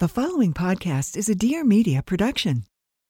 The 0.00 0.08
following 0.08 0.52
podcast 0.52 1.16
is 1.16 1.28
a 1.28 1.36
Dear 1.36 1.62
Media 1.62 2.02
production. 2.02 2.64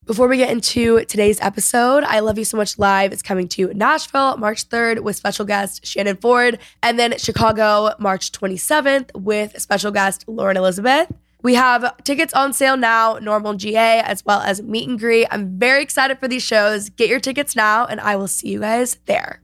Before 0.05 0.29
we 0.29 0.37
get 0.37 0.51
into 0.51 1.03
today's 1.07 1.41
episode, 1.41 2.05
I 2.05 2.21
Love 2.21 2.37
You 2.37 2.45
So 2.45 2.59
Much 2.59 2.79
Live 2.79 3.11
is 3.11 3.23
coming 3.23 3.49
to 3.49 3.73
Nashville 3.73 4.37
March 4.37 4.69
3rd 4.69 5.01
with 5.01 5.17
special 5.17 5.47
guest 5.47 5.87
Shannon 5.87 6.19
Ford, 6.19 6.59
and 6.83 6.99
then 6.99 7.17
Chicago 7.17 7.95
March 7.99 8.33
27th 8.33 9.15
with 9.15 9.59
special 9.63 9.93
guest 9.93 10.27
Lauren 10.29 10.59
Elizabeth. 10.59 11.11
We 11.43 11.55
have 11.55 11.97
tickets 12.05 12.35
on 12.35 12.53
sale 12.53 12.77
now, 12.77 13.15
normal 13.15 13.55
GA, 13.55 14.01
as 14.01 14.23
well 14.27 14.43
as 14.43 14.61
meet 14.61 14.87
and 14.87 14.99
greet. 14.99 15.27
I'm 15.31 15.59
very 15.59 15.83
excited 15.83 16.19
for 16.19 16.29
these 16.29 16.43
shows. 16.43 16.91
Get 16.91 17.09
your 17.09 17.19
tickets 17.19 17.57
now, 17.57 17.87
and 17.87 17.99
I 17.99 18.17
will 18.17 18.29
see 18.29 18.51
you 18.51 18.61
guys 18.61 18.99
there. 19.07 19.41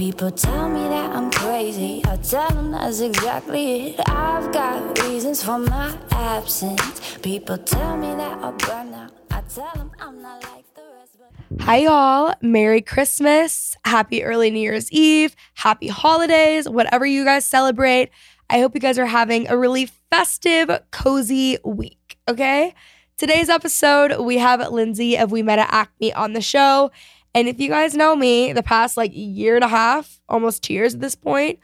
People 0.00 0.30
tell 0.30 0.66
me 0.70 0.80
that 0.88 1.14
I'm 1.14 1.30
crazy. 1.30 2.00
I 2.06 2.16
tell 2.16 2.48
them 2.48 2.70
that's 2.70 3.00
exactly 3.00 3.88
it. 3.88 4.00
I've 4.08 4.50
got 4.50 4.98
reasons 5.02 5.42
for 5.44 5.58
my 5.58 5.94
absence. 6.12 7.18
People 7.18 7.58
tell 7.58 7.98
me 7.98 8.06
that 8.14 8.38
I'll 8.42 8.52
burn 8.52 8.94
out. 8.94 9.12
I 9.30 9.42
tell 9.42 9.70
them 9.74 9.90
I'm 10.00 10.22
not 10.22 10.42
like 10.44 10.64
the 10.74 10.84
rest. 10.98 11.18
But 11.18 11.60
Hi, 11.60 11.76
y'all. 11.80 12.32
Merry 12.40 12.80
Christmas. 12.80 13.76
Happy 13.84 14.24
early 14.24 14.50
New 14.50 14.60
Year's 14.60 14.90
Eve. 14.90 15.36
Happy 15.52 15.88
holidays, 15.88 16.66
whatever 16.66 17.04
you 17.04 17.26
guys 17.26 17.44
celebrate. 17.44 18.08
I 18.48 18.60
hope 18.60 18.74
you 18.74 18.80
guys 18.80 18.98
are 18.98 19.04
having 19.04 19.48
a 19.50 19.58
really 19.58 19.90
festive, 20.10 20.70
cozy 20.92 21.58
week. 21.62 22.16
Okay. 22.26 22.74
Today's 23.18 23.50
episode, 23.50 24.18
we 24.18 24.38
have 24.38 24.66
Lindsey 24.72 25.18
of 25.18 25.30
We 25.30 25.42
Met 25.42 25.58
at 25.58 25.68
Acme 25.70 26.14
on 26.14 26.32
the 26.32 26.40
show. 26.40 26.90
And 27.34 27.48
if 27.48 27.60
you 27.60 27.68
guys 27.68 27.94
know 27.94 28.16
me, 28.16 28.52
the 28.52 28.62
past 28.62 28.96
like 28.96 29.12
year 29.14 29.54
and 29.54 29.64
a 29.64 29.68
half, 29.68 30.20
almost 30.28 30.62
two 30.62 30.74
years 30.74 30.94
at 30.94 31.00
this 31.00 31.14
point, 31.14 31.58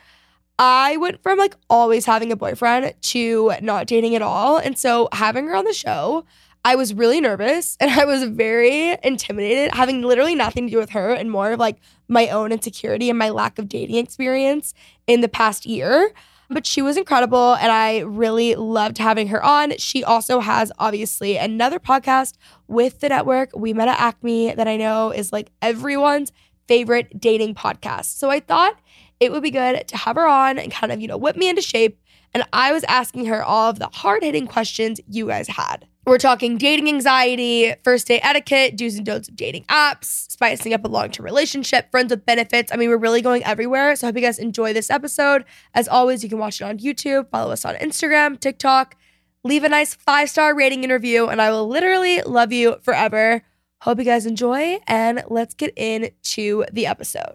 I 0.58 0.96
went 0.96 1.22
from 1.22 1.38
like 1.38 1.54
always 1.68 2.06
having 2.06 2.32
a 2.32 2.36
boyfriend 2.36 2.94
to 3.00 3.52
not 3.60 3.86
dating 3.86 4.14
at 4.14 4.22
all. 4.22 4.58
And 4.58 4.78
so 4.78 5.08
having 5.12 5.46
her 5.46 5.54
on 5.54 5.64
the 5.64 5.74
show, 5.74 6.24
I 6.64 6.74
was 6.74 6.94
really 6.94 7.20
nervous 7.20 7.76
and 7.80 7.90
I 7.90 8.04
was 8.04 8.24
very 8.24 8.96
intimidated, 9.02 9.74
having 9.74 10.02
literally 10.02 10.34
nothing 10.34 10.66
to 10.66 10.70
do 10.70 10.78
with 10.78 10.90
her 10.90 11.12
and 11.12 11.30
more 11.30 11.52
of 11.52 11.60
like 11.60 11.78
my 12.08 12.28
own 12.28 12.52
insecurity 12.52 13.10
and 13.10 13.18
my 13.18 13.30
lack 13.30 13.58
of 13.58 13.68
dating 13.68 13.96
experience 13.96 14.72
in 15.06 15.20
the 15.20 15.28
past 15.28 15.66
year. 15.66 16.12
But 16.48 16.66
she 16.66 16.82
was 16.82 16.96
incredible 16.96 17.54
and 17.54 17.72
I 17.72 18.00
really 18.00 18.54
loved 18.54 18.98
having 18.98 19.28
her 19.28 19.44
on. 19.44 19.76
She 19.78 20.04
also 20.04 20.40
has 20.40 20.70
obviously 20.78 21.36
another 21.36 21.78
podcast 21.78 22.34
with 22.68 23.00
the 23.00 23.08
network, 23.08 23.50
We 23.54 23.72
Met 23.72 23.88
at 23.88 23.98
Acme, 23.98 24.54
that 24.54 24.68
I 24.68 24.76
know 24.76 25.10
is 25.10 25.32
like 25.32 25.50
everyone's 25.60 26.32
favorite 26.68 27.20
dating 27.20 27.54
podcast. 27.54 28.16
So 28.16 28.30
I 28.30 28.40
thought 28.40 28.78
it 29.20 29.32
would 29.32 29.42
be 29.42 29.50
good 29.50 29.88
to 29.88 29.96
have 29.96 30.16
her 30.16 30.26
on 30.26 30.58
and 30.58 30.70
kind 30.70 30.92
of, 30.92 31.00
you 31.00 31.08
know, 31.08 31.16
whip 31.16 31.36
me 31.36 31.48
into 31.48 31.62
shape. 31.62 32.00
And 32.34 32.44
I 32.52 32.72
was 32.72 32.84
asking 32.84 33.26
her 33.26 33.42
all 33.42 33.70
of 33.70 33.78
the 33.78 33.88
hard 33.92 34.22
hitting 34.22 34.46
questions 34.46 35.00
you 35.08 35.26
guys 35.28 35.48
had. 35.48 35.86
We're 36.06 36.18
talking 36.18 36.56
dating 36.56 36.86
anxiety, 36.86 37.74
first 37.82 38.06
date 38.06 38.20
etiquette, 38.22 38.76
do's 38.76 38.94
and 38.94 39.04
don'ts 39.04 39.28
of 39.28 39.34
dating 39.34 39.64
apps, 39.64 40.30
spicing 40.30 40.72
up 40.72 40.84
a 40.84 40.88
long 40.88 41.10
term 41.10 41.24
relationship, 41.24 41.90
friends 41.90 42.10
with 42.10 42.24
benefits. 42.24 42.70
I 42.72 42.76
mean, 42.76 42.90
we're 42.90 42.96
really 42.96 43.22
going 43.22 43.42
everywhere. 43.42 43.96
So 43.96 44.06
I 44.06 44.08
hope 44.08 44.14
you 44.14 44.22
guys 44.22 44.38
enjoy 44.38 44.72
this 44.72 44.88
episode. 44.88 45.44
As 45.74 45.88
always, 45.88 46.22
you 46.22 46.28
can 46.28 46.38
watch 46.38 46.60
it 46.60 46.64
on 46.64 46.78
YouTube, 46.78 47.28
follow 47.30 47.50
us 47.50 47.64
on 47.64 47.74
Instagram, 47.74 48.38
TikTok, 48.38 48.94
leave 49.42 49.64
a 49.64 49.68
nice 49.68 49.96
five 49.96 50.30
star 50.30 50.54
rating 50.54 50.84
and 50.84 50.92
review, 50.92 51.26
and 51.26 51.42
I 51.42 51.50
will 51.50 51.66
literally 51.66 52.22
love 52.22 52.52
you 52.52 52.76
forever. 52.82 53.42
Hope 53.80 53.98
you 53.98 54.04
guys 54.04 54.26
enjoy, 54.26 54.78
and 54.86 55.24
let's 55.26 55.54
get 55.54 55.76
into 55.76 56.64
the 56.72 56.86
episode. 56.86 57.34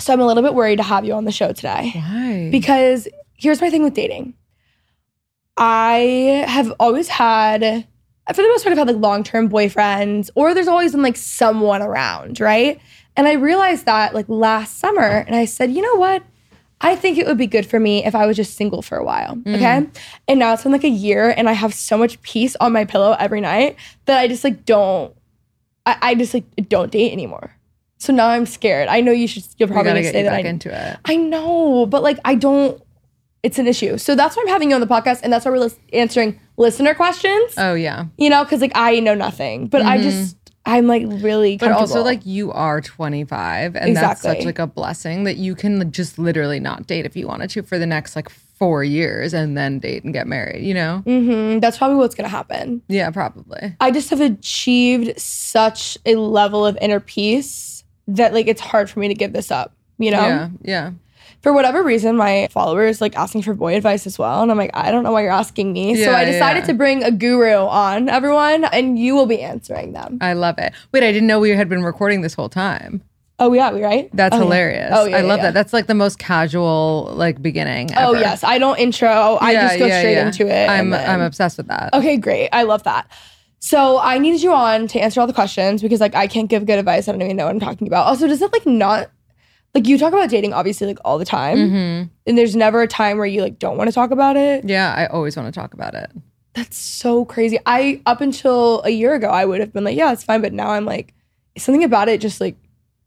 So 0.00 0.12
I'm 0.12 0.20
a 0.20 0.26
little 0.26 0.42
bit 0.42 0.54
worried 0.54 0.78
to 0.78 0.82
have 0.82 1.04
you 1.04 1.12
on 1.12 1.26
the 1.26 1.30
show 1.32 1.52
today 1.52 1.92
Why? 1.94 2.48
because 2.50 3.06
here's 3.36 3.60
my 3.60 3.70
thing 3.70 3.84
with 3.84 3.94
dating. 3.94 4.34
I 5.56 6.44
have 6.48 6.72
always 6.80 7.08
had, 7.08 7.60
for 7.60 8.42
the 8.42 8.48
most 8.48 8.64
part, 8.64 8.72
I've 8.72 8.78
had 8.78 8.86
like 8.88 8.96
long 8.96 9.22
term 9.24 9.48
boyfriends, 9.48 10.30
or 10.34 10.54
there's 10.54 10.68
always 10.68 10.92
been 10.92 11.02
like 11.02 11.16
someone 11.16 11.82
around, 11.82 12.40
right? 12.40 12.80
And 13.16 13.28
I 13.28 13.32
realized 13.34 13.84
that 13.86 14.14
like 14.14 14.28
last 14.28 14.78
summer, 14.78 15.24
and 15.26 15.36
I 15.36 15.44
said, 15.44 15.70
you 15.70 15.82
know 15.82 15.96
what? 15.96 16.22
I 16.80 16.96
think 16.96 17.16
it 17.16 17.26
would 17.26 17.38
be 17.38 17.46
good 17.46 17.64
for 17.64 17.78
me 17.78 18.04
if 18.04 18.14
I 18.14 18.26
was 18.26 18.36
just 18.36 18.56
single 18.56 18.82
for 18.82 18.98
a 18.98 19.04
while. 19.04 19.36
Mm. 19.36 19.54
Okay. 19.54 19.86
And 20.26 20.40
now 20.40 20.52
it's 20.52 20.64
been 20.64 20.72
like 20.72 20.84
a 20.84 20.88
year, 20.88 21.32
and 21.36 21.48
I 21.48 21.52
have 21.52 21.74
so 21.74 21.96
much 21.96 22.20
peace 22.22 22.56
on 22.60 22.72
my 22.72 22.84
pillow 22.84 23.14
every 23.18 23.40
night 23.40 23.76
that 24.06 24.18
I 24.18 24.26
just 24.26 24.42
like 24.42 24.64
don't, 24.64 25.14
I, 25.86 25.96
I 26.02 26.14
just 26.14 26.34
like 26.34 26.44
don't 26.68 26.90
date 26.90 27.12
anymore. 27.12 27.54
So 27.98 28.12
now 28.12 28.28
I'm 28.28 28.46
scared. 28.46 28.88
I 28.88 29.00
know 29.00 29.12
you 29.12 29.28
should, 29.28 29.44
you're 29.58 29.68
you 29.68 29.74
probably 29.74 30.02
get 30.02 30.12
say 30.12 30.18
you 30.18 30.24
that 30.24 30.30
back 30.30 30.44
I, 30.44 30.48
into 30.48 30.88
it. 30.90 30.98
I 31.04 31.16
know, 31.16 31.86
but 31.86 32.02
like 32.02 32.18
I 32.24 32.34
don't. 32.34 32.82
It's 33.42 33.58
an 33.58 33.66
issue. 33.66 33.98
So 33.98 34.14
that's 34.14 34.36
why 34.36 34.42
I'm 34.42 34.48
having 34.48 34.70
you 34.70 34.74
on 34.76 34.80
the 34.80 34.86
podcast, 34.86 35.20
and 35.22 35.32
that's 35.32 35.44
why 35.44 35.50
we're 35.50 35.58
lis- 35.58 35.78
answering 35.92 36.38
listener 36.56 36.94
questions. 36.94 37.54
Oh 37.58 37.74
yeah. 37.74 38.06
you 38.16 38.30
know, 38.30 38.44
because 38.44 38.60
like 38.60 38.72
I 38.74 39.00
know 39.00 39.14
nothing, 39.14 39.66
but 39.66 39.82
I 39.82 39.98
just 40.00 40.36
I'm 40.64 40.86
like 40.86 41.02
really. 41.06 41.56
But 41.56 41.72
also 41.72 42.02
like 42.04 42.24
you 42.24 42.52
are 42.52 42.80
25 42.80 43.74
and 43.74 43.96
that's 43.96 44.22
such 44.22 44.44
like 44.44 44.60
a 44.60 44.66
blessing 44.68 45.24
that 45.24 45.36
you 45.38 45.56
can 45.56 45.90
just 45.90 46.18
literally 46.20 46.60
not 46.60 46.86
date 46.86 47.04
if 47.04 47.16
you 47.16 47.26
wanted 47.26 47.50
to 47.50 47.62
for 47.62 47.78
the 47.80 47.86
next 47.86 48.14
like 48.14 48.28
4 48.28 48.84
years 48.84 49.34
and 49.34 49.58
then 49.58 49.80
date 49.80 50.04
and 50.04 50.12
get 50.12 50.28
married, 50.28 50.64
you 50.64 50.72
know? 50.72 51.02
Mhm, 51.04 51.60
that's 51.60 51.78
probably 51.78 51.96
what's 51.96 52.14
gonna 52.14 52.28
happen. 52.28 52.80
Yeah, 52.86 53.10
probably. 53.10 53.74
I 53.80 53.90
just 53.90 54.08
have 54.10 54.20
achieved 54.20 55.18
such 55.20 55.98
a 56.06 56.14
level 56.14 56.64
of 56.64 56.78
inner 56.80 57.00
peace 57.00 57.82
that 58.06 58.32
like 58.32 58.46
it's 58.46 58.60
hard 58.60 58.88
for 58.88 59.00
me 59.00 59.08
to 59.08 59.14
give 59.14 59.32
this 59.32 59.50
up. 59.50 59.74
You 59.98 60.12
know, 60.12 60.20
Yeah. 60.20 60.48
Yeah. 60.62 60.90
For 61.42 61.52
whatever 61.52 61.82
reason, 61.82 62.16
my 62.16 62.48
followers 62.50 63.00
like 63.00 63.16
asking 63.16 63.42
for 63.42 63.52
boy 63.54 63.76
advice 63.76 64.06
as 64.06 64.18
well, 64.18 64.42
and 64.42 64.50
I'm 64.50 64.58
like, 64.58 64.70
I 64.74 64.90
don't 64.90 65.02
know 65.02 65.12
why 65.12 65.22
you're 65.22 65.32
asking 65.32 65.72
me. 65.72 66.02
so 66.02 66.12
I 66.12 66.24
decided 66.24 66.60
yeah. 66.60 66.66
to 66.66 66.74
bring 66.74 67.02
a 67.02 67.10
guru 67.10 67.54
on, 67.66 68.08
everyone, 68.08 68.64
and 68.64 68.98
you 68.98 69.14
will 69.14 69.26
be 69.26 69.42
answering 69.42 69.92
them. 69.92 70.18
I 70.20 70.34
love 70.34 70.58
it. 70.58 70.72
Wait, 70.92 71.02
I 71.02 71.10
didn't 71.12 71.26
know 71.26 71.40
we 71.40 71.50
had 71.50 71.68
been 71.68 71.82
recording 71.82 72.22
this 72.22 72.34
whole 72.34 72.48
time. 72.48 73.02
Oh 73.38 73.52
yeah, 73.52 73.72
we 73.72 73.82
right? 73.82 74.08
That's 74.12 74.34
Oh, 74.34 74.38
yeah. 74.38 74.44
hilarious. 74.44 74.90
Oh 74.94 75.04
yeah, 75.04 75.16
I 75.16 75.20
love 75.22 75.38
yeah. 75.38 75.44
that. 75.46 75.54
That's 75.54 75.72
like 75.72 75.88
the 75.88 75.94
most 75.94 76.20
casual 76.20 77.10
like 77.14 77.42
beginning. 77.42 77.90
Oh 77.96 78.14
yes, 78.14 78.44
I 78.44 78.58
don't 78.58 78.78
intro. 78.78 79.38
I 79.40 79.54
just 79.54 79.78
go 79.80 79.86
yeah, 79.86 79.98
straight 79.98 80.12
yeah. 80.12 80.26
into 80.26 80.46
it. 80.46 80.68
I'm 80.68 80.90
then- 80.90 81.10
I'm 81.10 81.20
obsessed 81.20 81.56
with 81.56 81.66
that. 81.66 81.92
Okay, 81.92 82.16
great. 82.18 82.50
I 82.52 82.62
love 82.62 82.84
that. 82.84 83.10
So 83.58 83.98
I 83.98 84.18
needed 84.18 84.42
you 84.42 84.52
on 84.52 84.86
to 84.88 85.00
answer 85.00 85.20
all 85.20 85.26
the 85.26 85.32
questions 85.32 85.82
because 85.82 86.00
like 86.00 86.14
I 86.14 86.28
can't 86.28 86.48
give 86.48 86.66
good 86.66 86.78
advice. 86.78 87.08
I 87.08 87.12
don't 87.12 87.22
even 87.22 87.36
know 87.36 87.46
what 87.46 87.54
I'm 87.54 87.60
talking 87.60 87.88
about. 87.88 88.06
Also, 88.06 88.28
does 88.28 88.42
it 88.42 88.52
like 88.52 88.66
not 88.66 89.10
like 89.74 89.86
you 89.88 89.96
talk 89.98 90.12
about 90.12 90.28
dating 90.30 90.52
obviously 90.52 90.86
like 90.86 90.98
all 91.04 91.18
the 91.18 91.24
time, 91.24 91.56
Mhm. 91.58 92.10
and 92.26 92.38
there's 92.38 92.54
never 92.56 92.82
a 92.82 92.88
time 92.88 93.16
where 93.18 93.26
you 93.26 93.40
like 93.42 93.58
don't 93.58 93.76
want 93.76 93.88
to 93.88 93.94
talk 93.94 94.10
about 94.10 94.36
it. 94.36 94.64
Yeah, 94.68 94.92
I 94.94 95.06
always 95.06 95.36
want 95.36 95.52
to 95.52 95.58
talk 95.60 95.74
about 95.74 95.94
it. 95.94 96.10
That's 96.54 96.76
so 96.76 97.24
crazy. 97.24 97.58
I 97.64 98.00
up 98.04 98.20
until 98.20 98.82
a 98.84 98.90
year 98.90 99.14
ago 99.14 99.28
I 99.28 99.44
would 99.44 99.60
have 99.60 99.72
been 99.72 99.84
like, 99.84 99.96
yeah, 99.96 100.12
it's 100.12 100.24
fine, 100.24 100.42
but 100.42 100.52
now 100.52 100.70
I'm 100.70 100.84
like 100.84 101.14
something 101.56 101.84
about 101.84 102.08
it 102.08 102.20
just 102.20 102.40
like 102.40 102.56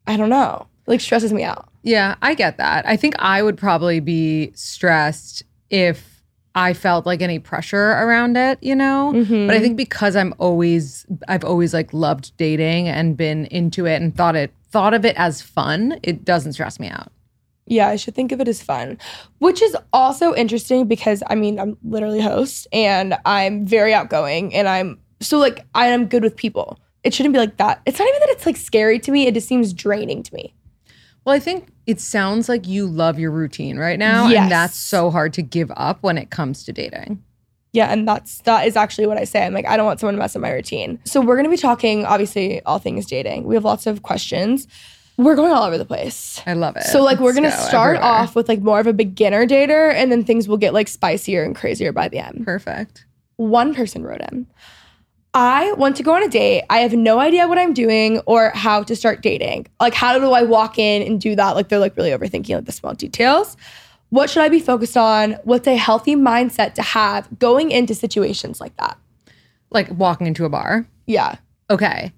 I 0.08 0.18
don't 0.18 0.30
know, 0.30 0.68
like 0.88 1.02
stresses 1.02 1.34
me 1.34 1.44
out. 1.44 1.68
Yeah, 1.84 2.16
I 2.22 2.34
get 2.34 2.58
that. 2.58 2.88
I 2.88 2.96
think 2.98 3.16
I 3.20 3.44
would 3.44 3.58
probably 3.58 4.00
be 4.00 4.52
stressed 4.56 5.44
if 5.70 6.24
I 6.56 6.74
felt 6.74 7.06
like 7.06 7.22
any 7.22 7.38
pressure 7.38 7.92
around 7.92 8.38
it, 8.38 8.58
you 8.62 8.76
know? 8.76 9.12
Mhm. 9.14 9.46
But 9.46 9.56
I 9.56 9.60
think 9.60 9.76
because 9.78 10.16
I'm 10.16 10.34
always 10.40 11.06
I've 11.28 11.44
always 11.44 11.74
like 11.74 11.94
loved 11.94 12.36
dating 12.38 12.88
and 12.88 13.16
been 13.18 13.46
into 13.48 13.86
it 13.86 14.02
and 14.02 14.16
thought 14.16 14.36
it 14.36 14.52
thought 14.76 14.94
of 14.94 15.06
it 15.06 15.16
as 15.16 15.42
fun, 15.42 15.98
it 16.04 16.26
doesn't 16.26 16.52
stress 16.52 16.82
me 16.82 16.90
out. 16.90 17.10
Yeah, 17.66 17.88
I 17.88 17.96
should 17.96 18.14
think 18.14 18.34
of 18.34 18.42
it 18.42 18.48
as 18.50 18.62
fun, 18.62 18.98
which 19.38 19.62
is 19.62 19.74
also 19.94 20.36
interesting 20.36 20.86
because 20.86 21.24
I 21.28 21.36
mean, 21.36 21.62
I'm 21.62 21.78
literally 21.82 22.20
host 22.20 22.68
and 22.74 23.16
I'm 23.24 23.66
very 23.66 23.94
outgoing 23.94 24.54
and 24.54 24.68
I'm 24.68 25.00
so 25.22 25.38
like 25.38 25.66
I 25.76 25.86
am 25.88 26.08
good 26.08 26.24
with 26.24 26.36
people. 26.36 26.78
It 27.06 27.14
shouldn't 27.14 27.32
be 27.32 27.40
like 27.40 27.56
that. 27.56 27.82
It's 27.86 27.98
not 27.98 28.10
even 28.10 28.20
that 28.20 28.30
it's 28.32 28.46
like 28.46 28.58
scary 28.58 29.00
to 29.00 29.12
me, 29.12 29.28
it 29.28 29.34
just 29.34 29.48
seems 29.48 29.72
draining 29.72 30.24
to 30.24 30.34
me. 30.34 30.54
Well, 31.24 31.34
I 31.34 31.40
think 31.40 31.70
it 31.88 32.02
sounds 32.02 32.50
like 32.50 32.68
you 32.68 32.86
love 32.86 33.18
your 33.18 33.32
routine 33.32 33.78
right 33.78 33.98
now. 33.98 34.28
Yes. 34.28 34.42
And 34.42 34.52
that's 34.52 34.76
so 34.76 35.10
hard 35.10 35.32
to 35.36 35.42
give 35.42 35.72
up 35.78 36.04
when 36.04 36.18
it 36.18 36.32
comes 36.32 36.66
to 36.66 36.74
dating. 36.74 37.24
Yeah, 37.76 37.92
and 37.92 38.08
that's 38.08 38.40
that 38.44 38.66
is 38.66 38.78
actually 38.78 39.06
what 39.06 39.18
I 39.18 39.26
say. 39.26 39.46
I'm 39.46 39.54
like, 39.54 39.68
I 39.68 39.76
don't 39.76 39.86
want 39.86 40.00
someone 40.00 40.14
to 40.14 40.20
mess 40.20 40.34
up 40.36 40.42
my 40.42 40.52
routine. 40.52 40.98
So 41.04 41.20
we're 41.20 41.36
gonna 41.36 41.50
be 41.50 41.58
talking, 41.58 42.06
obviously, 42.06 42.62
all 42.64 42.80
things 42.80 43.06
dating. 43.06 43.44
We 43.44 43.56
have 43.56 43.66
lots 43.66 43.86
of 43.86 44.02
questions. 44.02 44.66
We're 45.18 45.36
going 45.36 45.52
all 45.52 45.64
over 45.64 45.78
the 45.78 45.86
place. 45.86 46.42
I 46.46 46.54
love 46.54 46.78
it. 46.78 46.84
So 46.84 47.04
like 47.04 47.20
we're 47.20 47.34
gonna 47.34 47.50
go 47.50 47.56
start 47.56 47.98
everywhere. 47.98 48.12
off 48.22 48.36
with 48.36 48.48
like 48.48 48.62
more 48.62 48.80
of 48.80 48.88
a 48.88 48.94
beginner 48.94 49.46
dater, 49.46 49.94
and 49.94 50.10
then 50.10 50.24
things 50.24 50.48
will 50.48 50.58
get 50.58 50.74
like 50.74 50.88
spicier 50.88 51.44
and 51.44 51.54
crazier 51.54 51.92
by 51.92 52.08
the 52.08 52.20
end. 52.20 52.46
Perfect. 52.46 53.06
One 53.36 53.76
person 53.76 54.04
wrote 54.04 54.22
in. 54.22 54.48
I 55.34 55.74
want 55.74 55.98
to 55.98 56.04
go 56.04 56.16
on 56.16 56.24
a 56.24 56.30
date. 56.30 56.64
I 56.70 56.80
have 56.80 56.94
no 56.94 57.20
idea 57.20 57.46
what 57.46 57.58
I'm 57.58 57.74
doing 57.74 58.20
or 58.20 58.52
how 58.56 58.84
to 58.84 58.96
start 58.96 59.22
dating. 59.22 59.68
Like, 59.82 59.94
how 59.94 60.18
do 60.18 60.32
I 60.32 60.44
walk 60.44 60.80
in 60.80 61.02
and 61.02 61.20
do 61.20 61.36
that? 61.36 61.58
Like, 61.58 61.68
they're 61.68 61.80
like 61.80 61.98
really 61.98 62.12
overthinking 62.12 62.56
like 62.56 62.64
the 62.64 62.72
small 62.72 62.94
details. 62.94 63.58
What 64.16 64.30
should 64.30 64.44
I 64.44 64.48
be 64.48 64.62
focused 64.62 64.96
on? 64.96 65.34
What's 65.44 65.68
a 65.68 65.76
healthy 65.76 66.16
mindset 66.16 66.74
to 66.76 66.82
have 66.82 67.28
going 67.38 67.72
into 67.72 67.94
situations 67.94 68.62
like 68.62 68.74
that? 68.78 68.98
Like 69.72 69.92
walking 69.92 70.26
into 70.26 70.46
a 70.46 70.50
bar. 70.50 70.88
Yeah. 71.06 71.36
Okay. 71.70 72.14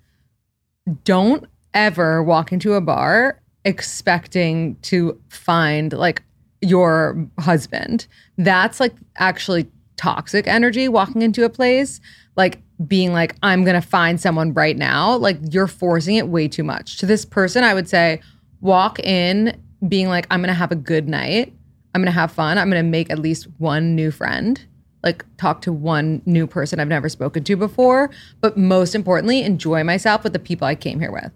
Don't 1.05 1.45
ever 1.73 2.21
walk 2.21 2.51
into 2.51 2.73
a 2.73 2.81
bar 2.81 3.41
expecting 3.65 4.75
to 4.83 5.19
find 5.29 5.91
like 5.91 6.21
your 6.61 7.27
husband. 7.39 8.05
That's 8.37 8.79
like 8.79 8.93
actually 9.15 9.67
toxic 9.95 10.47
energy 10.47 10.87
walking 10.87 11.23
into 11.23 11.45
a 11.45 11.49
place. 11.49 11.99
Like 12.35 12.61
being 12.85 13.11
like, 13.11 13.35
I'm 13.41 13.63
gonna 13.63 13.81
find 13.81 14.21
someone 14.21 14.53
right 14.53 14.77
now. 14.77 15.15
Like 15.15 15.39
you're 15.49 15.65
forcing 15.65 16.17
it 16.17 16.27
way 16.27 16.47
too 16.47 16.63
much. 16.63 16.99
To 16.99 17.07
this 17.07 17.25
person, 17.25 17.63
I 17.63 17.73
would 17.73 17.89
say, 17.89 18.21
walk 18.61 18.99
in 18.99 19.59
being 19.87 20.09
like, 20.09 20.27
I'm 20.29 20.41
gonna 20.43 20.53
have 20.53 20.71
a 20.71 20.75
good 20.75 21.09
night. 21.09 21.55
I'm 21.93 22.01
gonna 22.01 22.11
have 22.11 22.31
fun. 22.31 22.57
I'm 22.57 22.69
gonna 22.69 22.83
make 22.83 23.09
at 23.09 23.19
least 23.19 23.47
one 23.57 23.95
new 23.95 24.11
friend. 24.11 24.63
Like 25.03 25.25
talk 25.37 25.61
to 25.61 25.71
one 25.71 26.21
new 26.25 26.47
person 26.47 26.79
I've 26.79 26.87
never 26.87 27.09
spoken 27.09 27.43
to 27.45 27.55
before. 27.55 28.09
But 28.41 28.57
most 28.57 28.95
importantly, 28.95 29.43
enjoy 29.43 29.83
myself 29.83 30.23
with 30.23 30.33
the 30.33 30.39
people 30.39 30.67
I 30.67 30.75
came 30.75 30.99
here 30.99 31.11
with. 31.11 31.31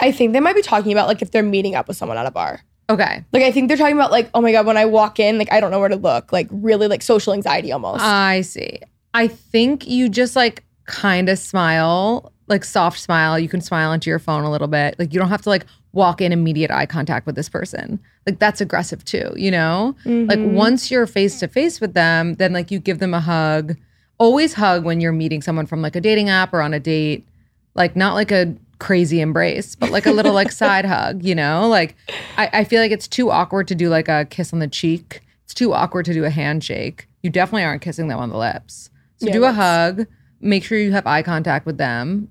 I 0.00 0.12
think 0.12 0.32
they 0.32 0.40
might 0.40 0.56
be 0.56 0.62
talking 0.62 0.92
about 0.92 1.08
like 1.08 1.22
if 1.22 1.30
they're 1.30 1.42
meeting 1.42 1.74
up 1.74 1.88
with 1.88 1.96
someone 1.96 2.18
at 2.18 2.26
a 2.26 2.30
bar. 2.30 2.60
Okay. 2.88 3.24
Like, 3.32 3.42
I 3.42 3.50
think 3.50 3.68
they're 3.68 3.76
talking 3.76 3.96
about 3.96 4.12
like, 4.12 4.30
oh 4.34 4.40
my 4.40 4.52
God, 4.52 4.66
when 4.66 4.76
I 4.76 4.84
walk 4.84 5.18
in, 5.18 5.38
like, 5.38 5.52
I 5.52 5.60
don't 5.60 5.70
know 5.70 5.80
where 5.80 5.88
to 5.88 5.96
look. 5.96 6.32
Like, 6.32 6.46
really 6.50 6.86
like 6.86 7.02
social 7.02 7.32
anxiety 7.32 7.72
almost. 7.72 8.02
I 8.02 8.42
see. 8.42 8.78
I 9.12 9.28
think 9.28 9.88
you 9.88 10.08
just 10.08 10.36
like 10.36 10.62
kind 10.84 11.28
of 11.28 11.38
smile, 11.38 12.32
like 12.46 12.64
soft 12.64 13.00
smile. 13.00 13.38
You 13.38 13.48
can 13.48 13.60
smile 13.60 13.92
into 13.92 14.10
your 14.10 14.18
phone 14.18 14.44
a 14.44 14.50
little 14.50 14.68
bit. 14.68 14.96
Like 14.98 15.12
you 15.12 15.18
don't 15.18 15.30
have 15.30 15.42
to 15.42 15.48
like 15.48 15.66
walk 15.96 16.20
in 16.20 16.30
immediate 16.30 16.70
eye 16.70 16.86
contact 16.86 17.26
with 17.26 17.34
this 17.34 17.48
person. 17.48 17.98
Like 18.26 18.38
that's 18.38 18.60
aggressive 18.60 19.02
too, 19.04 19.32
you 19.34 19.50
know? 19.50 19.96
Like 20.04 20.38
mm-hmm. 20.38 20.54
once 20.54 20.90
you're 20.90 21.06
face 21.06 21.40
to 21.40 21.48
face 21.48 21.80
with 21.80 21.94
them, 21.94 22.34
then 22.34 22.52
like 22.52 22.70
you 22.70 22.78
give 22.78 22.98
them 22.98 23.14
a 23.14 23.20
hug. 23.20 23.76
Always 24.18 24.52
hug 24.52 24.84
when 24.84 25.00
you're 25.00 25.12
meeting 25.12 25.40
someone 25.40 25.64
from 25.64 25.80
like 25.80 25.96
a 25.96 26.00
dating 26.00 26.28
app 26.28 26.52
or 26.52 26.60
on 26.60 26.74
a 26.74 26.78
date. 26.78 27.26
Like 27.74 27.96
not 27.96 28.14
like 28.14 28.30
a 28.30 28.54
crazy 28.78 29.22
embrace, 29.22 29.74
but 29.74 29.90
like 29.90 30.04
a 30.04 30.12
little 30.12 30.34
like 30.34 30.52
side 30.62 30.84
hug, 30.84 31.24
you 31.24 31.34
know? 31.34 31.66
Like 31.66 31.96
I, 32.36 32.50
I 32.52 32.64
feel 32.64 32.82
like 32.82 32.92
it's 32.92 33.08
too 33.08 33.30
awkward 33.30 33.66
to 33.68 33.74
do 33.74 33.88
like 33.88 34.08
a 34.08 34.26
kiss 34.26 34.52
on 34.52 34.58
the 34.58 34.68
cheek. 34.68 35.22
It's 35.44 35.54
too 35.54 35.72
awkward 35.72 36.04
to 36.04 36.12
do 36.12 36.24
a 36.24 36.30
handshake. 36.30 37.08
You 37.22 37.30
definitely 37.30 37.64
aren't 37.64 37.82
kissing 37.82 38.08
them 38.08 38.18
on 38.18 38.28
the 38.28 38.36
lips. 38.36 38.90
So 39.16 39.28
Yeah, 39.28 39.32
do 39.32 39.44
a 39.44 39.52
hug. 39.52 40.06
Make 40.42 40.62
sure 40.62 40.76
you 40.76 40.92
have 40.92 41.06
eye 41.06 41.22
contact 41.22 41.64
with 41.64 41.78
them, 41.78 42.28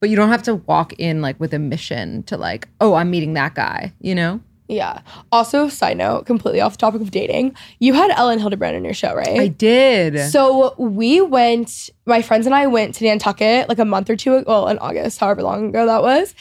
but 0.00 0.10
you 0.10 0.16
don't 0.16 0.30
have 0.30 0.42
to 0.44 0.56
walk 0.56 0.92
in 0.98 1.22
like 1.22 1.38
with 1.40 1.52
a 1.54 1.58
mission 1.58 2.22
to 2.24 2.36
like, 2.36 2.68
oh, 2.80 2.94
I'm 2.94 3.10
meeting 3.10 3.34
that 3.34 3.54
guy. 3.54 3.92
You 4.00 4.14
know? 4.14 4.40
yeah. 4.68 5.00
Also, 5.32 5.68
side 5.68 5.96
note, 5.96 6.26
completely 6.26 6.60
off 6.60 6.72
the 6.72 6.78
topic 6.78 7.00
of 7.00 7.10
dating, 7.10 7.56
you 7.78 7.94
had 7.94 8.10
Elin 8.10 8.38
Hilderbrand 8.38 8.74
in 8.74 8.84
your 8.84 8.94
show, 8.94 9.14
right? 9.14 9.40
I 9.40 9.48
did. 9.48 10.30
So 10.30 10.74
we 10.78 11.22
went, 11.22 11.90
my 12.04 12.20
friends 12.20 12.44
and 12.44 12.54
I 12.54 12.66
went 12.66 12.94
to 12.96 13.04
Nantucket 13.04 13.68
like 13.68 13.78
a 13.78 13.86
month 13.86 14.10
or 14.10 14.16
two 14.16 14.36
ago, 14.36 14.44
well, 14.46 14.68
in 14.68 14.78
August, 14.78 15.18
however 15.18 15.42
long 15.42 15.70
ago 15.70 15.86
that 15.86 16.02
was. 16.02 16.34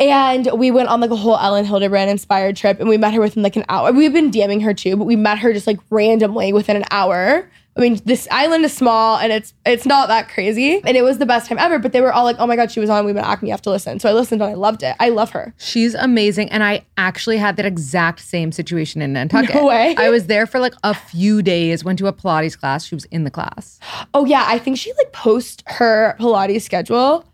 And 0.00 0.48
we 0.54 0.70
went 0.70 0.88
on 0.88 1.00
like 1.00 1.10
a 1.10 1.16
whole 1.16 1.36
Elin 1.36 1.66
Hilderbrand 1.66 2.06
inspired 2.06 2.56
trip 2.56 2.78
and 2.78 2.88
we 2.88 2.96
met 2.96 3.12
her 3.14 3.20
within 3.20 3.42
like 3.42 3.56
an 3.56 3.64
hour. 3.68 3.92
We've 3.92 4.12
been 4.12 4.30
DMing 4.30 4.62
her 4.62 4.72
too, 4.72 4.96
but 4.96 5.04
we 5.04 5.16
met 5.16 5.40
her 5.40 5.52
just 5.52 5.66
like 5.66 5.80
randomly 5.90 6.52
within 6.52 6.76
an 6.76 6.84
hour. 6.92 7.50
I 7.78 7.80
mean, 7.80 8.00
this 8.04 8.26
island 8.32 8.64
is 8.64 8.76
small 8.76 9.18
and 9.18 9.32
it's 9.32 9.54
it's 9.64 9.86
not 9.86 10.08
that 10.08 10.28
crazy. 10.28 10.82
And 10.84 10.96
it 10.96 11.02
was 11.02 11.18
the 11.18 11.26
best 11.26 11.48
time 11.48 11.58
ever. 11.58 11.78
But 11.78 11.92
they 11.92 12.00
were 12.00 12.12
all 12.12 12.24
like, 12.24 12.36
oh 12.40 12.46
my 12.46 12.56
God, 12.56 12.72
she 12.72 12.80
was 12.80 12.90
on 12.90 13.06
We 13.06 13.12
Met 13.12 13.24
at 13.24 13.30
Acme, 13.30 13.48
you 13.48 13.52
have 13.52 13.62
to 13.62 13.70
listen. 13.70 14.00
So 14.00 14.08
I 14.08 14.12
listened 14.12 14.42
and 14.42 14.50
I 14.50 14.54
loved 14.54 14.82
it. 14.82 14.96
I 14.98 15.10
love 15.10 15.30
her. 15.30 15.54
She's 15.58 15.94
amazing. 15.94 16.48
And 16.50 16.64
I 16.64 16.84
actually 16.96 17.36
had 17.36 17.56
that 17.56 17.66
exact 17.66 18.20
same 18.20 18.50
situation 18.50 19.00
in 19.00 19.12
Nantucket. 19.12 19.54
No 19.54 19.66
way. 19.66 19.94
I 19.96 20.10
was 20.10 20.26
there 20.26 20.46
for 20.46 20.58
like 20.58 20.74
a 20.82 20.92
few 20.92 21.40
days, 21.40 21.84
went 21.84 22.00
to 22.00 22.08
a 22.08 22.12
Pilates 22.12 22.58
class. 22.58 22.84
She 22.84 22.96
was 22.96 23.04
in 23.06 23.24
the 23.24 23.30
class. 23.30 23.78
Oh 24.14 24.24
yeah, 24.24 24.44
I 24.46 24.58
think 24.58 24.78
she 24.78 24.92
like 24.94 25.12
posts 25.12 25.62
her 25.66 26.16
Pilates 26.18 26.62
schedule 26.62 27.24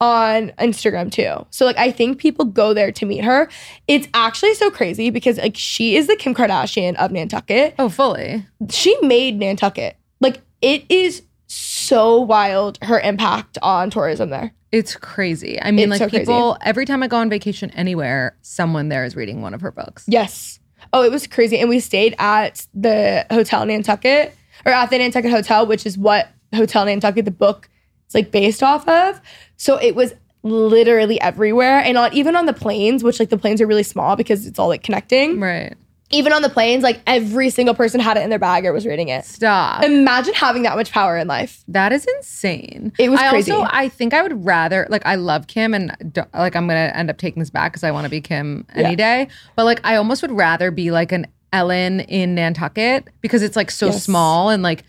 on 0.00 0.50
Instagram 0.58 1.10
too. 1.10 1.46
So 1.50 1.64
like 1.66 1.76
I 1.76 1.90
think 1.90 2.18
people 2.18 2.44
go 2.46 2.72
there 2.72 2.90
to 2.92 3.06
meet 3.06 3.22
her. 3.24 3.48
It's 3.86 4.08
actually 4.14 4.54
so 4.54 4.70
crazy 4.70 5.10
because 5.10 5.38
like 5.38 5.56
she 5.56 5.96
is 5.96 6.06
the 6.06 6.16
Kim 6.16 6.34
Kardashian 6.34 6.96
of 6.96 7.10
Nantucket. 7.12 7.74
Oh, 7.78 7.88
fully. 7.88 8.46
She 8.70 8.96
made 9.02 9.38
Nantucket. 9.38 9.96
Like 10.20 10.40
it 10.62 10.84
is 10.88 11.22
so 11.46 12.20
wild 12.20 12.78
her 12.82 13.00
impact 13.00 13.58
on 13.62 13.90
tourism 13.90 14.30
there. 14.30 14.52
It's 14.72 14.94
crazy. 14.94 15.60
I 15.60 15.72
mean, 15.72 15.90
It's 15.90 15.90
like 15.90 15.98
so 15.98 16.08
crazy. 16.08 16.24
people, 16.26 16.56
every 16.62 16.86
time 16.86 17.02
I 17.02 17.08
go 17.08 17.16
on 17.16 17.28
vacation 17.28 17.70
anywhere, 17.70 18.36
someone 18.42 18.88
there 18.88 19.04
is 19.04 19.16
reading 19.16 19.42
one 19.42 19.52
of 19.52 19.60
her 19.62 19.72
books. 19.72 20.04
Yes. 20.06 20.60
Oh, 20.92 21.02
it 21.02 21.10
was 21.10 21.26
crazy. 21.26 21.58
And 21.58 21.68
we 21.68 21.80
stayed 21.80 22.14
at 22.18 22.66
the 22.72 23.26
Hotel 23.30 23.66
Nantucket 23.66 24.32
or 24.64 24.72
at 24.72 24.90
the 24.90 24.98
Nantucket 24.98 25.30
Hotel, 25.32 25.66
which 25.66 25.86
is 25.86 25.98
what 25.98 26.28
Hotel 26.54 26.84
Nantucket, 26.84 27.24
the 27.24 27.30
book, 27.32 27.68
is 28.10 28.14
like 28.14 28.30
based 28.30 28.62
off 28.62 28.86
of. 28.88 29.20
So 29.56 29.76
it 29.76 29.94
was 29.94 30.12
literally 30.42 31.20
everywhere. 31.20 31.78
And 31.78 31.96
on 31.96 32.12
even 32.12 32.36
on 32.36 32.46
the 32.46 32.52
planes, 32.52 33.02
which 33.04 33.20
like 33.20 33.30
the 33.30 33.38
planes 33.38 33.60
are 33.60 33.66
really 33.66 33.82
small 33.82 34.16
because 34.16 34.46
it's 34.46 34.58
all 34.58 34.68
like 34.68 34.82
connecting. 34.82 35.40
Right. 35.40 35.74
Even 36.12 36.32
on 36.32 36.42
the 36.42 36.48
planes, 36.48 36.82
like 36.82 37.00
every 37.06 37.50
single 37.50 37.72
person 37.74 38.00
had 38.00 38.16
it 38.16 38.22
in 38.24 38.30
their 38.30 38.38
bag 38.40 38.66
or 38.66 38.72
was 38.72 38.84
reading 38.84 39.08
it. 39.10 39.24
Stop. 39.24 39.84
Imagine 39.84 40.34
having 40.34 40.62
that 40.64 40.74
much 40.76 40.90
power 40.90 41.16
in 41.16 41.28
life. 41.28 41.62
That 41.68 41.92
is 41.92 42.04
insane. 42.16 42.92
It 42.98 43.10
was 43.10 43.20
I 43.20 43.30
crazy. 43.30 43.52
Also, 43.52 43.68
I 43.70 43.88
think 43.88 44.12
I 44.12 44.20
would 44.22 44.44
rather 44.44 44.88
like 44.90 45.06
I 45.06 45.14
love 45.14 45.46
Kim 45.46 45.72
and 45.72 45.94
like 46.34 46.56
I'm 46.56 46.66
gonna 46.66 46.90
end 46.94 47.10
up 47.10 47.18
taking 47.18 47.38
this 47.38 47.50
back 47.50 47.70
because 47.72 47.84
I 47.84 47.92
want 47.92 48.06
to 48.06 48.10
be 48.10 48.20
Kim 48.20 48.66
any 48.74 48.90
Yeah. 48.90 48.94
day. 48.96 49.28
But 49.54 49.66
like 49.66 49.80
I 49.84 49.94
almost 49.96 50.20
would 50.22 50.32
rather 50.32 50.72
be 50.72 50.90
like 50.90 51.12
an 51.12 51.28
Elin 51.52 52.00
in 52.00 52.34
Nantucket 52.34 53.06
because 53.20 53.42
it's 53.44 53.54
like 53.54 53.70
so 53.70 53.86
Yes. 53.86 54.02
small 54.02 54.48
and 54.48 54.64
like 54.64 54.82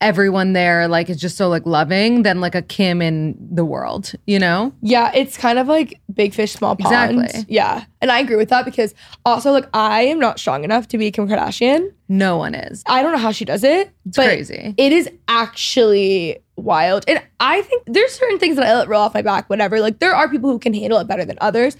everyone 0.00 0.52
there 0.52 0.86
like 0.86 1.10
is 1.10 1.20
just 1.20 1.36
so 1.36 1.48
like 1.48 1.66
loving 1.66 2.22
than 2.22 2.40
like 2.40 2.54
a 2.54 2.62
Kim 2.62 3.02
in 3.02 3.36
the 3.38 3.64
world. 3.64 4.12
You 4.26 4.38
know? 4.38 4.72
Yeah, 4.80 5.10
it's 5.14 5.36
kind 5.36 5.58
of 5.58 5.66
like 5.66 6.00
big 6.12 6.34
fish, 6.34 6.52
small 6.52 6.76
pond. 6.76 7.18
Exactly. 7.18 7.44
Yeah. 7.48 7.84
And 8.00 8.10
I 8.10 8.20
agree 8.20 8.36
with 8.36 8.48
that 8.50 8.64
because 8.64 8.94
also 9.24 9.50
like 9.52 9.68
I 9.74 10.02
am 10.02 10.18
not 10.18 10.38
strong 10.38 10.64
enough 10.64 10.88
to 10.88 10.98
be 10.98 11.10
Kim 11.10 11.28
Kardashian. 11.28 11.92
No 12.08 12.36
one 12.36 12.54
is. 12.54 12.82
I 12.86 13.02
don't 13.02 13.12
know 13.12 13.18
how 13.18 13.32
she 13.32 13.44
does 13.44 13.64
it. 13.64 13.90
It's 14.06 14.16
crazy. 14.16 14.74
It 14.76 14.92
is 14.92 15.10
actually 15.26 16.38
wild. 16.56 17.04
And 17.08 17.22
I 17.40 17.62
think 17.62 17.84
there's 17.86 18.12
certain 18.12 18.38
things 18.38 18.56
that 18.56 18.66
I 18.66 18.74
let 18.74 18.88
roll 18.88 19.02
off 19.02 19.14
my 19.14 19.22
back, 19.22 19.48
whatever. 19.48 19.80
Like 19.80 19.98
there 19.98 20.14
are 20.14 20.28
people 20.28 20.50
who 20.50 20.58
can 20.58 20.74
handle 20.74 20.98
it 20.98 21.06
better 21.06 21.24
than 21.24 21.38
others. 21.40 21.76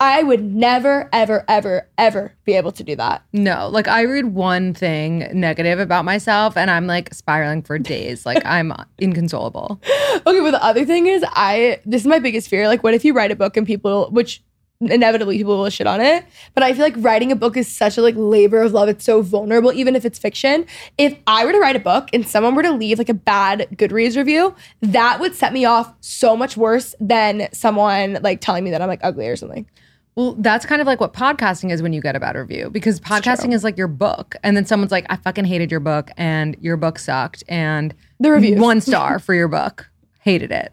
I 0.00 0.22
would 0.22 0.42
never, 0.42 1.08
ever, 1.12 1.44
ever, 1.48 1.88
ever 1.96 2.34
be 2.44 2.54
able 2.54 2.72
to 2.72 2.84
do 2.84 2.96
that. 2.96 3.22
No, 3.32 3.68
like 3.68 3.88
I 3.88 4.02
read 4.02 4.26
one 4.26 4.74
thing 4.74 5.28
negative 5.32 5.78
about 5.78 6.04
myself 6.04 6.56
and 6.56 6.70
I'm 6.70 6.86
like 6.86 7.14
spiraling 7.14 7.62
for 7.62 7.78
days. 7.78 8.26
Like 8.26 8.42
I'm 8.44 8.72
inconsolable. 8.98 9.80
Okay, 10.26 10.40
but 10.40 10.50
the 10.50 10.62
other 10.62 10.84
thing 10.84 11.06
is 11.06 11.24
I 11.28 11.80
this 11.86 12.02
is 12.02 12.06
my 12.06 12.18
biggest 12.18 12.48
fear. 12.48 12.66
Like, 12.66 12.82
what 12.82 12.94
if 12.94 13.04
you 13.04 13.12
write 13.12 13.30
a 13.30 13.36
book 13.36 13.56
and 13.56 13.66
people 13.66 14.10
which 14.10 14.42
inevitably 14.80 15.38
people 15.38 15.56
will 15.56 15.70
shit 15.70 15.86
on 15.86 16.00
it. 16.00 16.24
But 16.54 16.62
I 16.62 16.72
feel 16.72 16.82
like 16.82 16.94
writing 16.98 17.32
a 17.32 17.36
book 17.36 17.56
is 17.56 17.68
such 17.68 17.96
a 17.96 18.02
like 18.02 18.14
labor 18.16 18.62
of 18.62 18.72
love. 18.72 18.88
It's 18.88 19.04
so 19.04 19.22
vulnerable, 19.22 19.72
even 19.72 19.96
if 19.96 20.04
it's 20.04 20.18
fiction. 20.18 20.66
If 20.98 21.16
I 21.26 21.44
were 21.44 21.52
to 21.52 21.58
write 21.58 21.76
a 21.76 21.80
book 21.80 22.08
and 22.12 22.26
someone 22.26 22.54
were 22.54 22.62
to 22.62 22.72
leave 22.72 22.98
like 22.98 23.08
a 23.08 23.14
bad 23.14 23.68
Goodreads 23.76 24.16
review, 24.16 24.54
that 24.82 25.20
would 25.20 25.34
set 25.34 25.52
me 25.52 25.64
off 25.64 25.94
so 26.00 26.36
much 26.36 26.56
worse 26.56 26.94
than 27.00 27.48
someone 27.52 28.18
like 28.22 28.40
telling 28.40 28.64
me 28.64 28.70
that 28.70 28.82
I'm 28.82 28.88
like 28.88 29.00
ugly 29.02 29.28
or 29.28 29.36
something. 29.36 29.68
Well, 30.16 30.34
that's 30.38 30.64
kind 30.64 30.80
of 30.80 30.86
like 30.86 31.00
what 31.00 31.12
podcasting 31.12 31.72
is 31.72 31.82
when 31.82 31.92
you 31.92 32.00
get 32.00 32.14
a 32.14 32.20
bad 32.20 32.36
review 32.36 32.70
because 32.70 33.00
podcasting 33.00 33.52
is 33.52 33.64
like 33.64 33.76
your 33.76 33.88
book. 33.88 34.36
And 34.44 34.56
then 34.56 34.64
someone's 34.64 34.92
like, 34.92 35.06
I 35.10 35.16
fucking 35.16 35.44
hated 35.44 35.70
your 35.72 35.80
book 35.80 36.10
and 36.16 36.56
your 36.60 36.76
book 36.76 36.98
sucked. 37.00 37.42
And 37.48 37.94
The 38.20 38.30
review 38.30 38.56
one 38.56 38.80
star 38.80 39.18
for 39.18 39.34
your 39.34 39.48
book. 39.48 39.90
Hated 40.20 40.52
it. 40.52 40.72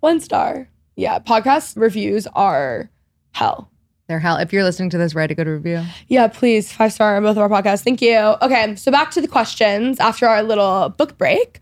One 0.00 0.20
star. 0.20 0.68
Yeah, 0.96 1.18
podcast 1.20 1.76
reviews 1.76 2.26
are 2.34 2.90
hell. 3.32 3.70
They're 4.06 4.20
hell. 4.20 4.36
If 4.36 4.52
you're 4.52 4.64
listening 4.64 4.90
to 4.90 4.98
this, 4.98 5.14
write 5.14 5.30
a 5.30 5.34
good 5.34 5.46
review. 5.46 5.82
Yeah, 6.08 6.28
please. 6.28 6.70
Five 6.70 6.92
star 6.92 7.16
on 7.16 7.22
both 7.22 7.38
of 7.38 7.38
our 7.38 7.48
podcasts. 7.48 7.82
Thank 7.82 8.02
you. 8.02 8.16
Okay, 8.42 8.76
so 8.76 8.92
back 8.92 9.10
to 9.12 9.20
the 9.22 9.28
questions 9.28 9.98
after 9.98 10.26
our 10.26 10.42
little 10.42 10.90
book 10.90 11.16
break. 11.16 11.60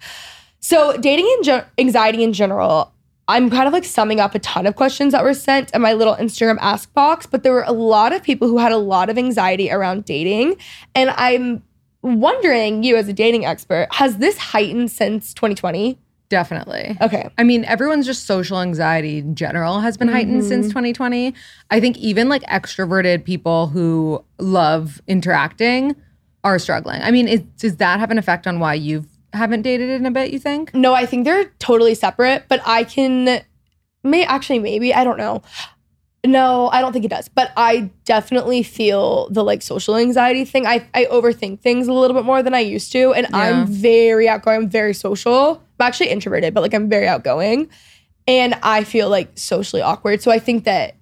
So, 0.58 0.96
dating 0.96 1.30
and 1.36 1.44
gen- 1.44 1.64
anxiety 1.78 2.22
in 2.24 2.32
general, 2.32 2.92
I'm 3.28 3.50
kind 3.50 3.66
of 3.66 3.72
like 3.72 3.84
summing 3.84 4.20
up 4.20 4.34
a 4.34 4.38
ton 4.40 4.66
of 4.66 4.76
questions 4.76 5.12
that 5.12 5.22
were 5.22 5.34
sent 5.34 5.70
in 5.72 5.80
my 5.80 5.92
little 5.92 6.16
Instagram 6.16 6.58
ask 6.60 6.92
box, 6.92 7.26
but 7.26 7.42
there 7.42 7.52
were 7.52 7.62
a 7.62 7.72
lot 7.72 8.12
of 8.12 8.22
people 8.22 8.48
who 8.48 8.58
had 8.58 8.72
a 8.72 8.78
lot 8.78 9.08
of 9.08 9.16
anxiety 9.16 9.70
around 9.70 10.04
dating. 10.04 10.56
And 10.94 11.10
I'm 11.10 11.62
wondering, 12.02 12.82
you 12.82 12.96
as 12.96 13.08
a 13.08 13.12
dating 13.12 13.44
expert, 13.44 13.88
has 13.92 14.18
this 14.18 14.36
heightened 14.38 14.90
since 14.90 15.32
2020? 15.34 15.98
Definitely. 16.28 16.96
Okay. 17.00 17.28
I 17.36 17.44
mean, 17.44 17.64
everyone's 17.66 18.06
just 18.06 18.24
social 18.24 18.60
anxiety 18.60 19.18
in 19.18 19.34
general 19.34 19.80
has 19.80 19.98
been 19.98 20.08
heightened 20.08 20.40
mm-hmm. 20.40 20.48
since 20.48 20.68
2020. 20.68 21.34
I 21.70 21.78
think 21.78 21.98
even 21.98 22.30
like 22.30 22.42
extroverted 22.44 23.24
people 23.24 23.66
who 23.66 24.24
love 24.38 25.02
interacting 25.06 25.94
are 26.42 26.58
struggling. 26.58 27.02
I 27.02 27.10
mean, 27.10 27.28
is, 27.28 27.40
does 27.58 27.76
that 27.76 28.00
have 28.00 28.10
an 28.10 28.18
effect 28.18 28.46
on 28.46 28.60
why 28.60 28.74
you 28.74 29.04
haven't 29.32 29.62
dated 29.62 29.90
in 29.90 30.06
a 30.06 30.10
bit, 30.10 30.32
you 30.32 30.38
think? 30.38 30.74
No, 30.74 30.94
I 30.94 31.06
think 31.06 31.24
they're 31.24 31.46
totally 31.58 31.94
separate, 31.94 32.44
but 32.48 32.60
I 32.66 32.84
can 32.84 33.42
may 34.04 34.24
actually 34.24 34.58
maybe, 34.58 34.92
I 34.92 35.04
don't 35.04 35.18
know. 35.18 35.42
No, 36.24 36.68
I 36.68 36.80
don't 36.80 36.92
think 36.92 37.04
it 37.04 37.08
does. 37.08 37.28
But 37.28 37.52
I 37.56 37.90
definitely 38.04 38.62
feel 38.62 39.28
the 39.30 39.42
like 39.42 39.60
social 39.60 39.96
anxiety 39.96 40.44
thing. 40.44 40.66
I 40.66 40.86
I 40.94 41.06
overthink 41.06 41.60
things 41.60 41.88
a 41.88 41.92
little 41.92 42.14
bit 42.14 42.24
more 42.24 42.42
than 42.42 42.54
I 42.54 42.60
used 42.60 42.92
to. 42.92 43.12
And 43.12 43.26
Yeah. 43.30 43.36
I'm 43.38 43.66
very 43.66 44.28
outgoing, 44.28 44.56
I'm 44.62 44.68
very 44.68 44.94
social. 44.94 45.62
I'm 45.80 45.86
actually 45.86 46.10
introverted, 46.10 46.54
but 46.54 46.60
like 46.60 46.74
I'm 46.74 46.88
very 46.88 47.08
outgoing. 47.08 47.68
And 48.28 48.54
I 48.62 48.84
feel 48.84 49.08
like 49.08 49.36
socially 49.36 49.82
awkward. 49.82 50.22
So 50.22 50.30
I 50.30 50.38
think 50.38 50.64
that 50.64 50.94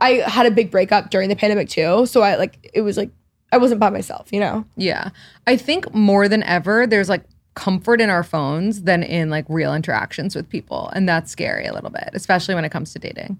I 0.00 0.22
had 0.26 0.44
a 0.44 0.50
big 0.50 0.70
breakup 0.70 1.10
during 1.10 1.30
the 1.30 1.36
pandemic 1.36 1.70
too. 1.70 2.04
So 2.04 2.20
I 2.20 2.36
like 2.36 2.70
it 2.74 2.82
was 2.82 2.98
like 2.98 3.10
I 3.50 3.56
wasn't 3.56 3.80
by 3.80 3.88
myself, 3.88 4.28
you 4.32 4.40
know? 4.40 4.66
Yeah. 4.76 5.08
I 5.46 5.56
think 5.56 5.94
more 5.94 6.28
than 6.28 6.42
ever, 6.42 6.86
there's 6.86 7.08
like 7.08 7.24
comfort 7.58 8.00
in 8.00 8.08
our 8.08 8.22
phones 8.22 8.82
than 8.82 9.02
in 9.02 9.30
like 9.30 9.44
real 9.48 9.74
interactions 9.74 10.36
with 10.36 10.48
people. 10.48 10.90
And 10.94 11.08
that's 11.08 11.32
scary 11.32 11.66
a 11.66 11.74
little 11.74 11.90
bit, 11.90 12.10
especially 12.12 12.54
when 12.54 12.64
it 12.64 12.70
comes 12.70 12.92
to 12.92 13.00
dating. 13.00 13.36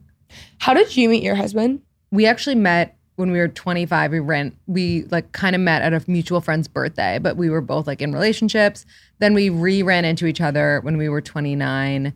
How 0.58 0.74
did 0.74 0.96
you 0.96 1.08
meet 1.08 1.22
your 1.22 1.36
husband? 1.36 1.80
We 2.10 2.26
actually 2.26 2.56
met 2.56 2.96
when 3.14 3.30
we 3.30 3.38
were 3.38 3.46
25. 3.46 4.10
We 4.10 4.18
ran, 4.18 4.56
we 4.66 5.04
like 5.04 5.30
kind 5.30 5.54
of 5.54 5.62
met 5.62 5.82
at 5.82 5.94
a 5.94 6.02
mutual 6.10 6.40
friend's 6.40 6.66
birthday, 6.66 7.20
but 7.20 7.36
we 7.36 7.48
were 7.48 7.60
both 7.60 7.86
like 7.86 8.02
in 8.02 8.12
relationships. 8.12 8.84
Then 9.20 9.34
we 9.34 9.50
re 9.50 9.84
ran 9.84 10.04
into 10.04 10.26
each 10.26 10.40
other 10.40 10.80
when 10.82 10.96
we 10.96 11.08
were 11.08 11.20
29 11.20 12.12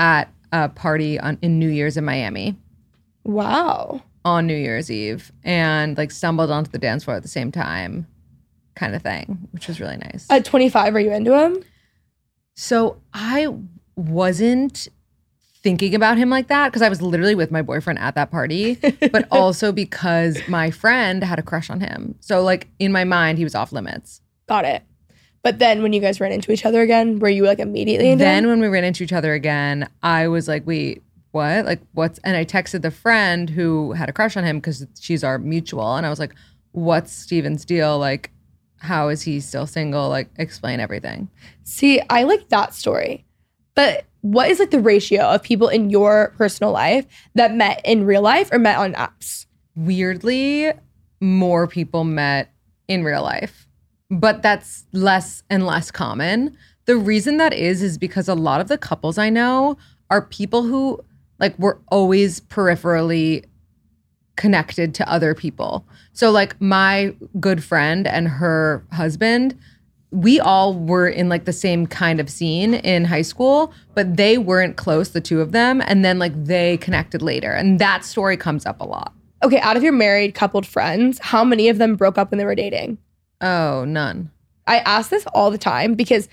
at 0.00 0.32
a 0.52 0.68
party 0.70 1.20
on 1.20 1.38
in 1.40 1.60
New 1.60 1.68
Year's 1.68 1.96
in 1.96 2.04
Miami 2.04 2.56
Wow. 3.22 4.02
on 4.24 4.46
New 4.48 4.56
Year's 4.56 4.90
Eve 4.90 5.30
and 5.44 5.96
like 5.96 6.10
stumbled 6.10 6.50
onto 6.50 6.70
the 6.72 6.78
dance 6.78 7.04
floor 7.04 7.16
at 7.16 7.22
the 7.22 7.28
same 7.28 7.52
time, 7.52 8.06
kind 8.74 8.94
of 8.94 9.02
thing, 9.02 9.48
which 9.52 9.68
was 9.68 9.80
really 9.80 9.96
nice. 9.96 10.26
At 10.30 10.44
25, 10.44 10.94
are 10.94 11.00
you 11.00 11.12
into 11.12 11.38
him? 11.38 11.62
So 12.54 13.00
I 13.12 13.48
wasn't 13.96 14.88
thinking 15.62 15.94
about 15.94 16.18
him 16.18 16.28
like 16.28 16.48
that 16.48 16.68
because 16.68 16.82
I 16.82 16.88
was 16.88 17.00
literally 17.00 17.34
with 17.34 17.50
my 17.50 17.62
boyfriend 17.62 17.98
at 17.98 18.14
that 18.16 18.30
party, 18.30 18.74
but 19.12 19.26
also 19.30 19.72
because 19.72 20.38
my 20.48 20.70
friend 20.70 21.22
had 21.24 21.38
a 21.38 21.42
crush 21.42 21.70
on 21.70 21.80
him. 21.80 22.16
So 22.20 22.42
like 22.42 22.68
in 22.78 22.92
my 22.92 23.04
mind, 23.04 23.38
he 23.38 23.44
was 23.44 23.54
off 23.54 23.72
limits. 23.72 24.20
Got 24.46 24.64
it. 24.66 24.82
But 25.42 25.58
then 25.58 25.82
when 25.82 25.92
you 25.92 26.00
guys 26.00 26.20
ran 26.20 26.32
into 26.32 26.52
each 26.52 26.64
other 26.64 26.80
again, 26.80 27.18
were 27.18 27.28
you 27.28 27.44
like 27.44 27.58
immediately 27.58 28.10
into 28.10 28.24
Then 28.24 28.44
him? 28.44 28.50
when 28.50 28.60
we 28.60 28.68
ran 28.68 28.84
into 28.84 29.04
each 29.04 29.12
other 29.12 29.32
again, 29.34 29.88
I 30.02 30.28
was 30.28 30.48
like, 30.48 30.66
wait, 30.66 31.02
what? 31.32 31.64
Like 31.64 31.80
what's 31.92 32.18
and 32.20 32.36
I 32.36 32.44
texted 32.44 32.82
the 32.82 32.90
friend 32.90 33.50
who 33.50 33.92
had 33.92 34.08
a 34.08 34.12
crush 34.12 34.36
on 34.36 34.44
him 34.44 34.58
because 34.58 34.86
she's 35.00 35.24
our 35.24 35.38
mutual. 35.38 35.96
And 35.96 36.06
I 36.06 36.10
was 36.10 36.18
like, 36.18 36.34
what's 36.72 37.12
Steven's 37.12 37.64
deal? 37.64 37.98
Like, 37.98 38.30
how 38.84 39.08
is 39.08 39.22
he 39.22 39.40
still 39.40 39.66
single? 39.66 40.08
Like, 40.08 40.28
explain 40.36 40.78
everything. 40.80 41.28
See, 41.64 42.00
I 42.10 42.22
like 42.22 42.48
that 42.50 42.74
story. 42.74 43.24
But 43.74 44.04
what 44.20 44.50
is 44.50 44.60
like 44.60 44.70
the 44.70 44.80
ratio 44.80 45.22
of 45.24 45.42
people 45.42 45.68
in 45.68 45.90
your 45.90 46.32
personal 46.38 46.72
life 46.72 47.06
that 47.34 47.54
met 47.54 47.80
in 47.84 48.04
real 48.04 48.22
life 48.22 48.50
or 48.52 48.58
met 48.58 48.78
on 48.78 48.94
apps? 48.94 49.46
weirdly 49.76 50.72
more 51.20 51.66
people 51.66 52.04
met 52.04 52.52
in 52.88 53.02
real 53.02 53.22
life 53.22 53.66
but 54.10 54.42
that's 54.42 54.84
less 54.92 55.42
and 55.50 55.66
less 55.66 55.90
common 55.90 56.56
the 56.84 56.96
reason 56.96 57.38
that 57.38 57.52
is 57.52 57.82
is 57.82 57.98
because 57.98 58.28
a 58.28 58.34
lot 58.34 58.60
of 58.60 58.68
the 58.68 58.78
couples 58.78 59.18
i 59.18 59.28
know 59.28 59.76
are 60.10 60.22
people 60.22 60.62
who 60.62 61.00
like 61.40 61.58
were 61.58 61.80
always 61.88 62.40
peripherally 62.40 63.44
connected 64.36 64.94
to 64.94 65.08
other 65.10 65.34
people 65.34 65.86
so 66.12 66.30
like 66.30 66.60
my 66.60 67.14
good 67.40 67.62
friend 67.62 68.06
and 68.06 68.28
her 68.28 68.84
husband 68.92 69.58
we 70.14 70.38
all 70.38 70.74
were 70.74 71.08
in 71.08 71.28
like 71.28 71.44
the 71.44 71.52
same 71.52 71.86
kind 71.86 72.20
of 72.20 72.30
scene 72.30 72.74
in 72.74 73.04
high 73.04 73.22
school, 73.22 73.74
but 73.94 74.16
they 74.16 74.38
weren't 74.38 74.76
close, 74.76 75.08
the 75.08 75.20
two 75.20 75.40
of 75.40 75.50
them. 75.50 75.82
And 75.86 76.04
then 76.04 76.20
like 76.20 76.32
they 76.44 76.76
connected 76.76 77.20
later. 77.20 77.50
And 77.50 77.80
that 77.80 78.04
story 78.04 78.36
comes 78.36 78.64
up 78.64 78.80
a 78.80 78.84
lot. 78.84 79.12
Okay, 79.42 79.58
out 79.58 79.76
of 79.76 79.82
your 79.82 79.92
married 79.92 80.34
coupled 80.34 80.66
friends, 80.66 81.18
how 81.18 81.42
many 81.42 81.68
of 81.68 81.78
them 81.78 81.96
broke 81.96 82.16
up 82.16 82.30
when 82.30 82.38
they 82.38 82.44
were 82.44 82.54
dating? 82.54 82.96
Oh, 83.40 83.84
none. 83.84 84.30
I 84.68 84.78
ask 84.78 85.10
this 85.10 85.26
all 85.34 85.50
the 85.50 85.58
time 85.58 85.94
because 85.94 86.28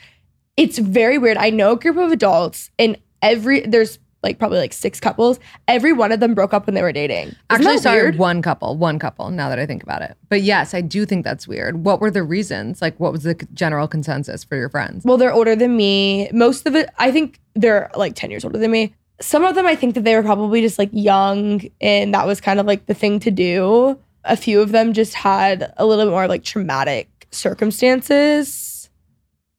it's 0.57 0.77
very 0.77 1.17
weird. 1.17 1.37
I 1.37 1.49
know 1.49 1.71
a 1.71 1.79
group 1.79 1.97
of 1.97 2.11
adults 2.11 2.69
and 2.77 2.97
every 3.23 3.61
there's 3.61 3.97
like 4.23 4.37
probably 4.39 4.59
like 4.59 4.71
six 4.73 4.99
couples. 4.99 5.39
Every 5.67 5.93
one 5.93 6.11
of 6.11 6.19
them 6.19 6.33
broke 6.35 6.53
up 6.53 6.67
when 6.67 6.75
they 6.75 6.81
were 6.81 6.91
dating. 6.91 7.27
Isn't 7.27 7.37
Actually, 7.49 7.77
sorry, 7.79 8.01
weird? 8.03 8.17
one 8.17 8.41
couple, 8.41 8.77
one 8.77 8.99
couple. 8.99 9.29
Now 9.31 9.49
that 9.49 9.57
I 9.59 9.65
think 9.65 9.81
about 9.83 10.01
it, 10.03 10.15
but 10.29 10.41
yes, 10.43 10.73
I 10.73 10.81
do 10.81 11.05
think 11.05 11.23
that's 11.23 11.47
weird. 11.47 11.83
What 11.83 11.99
were 12.01 12.11
the 12.11 12.23
reasons? 12.23 12.81
Like, 12.81 12.99
what 12.99 13.11
was 13.11 13.23
the 13.23 13.33
general 13.53 13.87
consensus 13.87 14.43
for 14.43 14.55
your 14.55 14.69
friends? 14.69 15.03
Well, 15.05 15.17
they're 15.17 15.33
older 15.33 15.55
than 15.55 15.75
me. 15.75 16.29
Most 16.33 16.67
of 16.67 16.75
it, 16.75 16.89
I 16.99 17.11
think 17.11 17.39
they're 17.55 17.89
like 17.95 18.15
10 18.15 18.29
years 18.31 18.45
older 18.45 18.59
than 18.59 18.69
me. 18.71 18.93
Some 19.21 19.43
of 19.43 19.55
them, 19.55 19.65
I 19.67 19.75
think 19.75 19.95
that 19.95 20.03
they 20.03 20.15
were 20.15 20.23
probably 20.23 20.61
just 20.61 20.77
like 20.79 20.89
young 20.93 21.61
and 21.79 22.13
that 22.13 22.25
was 22.27 22.41
kind 22.41 22.59
of 22.59 22.65
like 22.65 22.85
the 22.87 22.93
thing 22.93 23.19
to 23.21 23.31
do. 23.31 23.99
A 24.23 24.37
few 24.37 24.61
of 24.61 24.71
them 24.71 24.93
just 24.93 25.13
had 25.15 25.73
a 25.77 25.85
little 25.85 26.05
bit 26.05 26.11
more 26.11 26.27
like 26.27 26.43
traumatic 26.43 27.27
circumstances. 27.31 28.89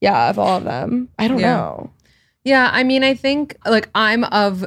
Yeah, 0.00 0.30
of 0.30 0.38
all 0.38 0.58
of 0.58 0.64
them. 0.64 1.08
I 1.18 1.28
don't 1.28 1.38
Yeah. 1.38 1.54
know. 1.56 1.90
Yeah, 2.44 2.70
I 2.72 2.82
mean, 2.82 3.04
I 3.04 3.14
think 3.14 3.56
like 3.66 3.88
I'm 3.94 4.24
of 4.24 4.64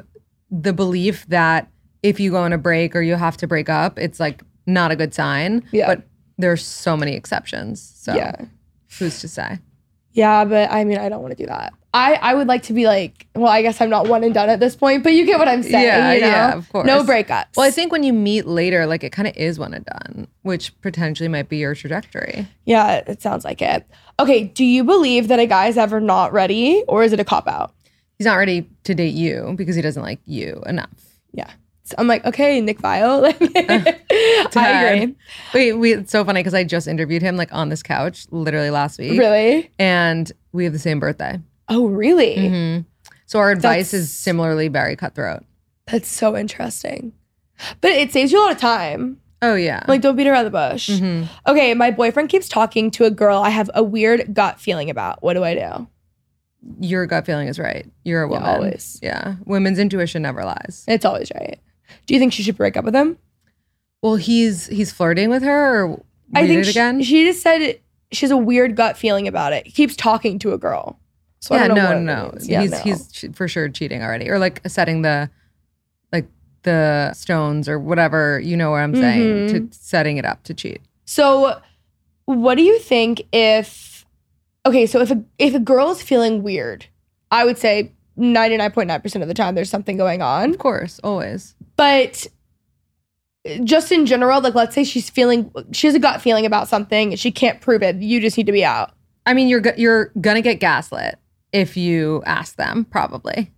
the 0.52 0.74
belief 0.74 1.26
that 1.28 1.70
if 2.04 2.20
you 2.20 2.32
go 2.32 2.38
on 2.38 2.54
a 2.54 2.58
break 2.58 2.96
or 2.96 3.02
you 3.02 3.16
have 3.16 3.36
to 3.38 3.48
break 3.48 3.68
up, 3.70 3.98
it's 4.00 4.20
like 4.20 4.44
not 4.66 4.92
a 4.92 4.96
good 4.96 5.14
sign. 5.14 5.64
Yeah. 5.72 5.88
But 5.88 6.08
there's 6.38 6.64
so 6.66 6.96
many 6.96 7.16
exceptions. 7.16 7.82
So 7.96 8.14
Yeah. 8.16 8.46
who's 9.00 9.20
to 9.22 9.28
say? 9.28 9.60
Yeah, 10.16 10.46
but 10.46 10.72
I 10.72 10.86
mean, 10.86 10.98
I 10.98 11.10
don't 11.10 11.22
want 11.22 11.38
to 11.38 11.44
do 11.44 11.48
that. 11.48 11.74
I, 11.94 12.14
I 12.16 12.34
would 12.34 12.48
like 12.48 12.64
to 12.64 12.74
be 12.74 12.88
like, 12.88 13.28
well, 13.36 13.48
I 13.48 13.62
guess 13.62 13.80
I'm 13.80 13.90
not 13.90 14.08
one 14.08 14.24
and 14.24 14.34
done 14.34 14.50
at 14.50 14.60
this 14.60 14.76
point, 14.76 15.04
but 15.04 15.14
you 15.14 15.26
get 15.26 15.40
what 15.40 15.48
I'm 15.48 15.62
saying. 15.62 15.86
Yeah, 15.86 16.14
you 16.14 16.22
know? 16.22 16.28
yeah, 16.28 16.54
of 16.54 16.70
course. 16.70 16.88
No 16.88 17.04
breakups. 17.04 17.56
Well, 17.56 17.66
I 17.66 17.72
think 17.72 17.92
when 17.92 18.04
you 18.04 18.12
meet 18.12 18.46
later, 18.46 18.86
like 18.86 19.04
it 19.04 19.12
kind 19.12 19.28
of 19.28 19.36
is 19.38 19.60
one 19.60 19.74
and 19.74 19.86
done, 19.86 20.28
which 20.42 20.78
potentially 20.82 21.30
might 21.30 21.48
be 21.48 21.58
your 21.58 21.76
trajectory. 21.76 22.48
Yeah, 22.66 23.04
it 23.08 23.22
sounds 23.22 23.46
like 23.46 23.62
it. 23.62 23.86
Okay, 24.20 24.46
do 24.46 24.64
you 24.64 24.84
believe 24.84 25.28
that 25.28 25.40
a 25.40 25.46
guy's 25.46 25.78
ever 25.78 26.00
not 26.00 26.34
ready 26.34 26.84
or 26.88 27.04
is 27.04 27.14
it 27.14 27.20
a 27.20 27.26
cop 27.26 27.48
out? 27.48 27.74
He's 28.18 28.26
not 28.26 28.36
ready 28.36 28.70
to 28.86 28.96
date 28.96 29.14
you 29.14 29.54
because 29.58 29.76
he 29.76 29.82
doesn't 29.82 30.04
like 30.04 30.20
you 30.26 30.64
enough. 30.66 30.90
Yeah. 31.34 31.52
I'm 31.98 32.08
like, 32.08 32.26
okay, 32.26 32.60
Nick 32.62 32.80
Viall. 32.80 33.22
Like, 33.22 34.56
I 34.58 34.84
agree. 34.86 35.16
Wait, 35.54 35.74
we, 35.74 35.94
it's 35.94 36.12
so 36.12 36.24
funny 36.26 36.40
because 36.42 36.54
I 36.54 36.64
just 36.64 36.88
interviewed 36.88 37.22
him 37.22 37.36
like 37.38 37.54
on 37.54 37.70
this 37.70 37.84
couch 37.84 38.26
literally 38.32 38.70
last 38.70 38.98
week. 39.00 39.20
Really? 39.20 39.70
And 39.78 40.32
we 40.52 40.64
have 40.64 40.74
the 40.74 40.80
same 40.80 41.00
birthday. 41.00 41.40
Oh, 41.70 41.88
really? 41.88 42.48
hmm 42.50 42.80
So 43.26 43.40
our 43.40 43.52
advice 43.52 43.92
That's- 43.92 44.06
is 44.06 44.12
similarly 44.12 44.68
very 44.68 44.96
cutthroat. 44.96 45.44
That's 45.88 46.08
so 46.08 46.36
interesting. 46.36 47.14
But 47.82 47.92
it 47.92 48.12
saves 48.12 48.32
you 48.32 48.40
a 48.40 48.44
lot 48.44 48.52
of 48.54 48.58
time. 48.60 49.20
Oh 49.42 49.54
yeah. 49.56 49.84
Like, 49.88 50.02
don't 50.02 50.16
beat 50.16 50.28
around 50.28 50.46
the 50.46 50.52
bush. 50.52 50.90
Mhm. 50.90 51.28
Okay, 51.46 51.74
my 51.76 51.92
boyfriend 51.92 52.30
keeps 52.30 52.50
talking 52.50 52.90
to 52.92 53.04
a 53.06 53.12
girl 53.12 53.40
I 53.40 53.50
have 53.50 53.70
a 53.76 53.84
weird 53.84 54.34
gut 54.34 54.60
feeling 54.60 54.90
about. 54.90 55.22
What 55.22 55.34
do 55.34 55.44
I 55.44 55.54
do? 55.56 55.88
your 56.80 57.06
gut 57.06 57.28
feeling 57.28 57.48
is 57.48 57.60
right. 57.60 57.86
You're 58.04 58.24
a 58.24 58.28
Yeah, 58.28 58.34
woman. 58.40 58.50
always. 58.50 59.00
Yeah. 59.04 59.36
Women's 59.46 59.78
intuition 59.78 60.24
never 60.24 60.44
lies. 60.44 60.84
It's 60.88 61.06
always 61.06 61.32
right. 61.36 61.60
Do 62.06 62.14
you 62.14 62.20
think 62.20 62.34
she 62.34 62.44
should 62.44 62.58
break 62.58 62.78
up 62.78 62.86
with 62.86 62.96
him? 62.96 63.18
Well, 64.02 64.16
he's 64.16 64.68
he's 64.68 64.92
flirting 64.92 65.30
with 65.30 65.44
her 65.44 65.86
or 65.86 66.04
I 66.34 66.48
think 66.48 66.66
she- 66.66 66.72
again. 66.72 67.02
She, 67.02 67.26
just 67.26 67.42
said 67.42 67.80
she 68.12 68.26
has 68.26 68.32
a 68.32 68.38
weird 68.38 68.76
gut 68.76 68.98
feeling 68.98 69.28
about 69.28 69.54
it. 69.54 69.66
He 69.66 69.72
keeps 69.72 69.96
talking 69.96 70.40
to 70.40 70.54
a 70.54 70.58
girl. 70.58 71.00
So 71.40 71.54
I 71.56 71.60
yeah, 71.60 71.68
don't 71.68 71.78
know 71.78 72.00
no, 72.00 72.30
no. 72.32 72.38
Yeah, 72.42 72.62
he's 72.62 72.72
no. 72.72 72.78
he's 72.80 73.12
ch- 73.12 73.26
for 73.34 73.48
sure 73.48 73.70
cheating 73.70 74.02
already, 74.02 74.30
or 74.30 74.40
like 74.40 74.62
setting 74.68 75.02
the 75.04 75.30
like 76.12 76.28
the 76.64 77.14
stones 77.14 77.70
or 77.70 77.78
whatever. 77.80 78.40
You 78.40 78.58
know 78.58 78.72
what 78.72 78.78
I'm 78.78 78.96
saying? 78.96 79.48
Mhm. 79.50 79.72
To 79.72 79.78
setting 79.78 80.18
it 80.18 80.26
up 80.26 80.44
to 80.44 80.54
cheat. 80.54 80.82
So, 81.06 81.60
what 82.26 82.56
do 82.56 82.64
you 82.64 82.80
think 82.80 83.24
if 83.32 84.06
okay, 84.66 84.86
so 84.86 85.02
if 85.02 85.12
a 85.12 85.24
if 85.38 85.54
a 85.54 85.60
girl 85.60 85.92
is 85.92 86.02
feeling 86.02 86.42
weird, 86.42 86.88
I 87.32 87.46
would 87.46 87.58
say 87.58 87.92
99.9% 88.18 89.22
of 89.22 89.28
the 89.28 89.34
time 89.34 89.56
there's 89.56 89.70
something 89.70 89.98
going 89.98 90.22
on. 90.22 90.52
Of 90.52 90.58
course, 90.58 91.00
always. 91.04 91.55
But 91.76 92.28
just 93.64 93.92
in 93.92 94.06
general, 94.06 94.42
like 94.42 94.56
let's 94.56 94.74
say 94.74 94.84
she's 94.84 95.10
feeling, 95.10 95.52
she 95.72 95.88
has 95.88 95.96
a 95.96 96.00
gut 96.00 96.22
feeling 96.22 96.46
about 96.46 96.68
something, 96.68 97.16
she 97.16 97.32
can't 97.32 97.62
prove 97.62 97.84
it. 97.84 97.98
You 97.98 98.20
just 98.20 98.38
need 98.38 98.48
to 98.48 98.52
be 98.52 98.66
out. 98.66 98.92
I 99.26 99.34
mean, 99.34 99.48
you're 99.48 99.64
you're 99.78 100.12
gonna 100.22 100.42
get 100.42 100.60
gaslit 100.60 101.18
if 101.52 101.78
you 101.78 102.22
ask 102.26 102.56
them, 102.58 102.86
probably. 102.86 103.52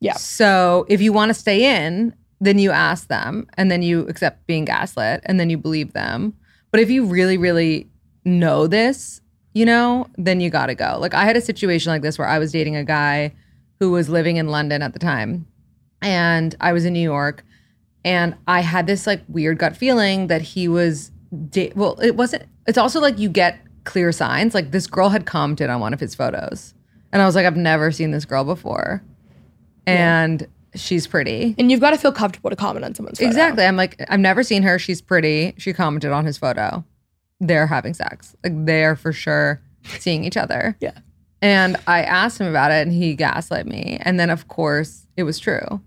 Yeah. 0.00 0.14
So 0.14 0.86
if 0.88 1.00
you 1.00 1.12
want 1.12 1.30
to 1.30 1.34
stay 1.34 1.86
in, 1.86 2.14
then 2.40 2.58
you 2.58 2.70
ask 2.70 3.08
them, 3.08 3.46
and 3.56 3.70
then 3.70 3.82
you 3.82 4.06
accept 4.08 4.46
being 4.46 4.66
gaslit, 4.66 5.22
and 5.24 5.40
then 5.40 5.48
you 5.48 5.56
believe 5.56 5.92
them. 5.92 6.34
But 6.70 6.80
if 6.80 6.90
you 6.90 7.06
really, 7.06 7.38
really 7.38 7.88
know 8.24 8.66
this, 8.66 9.20
you 9.54 9.64
know, 9.64 10.06
then 10.18 10.40
you 10.40 10.50
gotta 10.50 10.74
go. 10.74 10.98
Like 11.00 11.14
I 11.14 11.24
had 11.24 11.36
a 11.36 11.40
situation 11.40 11.90
like 11.90 12.02
this 12.02 12.18
where 12.18 12.28
I 12.28 12.38
was 12.38 12.52
dating 12.52 12.76
a 12.76 12.84
guy 12.84 13.34
who 13.80 13.90
was 13.90 14.08
living 14.08 14.36
in 14.36 14.48
London 14.48 14.82
at 14.82 14.92
the 14.92 14.98
time, 14.98 15.46
and 16.02 16.54
I 16.60 16.72
was 16.72 16.84
in 16.84 16.92
New 16.92 17.00
York, 17.00 17.42
and 18.06 18.36
I 18.46 18.60
had 18.60 18.86
this 18.86 19.06
like 19.06 19.22
weird 19.28 19.58
gut 19.58 19.76
feeling 19.76 20.28
that 20.28 20.40
he 20.40 20.68
was. 20.68 21.10
Da- 21.50 21.72
well, 21.74 22.00
it 22.00 22.16
wasn't. 22.16 22.44
It's 22.66 22.78
also 22.78 23.00
like 23.00 23.18
you 23.18 23.28
get 23.28 23.58
clear 23.84 24.12
signs. 24.12 24.54
Like 24.54 24.70
this 24.70 24.86
girl 24.86 25.10
had 25.10 25.26
commented 25.26 25.68
on 25.68 25.80
one 25.80 25.92
of 25.92 26.00
his 26.00 26.14
photos, 26.14 26.72
and 27.12 27.20
I 27.20 27.26
was 27.26 27.34
like, 27.34 27.44
I've 27.44 27.56
never 27.56 27.90
seen 27.90 28.12
this 28.12 28.24
girl 28.24 28.44
before, 28.44 29.02
and 29.86 30.46
she's 30.76 31.06
pretty. 31.06 31.56
And 31.58 31.70
you've 31.70 31.80
got 31.80 31.90
to 31.90 31.98
feel 31.98 32.12
comfortable 32.12 32.48
to 32.48 32.56
comment 32.56 32.84
on 32.84 32.94
someone's 32.94 33.18
photo. 33.18 33.28
Exactly. 33.28 33.64
I'm 33.64 33.76
like, 33.76 34.02
I've 34.08 34.20
never 34.20 34.42
seen 34.42 34.62
her. 34.62 34.78
She's 34.78 35.02
pretty. 35.02 35.54
She 35.58 35.72
commented 35.72 36.12
on 36.12 36.24
his 36.24 36.38
photo. 36.38 36.84
They're 37.40 37.66
having 37.66 37.92
sex. 37.92 38.36
Like 38.44 38.52
they're 38.64 38.96
for 38.96 39.12
sure 39.12 39.60
seeing 39.98 40.24
each 40.24 40.36
other. 40.36 40.76
Yeah. 40.80 40.98
And 41.42 41.76
I 41.86 42.02
asked 42.02 42.40
him 42.40 42.46
about 42.46 42.70
it 42.70 42.86
and 42.86 42.92
he 42.92 43.14
gaslit 43.14 43.66
me. 43.66 43.98
And 44.00 44.18
then 44.18 44.30
of 44.30 44.48
course 44.48 45.06
it 45.16 45.24
was 45.24 45.38
true. 45.38 45.80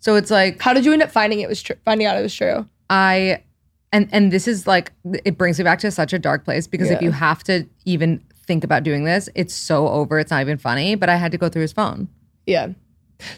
So 0.00 0.16
it's 0.16 0.30
like 0.30 0.60
How 0.60 0.72
did 0.72 0.84
you 0.84 0.92
end 0.92 1.02
up 1.02 1.10
finding 1.10 1.40
it 1.40 1.48
was 1.48 1.62
true? 1.62 1.76
Finding 1.84 2.06
out 2.06 2.16
it 2.16 2.22
was 2.22 2.34
true. 2.34 2.66
I 2.88 3.42
and 3.92 4.08
and 4.12 4.32
this 4.32 4.48
is 4.48 4.66
like 4.66 4.92
it 5.24 5.36
brings 5.38 5.58
me 5.58 5.64
back 5.64 5.78
to 5.80 5.90
such 5.90 6.12
a 6.12 6.18
dark 6.18 6.44
place 6.44 6.66
because 6.66 6.90
if 6.90 7.00
Yeah. 7.00 7.06
you 7.06 7.10
have 7.12 7.42
to 7.44 7.66
even 7.84 8.22
think 8.46 8.64
about 8.64 8.82
doing 8.82 9.04
this, 9.04 9.28
it's 9.34 9.54
so 9.54 9.88
over. 9.88 10.18
It's 10.18 10.30
not 10.30 10.40
even 10.40 10.58
funny. 10.58 10.94
But 10.96 11.08
I 11.08 11.16
had 11.16 11.30
to 11.32 11.38
go 11.38 11.48
through 11.48 11.62
his 11.62 11.72
phone. 11.72 12.08
Yeah. 12.46 12.68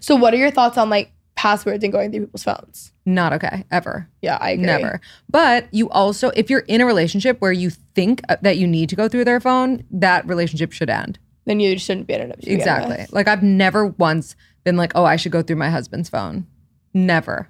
So 0.00 0.14
what 0.16 0.33
are 0.33 0.38
your 0.38 0.50
thoughts 0.50 0.78
on 0.78 0.88
like 0.90 1.12
passwords 1.35 1.83
and 1.83 1.92
going 1.92 2.12
through 2.12 2.21
people's 2.26 2.45
phones? 2.45 2.92
Not 3.04 3.33
okay 3.33 3.64
ever. 3.73 4.09
Yeah, 4.21 4.38
I 4.40 4.50
agree. 4.50 4.66
Never. 4.66 5.00
But 5.28 5.66
you 5.75 5.90
also, 5.90 6.31
if 6.37 6.49
you're 6.50 6.61
in 6.61 6.81
a 6.81 6.87
relationship 6.87 7.40
where 7.40 7.50
you 7.52 7.71
think 7.71 8.23
uh, 8.28 8.37
that 8.42 8.59
you 8.59 8.66
need 8.69 8.88
to 8.90 8.97
go 8.97 9.09
through 9.09 9.25
their 9.25 9.40
phone, 9.40 9.83
that 9.90 10.25
relationship 10.26 10.71
should 10.73 10.88
end. 10.88 11.19
Then 11.47 11.59
you 11.59 11.76
shouldn't 11.78 12.07
be 12.07 12.14
in 12.14 12.21
it. 12.21 12.31
to 12.31 12.37
begin 12.37 12.54
Exactly. 12.59 12.97
with. 12.99 13.12
Like 13.12 13.26
I've 13.26 13.42
never 13.42 13.87
once 13.87 14.37
been 14.62 14.76
like, 14.76 14.92
oh, 14.95 15.04
I 15.04 15.16
should 15.16 15.33
go 15.33 15.42
through 15.42 15.57
my 15.57 15.71
husband's 15.71 16.09
phone. 16.09 16.47
Never. 16.94 17.49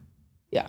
Yeah. 0.51 0.69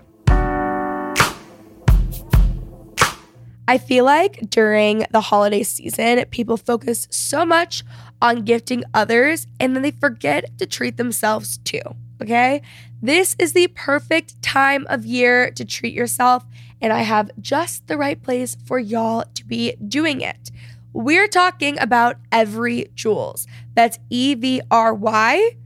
I 3.68 3.77
feel 3.77 4.06
like 4.06 4.50
during 4.50 5.06
the 5.12 5.22
holiday 5.22 5.63
season, 5.63 6.24
people 6.32 6.58
focus 6.58 7.08
so 7.10 7.46
much 7.46 7.84
on 8.22 8.44
gifting 8.44 8.84
others 8.94 9.48
and 9.60 9.75
then 9.75 9.84
they 9.84 9.92
forget 9.92 10.58
to 10.58 10.65
treat 10.65 10.98
themselves 10.98 11.58
too. 11.60 11.82
Okay. 12.22 12.62
This 13.01 13.36
is 13.38 13.51
the 13.51 13.68
perfect 13.68 14.42
time 14.42 14.88
of 14.89 15.06
year 15.06 15.51
to 15.51 15.65
treat 15.65 15.94
yourself, 15.94 16.46
and 16.80 16.94
I 16.94 17.01
have 17.01 17.32
just 17.42 17.88
the 17.88 17.98
right 17.98 18.22
place 18.24 18.56
for 18.65 18.80
y'all 18.80 19.25
to 19.36 19.46
be 19.46 19.75
doing 19.75 20.22
it. 20.22 20.51
We're 20.94 21.27
talking 21.27 21.77
about 21.80 22.15
Evry 22.32 22.94
Jewels. 22.96 23.46
That's 23.74 24.00
E 24.10 24.36
V 24.36 24.62
R 24.72 24.94
Y 24.94 25.58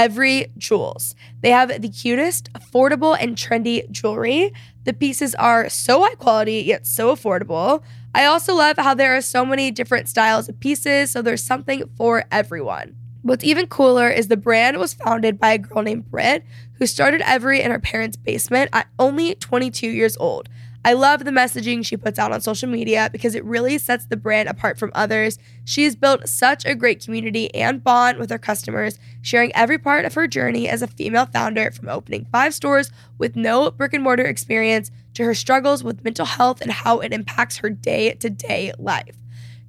Evry 0.00 0.50
Jewels. 0.56 1.14
They 1.42 1.50
have 1.50 1.82
the 1.82 1.88
cutest, 1.90 2.50
affordable, 2.54 3.14
and 3.20 3.36
trendy 3.36 3.88
jewelry. 3.90 4.50
The 4.84 4.94
pieces 4.94 5.34
are 5.34 5.68
so 5.68 6.00
high 6.00 6.14
quality, 6.14 6.62
yet 6.62 6.86
so 6.86 7.14
affordable. 7.14 7.82
I 8.14 8.24
also 8.24 8.54
love 8.54 8.78
how 8.78 8.94
there 8.94 9.14
are 9.14 9.20
so 9.20 9.44
many 9.44 9.70
different 9.70 10.08
styles 10.08 10.48
of 10.48 10.58
pieces, 10.58 11.10
so 11.10 11.20
there's 11.20 11.42
something 11.42 11.84
for 11.98 12.24
everyone. 12.32 12.96
What's 13.20 13.44
even 13.44 13.66
cooler 13.66 14.08
is 14.08 14.28
the 14.28 14.38
brand 14.38 14.78
was 14.78 14.94
founded 14.94 15.38
by 15.38 15.52
a 15.52 15.58
girl 15.58 15.82
named 15.82 16.10
Britt 16.10 16.46
who 16.78 16.86
started 16.86 17.20
Every 17.20 17.60
in 17.60 17.70
her 17.70 17.78
parents' 17.78 18.16
basement 18.16 18.70
at 18.72 18.86
only 18.98 19.34
22 19.34 19.86
years 19.86 20.16
old. 20.16 20.48
I 20.82 20.94
love 20.94 21.24
the 21.24 21.30
messaging 21.30 21.84
she 21.84 21.98
puts 21.98 22.18
out 22.18 22.32
on 22.32 22.40
social 22.40 22.68
media 22.68 23.10
because 23.12 23.34
it 23.34 23.44
really 23.44 23.76
sets 23.76 24.06
the 24.06 24.16
brand 24.16 24.48
apart 24.48 24.78
from 24.78 24.92
others. 24.94 25.38
She 25.64 25.84
has 25.84 25.94
built 25.94 26.26
such 26.26 26.64
a 26.64 26.74
great 26.74 27.04
community 27.04 27.54
and 27.54 27.84
bond 27.84 28.16
with 28.16 28.30
her 28.30 28.38
customers, 28.38 28.98
sharing 29.20 29.54
every 29.54 29.78
part 29.78 30.06
of 30.06 30.14
her 30.14 30.26
journey 30.26 30.68
as 30.68 30.80
a 30.80 30.86
female 30.86 31.26
founder 31.26 31.70
from 31.70 31.90
opening 31.90 32.26
five 32.32 32.54
stores 32.54 32.90
with 33.18 33.36
no 33.36 33.70
brick 33.70 33.92
and 33.92 34.02
mortar 34.02 34.24
experience 34.24 34.90
to 35.14 35.24
her 35.24 35.34
struggles 35.34 35.84
with 35.84 36.02
mental 36.02 36.24
health 36.24 36.62
and 36.62 36.72
how 36.72 37.00
it 37.00 37.12
impacts 37.12 37.58
her 37.58 37.68
day 37.68 38.14
to 38.14 38.30
day 38.30 38.72
life. 38.78 39.16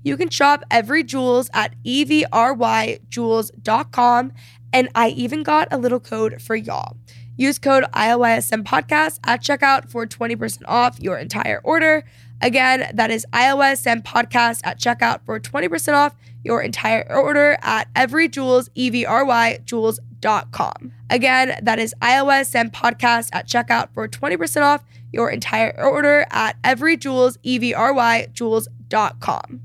You 0.03 0.17
can 0.17 0.29
shop 0.29 0.63
Evry 0.71 1.05
Jewels 1.05 1.51
at 1.53 1.75
evryjewels.com. 1.83 4.31
And 4.73 4.87
I 4.95 5.09
even 5.09 5.43
got 5.43 5.67
a 5.69 5.77
little 5.77 5.99
code 5.99 6.41
for 6.41 6.55
y'all. 6.55 6.95
Use 7.41 7.57
code 7.57 7.85
ILYSM 7.85 8.63
podcast 8.65 9.19
at 9.23 9.41
checkout 9.41 9.89
for 9.89 10.05
20% 10.05 10.61
off 10.67 10.99
your 10.99 11.17
entire 11.17 11.59
order. 11.63 12.03
Again, 12.39 12.91
that 12.93 13.09
is 13.09 13.25
ILYSM 13.33 14.03
podcast 14.03 14.61
at 14.63 14.79
checkout 14.79 15.21
for 15.25 15.39
20% 15.39 15.95
off 15.95 16.15
your 16.43 16.61
entire 16.61 17.03
order 17.11 17.57
at 17.63 17.91
everyjewels, 17.95 18.69
E-V-R-Y, 18.75 19.57
jewels.com. 19.65 20.91
Again, 21.09 21.59
that 21.63 21.79
is 21.79 21.95
ILYSM 21.99 22.69
podcast 22.69 23.29
at 23.33 23.47
checkout 23.47 23.91
for 23.91 24.07
20% 24.07 24.61
off 24.61 24.83
your 25.11 25.31
entire 25.31 25.73
order 25.83 26.27
at 26.29 26.61
everyjewels, 26.61 27.39
E-V-R-Y, 27.41 28.27
jewels.com. 28.33 29.61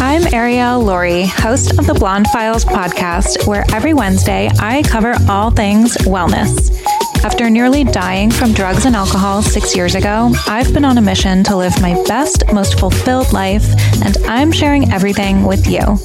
I'm 0.00 0.34
Ariel 0.34 0.80
Laurie, 0.80 1.26
host 1.26 1.78
of 1.78 1.86
the 1.86 1.94
Blonde 1.94 2.26
Files 2.32 2.64
podcast, 2.64 3.46
where 3.46 3.64
every 3.72 3.94
Wednesday 3.94 4.50
I 4.58 4.82
cover 4.82 5.14
all 5.28 5.52
things 5.52 5.96
wellness. 5.98 6.99
After 7.22 7.50
nearly 7.50 7.84
dying 7.84 8.30
from 8.30 8.54
drugs 8.54 8.86
and 8.86 8.96
alcohol 8.96 9.42
six 9.42 9.76
years 9.76 9.94
ago, 9.94 10.32
I've 10.46 10.72
been 10.72 10.86
on 10.86 10.96
a 10.96 11.02
mission 11.02 11.44
to 11.44 11.56
live 11.56 11.78
my 11.82 11.92
best, 12.04 12.50
most 12.50 12.78
fulfilled 12.78 13.32
life, 13.34 13.64
and 14.02 14.16
I'm 14.26 14.50
sharing 14.50 14.90
everything 14.90 15.44
with 15.44 15.66
you. 15.66 15.98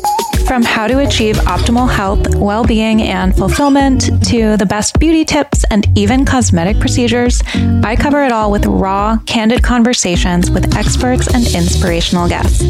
From 0.45 0.62
how 0.62 0.88
to 0.88 0.99
achieve 0.99 1.38
optimal 1.38 1.89
health, 1.89 2.36
well 2.36 2.65
being, 2.65 3.01
and 3.01 3.36
fulfillment 3.36 4.23
to 4.25 4.58
the 4.58 4.65
best 4.65 4.99
beauty 4.99 5.23
tips 5.23 5.63
and 5.71 5.88
even 5.97 6.25
cosmetic 6.25 6.80
procedures, 6.80 7.41
I 7.84 7.95
cover 7.95 8.23
it 8.25 8.34
all 8.34 8.51
with 8.51 8.65
raw, 8.65 9.17
candid 9.25 9.63
conversations 9.63 10.51
with 10.51 10.75
experts 10.75 11.34
and 11.34 11.47
inspirational 11.47 12.28
guests. 12.28 12.62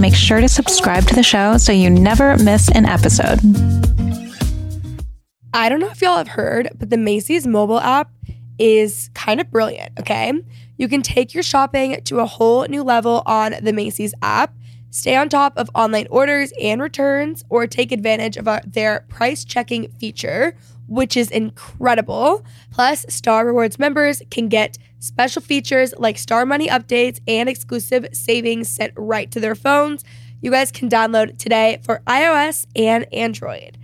Make 0.00 0.14
sure 0.14 0.40
to 0.40 0.48
subscribe 0.48 1.04
to 1.08 1.14
the 1.14 1.22
show 1.22 1.58
so 1.58 1.72
you 1.72 1.90
never 1.90 2.38
miss 2.38 2.70
an 2.70 2.86
episode. 2.86 3.38
I 5.54 5.68
don't 5.68 5.80
know 5.80 5.90
if 5.90 6.00
y'all 6.00 6.16
have 6.16 6.28
heard, 6.28 6.70
but 6.78 6.88
the 6.88 6.96
Macy's 6.96 7.46
mobile 7.46 7.80
app 7.80 8.10
is 8.58 9.10
kind 9.12 9.38
of 9.38 9.50
brilliant, 9.50 9.92
okay? 10.00 10.32
You 10.78 10.88
can 10.88 11.02
take 11.02 11.34
your 11.34 11.42
shopping 11.42 12.00
to 12.04 12.20
a 12.20 12.26
whole 12.26 12.64
new 12.68 12.82
level 12.82 13.22
on 13.26 13.56
the 13.60 13.72
Macy's 13.74 14.14
app, 14.22 14.54
stay 14.90 15.14
on 15.14 15.28
top 15.28 15.52
of 15.58 15.68
online 15.74 16.06
orders 16.10 16.54
and 16.60 16.80
returns, 16.80 17.44
or 17.50 17.66
take 17.66 17.92
advantage 17.92 18.38
of 18.38 18.48
uh, 18.48 18.60
their 18.66 19.04
price 19.08 19.44
checking 19.44 19.90
feature, 19.98 20.56
which 20.88 21.18
is 21.18 21.30
incredible. 21.30 22.44
Plus, 22.70 23.04
Star 23.10 23.44
Rewards 23.46 23.78
members 23.78 24.22
can 24.30 24.48
get 24.48 24.78
special 25.00 25.42
features 25.42 25.92
like 25.98 26.16
Star 26.16 26.46
Money 26.46 26.68
updates 26.68 27.20
and 27.28 27.46
exclusive 27.46 28.06
savings 28.14 28.70
sent 28.70 28.94
right 28.96 29.30
to 29.30 29.40
their 29.40 29.54
phones. 29.54 30.02
You 30.40 30.50
guys 30.50 30.72
can 30.72 30.88
download 30.88 31.38
today 31.38 31.78
for 31.84 32.00
iOS 32.06 32.66
and 32.74 33.06
Android. 33.12 33.76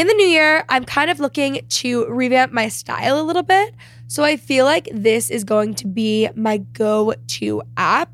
In 0.00 0.06
the 0.06 0.14
new 0.14 0.28
year, 0.28 0.64
I'm 0.70 0.84
kind 0.84 1.10
of 1.10 1.20
looking 1.20 1.60
to 1.68 2.06
revamp 2.06 2.54
my 2.54 2.68
style 2.68 3.20
a 3.20 3.22
little 3.22 3.42
bit. 3.42 3.74
So 4.06 4.24
I 4.24 4.38
feel 4.38 4.64
like 4.64 4.88
this 4.90 5.28
is 5.28 5.44
going 5.44 5.74
to 5.74 5.86
be 5.86 6.26
my 6.34 6.56
go 6.56 7.12
to 7.12 7.62
app. 7.76 8.10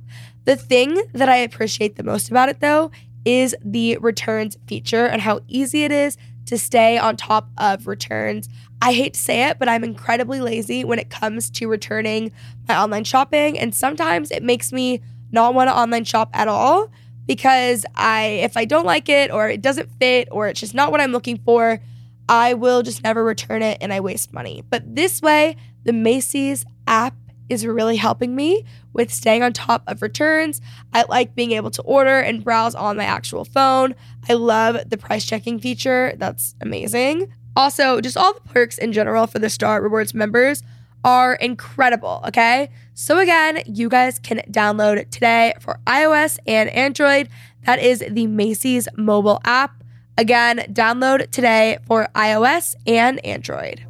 The 0.47 0.57
thing 0.57 1.01
that 1.13 1.29
I 1.29 1.37
appreciate 1.37 1.95
the 1.95 2.03
most 2.03 2.29
about 2.29 2.49
it, 2.49 2.59
though, 2.59 2.91
is 3.25 3.55
the 3.65 3.99
returns 3.99 4.59
feature 4.67 5.07
and 5.07 5.23
how 5.23 5.43
easy 5.47 5.85
it 5.85 5.93
is 5.93 6.19
to 6.47 6.59
stay 6.59 6.99
on 6.99 7.17
top 7.17 7.51
of 7.57 7.87
returns. 7.87 8.49
I 8.83 8.93
hate 8.93 9.15
to 9.15 9.21
say 9.21 9.49
it, 9.49 9.61
but 9.61 9.69
I'm 9.69 9.85
incredibly 9.85 10.41
lazy 10.41 10.83
when 10.83 10.99
it 10.99 11.09
comes 11.09 11.51
to 11.51 11.69
returning 11.69 12.33
my 12.67 12.77
online 12.77 13.05
shopping. 13.05 13.61
And 13.61 13.73
sometimes 13.73 14.33
it 14.33 14.43
makes 14.43 14.73
me 14.73 15.03
not 15.31 15.55
want 15.55 15.69
to 15.71 15.79
online 15.79 16.03
shop 16.03 16.31
at 16.33 16.49
all 16.49 16.91
because 17.27 17.85
I 17.95 18.25
if 18.45 18.57
I 18.57 18.65
don't 18.65 18.87
like 18.87 19.09
it 19.09 19.31
or 19.31 19.49
it 19.49 19.63
doesn't 19.63 19.91
fit 19.99 20.29
or 20.31 20.49
it's 20.49 20.61
just 20.61 20.75
not 20.75 20.91
what 20.91 21.01
I'm 21.01 21.13
looking 21.13 21.39
for, 21.39 21.81
I 22.29 22.55
will 22.55 22.83
just 22.83 23.03
never 23.03 23.25
return 23.25 23.63
it 23.63 23.79
and 23.81 23.93
I 23.93 24.01
waste 24.01 24.33
money. 24.33 24.65
But 24.69 24.97
this 24.97 25.23
way, 25.23 25.57
the 25.85 25.93
Macy's 25.93 26.65
app 26.87 27.15
is 27.49 27.65
really 27.65 27.97
helping 27.97 28.35
me 28.35 28.65
with 28.93 29.13
staying 29.13 29.43
on 29.43 29.53
top 29.53 29.83
of 29.87 30.03
returns. 30.03 30.61
I 30.93 31.05
like 31.09 31.35
being 31.35 31.53
able 31.53 31.71
to 31.73 31.83
order 31.83 32.19
and 32.19 32.43
browse 32.43 32.75
on 32.75 32.97
my 32.97 33.05
actual 33.05 33.45
phone. 33.45 33.95
I 34.29 34.33
love 34.33 34.89
the 34.89 34.97
price 34.97 35.25
checking 35.25 35.61
feature. 35.61 36.15
That's 36.17 36.55
amazing. 36.61 37.33
Also, 37.55 38.01
just 38.01 38.17
all 38.17 38.35
the 38.35 38.41
perks 38.41 38.79
in 38.79 38.93
general 38.93 39.27
for 39.27 39.39
the 39.39 39.49
Star 39.49 39.81
Rewards 39.81 40.13
members 40.13 40.63
are 41.07 41.37
incredible, 41.37 42.21
okay? 42.27 42.69
So, 42.95 43.19
again, 43.21 43.63
you 43.65 43.89
guys 43.89 44.19
can 44.19 44.39
download 44.51 45.09
today 45.11 45.55
for 45.61 45.79
iOS 45.87 46.39
and 46.47 46.69
Android. 46.71 47.29
That 47.65 47.79
is 47.79 48.05
the 48.11 48.27
Macy's 48.27 48.89
mobile 48.97 49.41
app. 49.45 49.85
Again, 50.19 50.67
download 50.73 51.31
today 51.31 51.79
for 51.87 52.09
iOS 52.17 52.75
and 52.87 53.25
Android. 53.25 53.87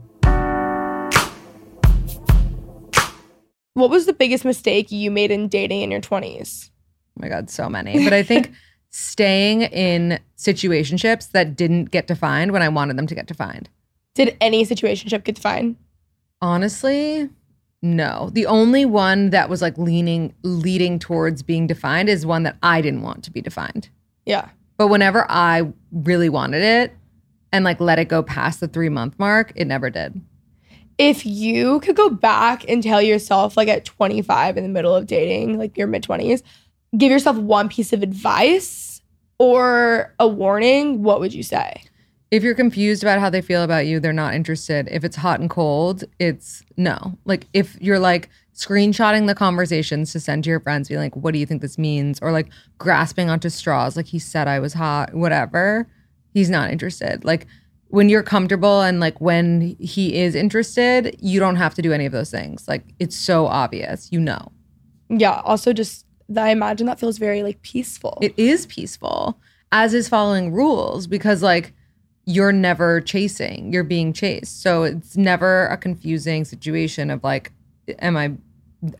What 3.72 3.90
was 3.90 4.06
the 4.06 4.12
biggest 4.12 4.44
mistake 4.44 4.92
you 4.92 5.10
made 5.10 5.30
in 5.30 5.48
dating 5.48 5.82
in 5.82 5.90
your 5.90 6.00
20s? 6.00 6.70
Oh 6.70 7.20
my 7.22 7.28
God, 7.28 7.48
so 7.48 7.68
many. 7.68 8.04
But 8.04 8.12
I 8.12 8.22
think 8.22 8.52
staying 8.90 9.62
in 9.62 10.18
situationships 10.36 11.30
that 11.30 11.56
didn't 11.56 11.90
get 11.90 12.06
defined 12.06 12.52
when 12.52 12.62
I 12.62 12.68
wanted 12.68 12.98
them 12.98 13.06
to 13.06 13.14
get 13.14 13.26
defined. 13.26 13.70
Did 14.14 14.36
any 14.40 14.64
situationship 14.66 15.24
get 15.24 15.36
defined? 15.36 15.76
Honestly, 16.42 17.28
no. 17.82 18.30
The 18.32 18.46
only 18.46 18.84
one 18.84 19.30
that 19.30 19.48
was 19.48 19.62
like 19.62 19.78
leaning 19.78 20.34
leading 20.42 20.98
towards 20.98 21.42
being 21.42 21.66
defined 21.66 22.08
is 22.08 22.26
one 22.26 22.42
that 22.42 22.56
I 22.62 22.80
didn't 22.80 23.02
want 23.02 23.24
to 23.24 23.30
be 23.30 23.40
defined. 23.40 23.88
Yeah. 24.24 24.48
But 24.76 24.88
whenever 24.88 25.24
I 25.30 25.72
really 25.92 26.28
wanted 26.28 26.62
it 26.62 26.92
and 27.52 27.64
like 27.64 27.80
let 27.80 27.98
it 27.98 28.08
go 28.08 28.22
past 28.22 28.60
the 28.60 28.68
3 28.68 28.88
month 28.88 29.18
mark, 29.18 29.52
it 29.56 29.66
never 29.66 29.88
did. 29.88 30.20
If 30.98 31.24
you 31.26 31.80
could 31.80 31.96
go 31.96 32.10
back 32.10 32.64
and 32.68 32.82
tell 32.82 33.02
yourself, 33.02 33.56
like 33.56 33.68
at 33.68 33.84
25 33.84 34.56
in 34.56 34.64
the 34.64 34.70
middle 34.70 34.94
of 34.94 35.06
dating, 35.06 35.58
like 35.58 35.76
your 35.76 35.86
mid 35.86 36.02
20s, 36.02 36.42
give 36.96 37.10
yourself 37.10 37.36
one 37.36 37.68
piece 37.68 37.92
of 37.92 38.02
advice 38.02 39.00
or 39.38 40.14
a 40.18 40.26
warning, 40.26 41.02
what 41.02 41.20
would 41.20 41.34
you 41.34 41.42
say? 41.42 41.82
If 42.30 42.42
you're 42.42 42.54
confused 42.54 43.02
about 43.02 43.20
how 43.20 43.30
they 43.30 43.40
feel 43.40 43.62
about 43.62 43.86
you, 43.86 44.00
they're 44.00 44.12
not 44.12 44.34
interested. 44.34 44.88
If 44.90 45.04
it's 45.04 45.16
hot 45.16 45.40
and 45.40 45.48
cold, 45.48 46.04
it's 46.18 46.64
no. 46.76 47.16
Like 47.24 47.46
if 47.52 47.80
you're 47.80 48.00
like 48.00 48.28
screenshotting 48.54 49.26
the 49.26 49.34
conversations 49.34 50.12
to 50.12 50.20
send 50.20 50.44
to 50.44 50.50
your 50.50 50.60
friends, 50.60 50.88
being 50.88 51.00
like, 51.00 51.14
what 51.14 51.32
do 51.32 51.38
you 51.38 51.46
think 51.46 51.62
this 51.62 51.78
means? 51.78 52.18
Or 52.20 52.32
like 52.32 52.48
grasping 52.78 53.30
onto 53.30 53.48
straws, 53.48 53.96
like 53.96 54.06
he 54.06 54.18
said 54.18 54.48
I 54.48 54.58
was 54.58 54.72
hot, 54.72 55.14
whatever, 55.14 55.86
he's 56.32 56.50
not 56.50 56.70
interested. 56.70 57.24
Like 57.24 57.46
when 57.88 58.08
you're 58.08 58.22
comfortable 58.22 58.80
and 58.80 58.98
like 58.98 59.20
when 59.20 59.76
he 59.78 60.16
is 60.16 60.34
interested, 60.34 61.16
you 61.20 61.38
don't 61.38 61.56
have 61.56 61.74
to 61.74 61.82
do 61.82 61.92
any 61.92 62.06
of 62.06 62.12
those 62.12 62.30
things. 62.30 62.66
Like 62.66 62.82
it's 62.98 63.16
so 63.16 63.46
obvious, 63.46 64.10
you 64.10 64.18
know. 64.18 64.50
Yeah. 65.08 65.40
Also, 65.44 65.72
just 65.72 66.04
I 66.36 66.50
imagine 66.50 66.86
that 66.86 66.98
feels 66.98 67.18
very 67.18 67.44
like 67.44 67.62
peaceful. 67.62 68.18
It 68.20 68.34
is 68.36 68.66
peaceful, 68.66 69.38
as 69.70 69.94
is 69.94 70.08
following 70.08 70.52
rules, 70.52 71.06
because 71.06 71.40
like 71.40 71.72
you're 72.26 72.52
never 72.52 73.00
chasing, 73.00 73.72
you're 73.72 73.84
being 73.84 74.12
chased. 74.12 74.60
So 74.60 74.82
it's 74.82 75.16
never 75.16 75.66
a 75.66 75.76
confusing 75.76 76.44
situation 76.44 77.10
of 77.10 77.22
like, 77.22 77.52
am 78.00 78.16
I, 78.16 78.32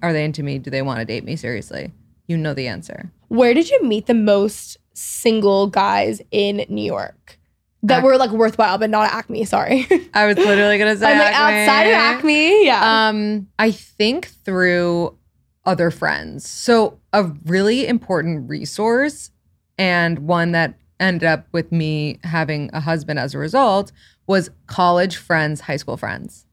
are 0.00 0.12
they 0.12 0.24
into 0.24 0.44
me? 0.44 0.58
Do 0.58 0.70
they 0.70 0.82
want 0.82 1.00
to 1.00 1.04
date 1.04 1.24
me 1.24 1.34
seriously? 1.34 1.92
You 2.28 2.36
know 2.36 2.54
the 2.54 2.68
answer. 2.68 3.10
Where 3.28 3.52
did 3.52 3.68
you 3.68 3.82
meet 3.82 4.06
the 4.06 4.14
most 4.14 4.78
single 4.94 5.66
guys 5.66 6.22
in 6.30 6.64
New 6.68 6.84
York 6.84 7.38
that 7.82 8.02
were 8.02 8.16
like 8.16 8.30
worthwhile, 8.30 8.78
but 8.78 8.90
not 8.90 9.12
Acme? 9.12 9.44
Sorry. 9.44 9.86
I 10.14 10.26
was 10.26 10.36
literally 10.36 10.78
gonna 10.78 10.96
say 10.96 11.12
I'm 11.12 11.18
like 11.18 11.34
outside 11.34 11.84
of 11.88 11.94
Acme. 11.94 12.64
Yeah. 12.64 13.08
Um, 13.08 13.48
I 13.58 13.72
think 13.72 14.28
through 14.44 15.16
other 15.64 15.90
friends. 15.90 16.48
So 16.48 17.00
a 17.12 17.24
really 17.44 17.86
important 17.88 18.48
resource 18.48 19.32
and 19.78 20.20
one 20.20 20.52
that 20.52 20.78
ended 21.00 21.24
up 21.24 21.46
with 21.52 21.72
me 21.72 22.18
having 22.24 22.70
a 22.72 22.80
husband 22.80 23.18
as 23.18 23.34
a 23.34 23.38
result 23.38 23.92
was 24.26 24.50
college 24.66 25.16
friends, 25.16 25.60
high 25.60 25.76
school 25.76 25.96
friends. 25.96 26.46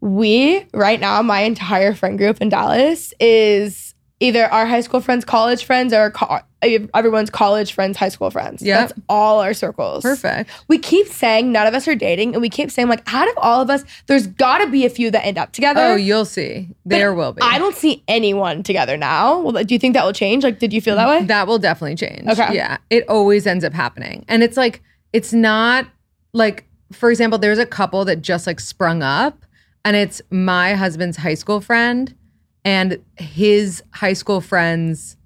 we 0.00 0.64
right 0.72 1.00
now, 1.00 1.20
my 1.22 1.40
entire 1.40 1.94
friend 1.94 2.18
group 2.18 2.40
in 2.40 2.48
Dallas 2.48 3.12
is 3.18 3.94
either 4.20 4.46
our 4.46 4.66
high 4.66 4.80
school 4.80 5.00
friends, 5.00 5.24
college 5.24 5.64
friends, 5.64 5.92
or 5.92 6.10
co- 6.10 6.40
everyone's 6.62 7.30
college 7.30 7.72
friends, 7.72 7.96
high 7.96 8.08
school 8.08 8.30
friends. 8.30 8.62
Yeah. 8.62 8.80
That's 8.80 8.92
all 9.08 9.40
our 9.40 9.54
circles. 9.54 10.02
Perfect. 10.02 10.50
We 10.68 10.78
keep 10.78 11.06
saying 11.06 11.52
none 11.52 11.66
of 11.66 11.74
us 11.74 11.86
are 11.86 11.94
dating, 11.94 12.34
and 12.34 12.42
we 12.42 12.48
keep 12.48 12.70
saying 12.70 12.88
like, 12.88 13.02
out 13.12 13.28
of 13.28 13.34
all 13.38 13.60
of 13.60 13.70
us, 13.70 13.84
there's 14.06 14.26
got 14.26 14.58
to 14.58 14.68
be 14.68 14.84
a 14.84 14.90
few 14.90 15.10
that 15.10 15.24
end 15.24 15.38
up 15.38 15.52
together. 15.52 15.80
Oh, 15.80 15.96
you'll 15.96 16.24
see. 16.24 16.68
There 16.84 17.14
will 17.14 17.32
be. 17.32 17.42
I 17.42 17.58
don't 17.58 17.76
see 17.76 18.02
anyone 18.08 18.62
together 18.62 18.96
now. 18.96 19.40
Well, 19.40 19.64
do 19.64 19.74
you 19.74 19.78
think 19.78 19.94
that 19.94 20.04
will 20.04 20.12
change? 20.12 20.42
Like, 20.42 20.58
did 20.58 20.72
you 20.72 20.80
feel 20.80 20.96
that 20.96 21.08
way? 21.08 21.24
That 21.26 21.46
will 21.46 21.58
definitely 21.58 21.96
change. 21.96 22.26
Okay. 22.26 22.54
Yeah. 22.54 22.78
It 22.90 23.08
always 23.08 23.46
ends 23.46 23.64
up 23.64 23.72
happening. 23.72 24.24
And 24.28 24.42
it's 24.42 24.56
like, 24.56 24.82
it's 25.12 25.32
not 25.32 25.86
like, 26.32 26.64
for 26.90 27.10
example, 27.10 27.38
there's 27.38 27.58
a 27.58 27.66
couple 27.66 28.04
that 28.06 28.22
just 28.22 28.46
like 28.46 28.60
sprung 28.60 29.02
up, 29.02 29.44
and 29.84 29.94
it's 29.94 30.20
my 30.30 30.74
husband's 30.74 31.18
high 31.18 31.34
school 31.34 31.60
friend 31.60 32.14
and 32.64 32.98
his 33.16 33.82
high 33.92 34.14
school 34.14 34.40
friend's 34.40 35.16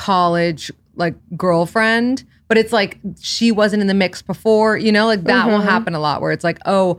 college 0.00 0.72
like 0.96 1.14
girlfriend. 1.36 2.24
But 2.48 2.58
it's 2.58 2.72
like 2.72 2.98
she 3.20 3.52
wasn't 3.52 3.80
in 3.82 3.86
the 3.86 3.94
mix 3.94 4.22
before, 4.22 4.76
you 4.76 4.90
know, 4.90 5.06
like 5.06 5.22
that 5.24 5.46
will 5.46 5.60
Mhm. 5.60 5.64
happen 5.64 5.94
a 5.94 6.00
lot 6.00 6.20
where 6.20 6.32
it's 6.32 6.42
like, 6.42 6.58
oh, 6.66 6.98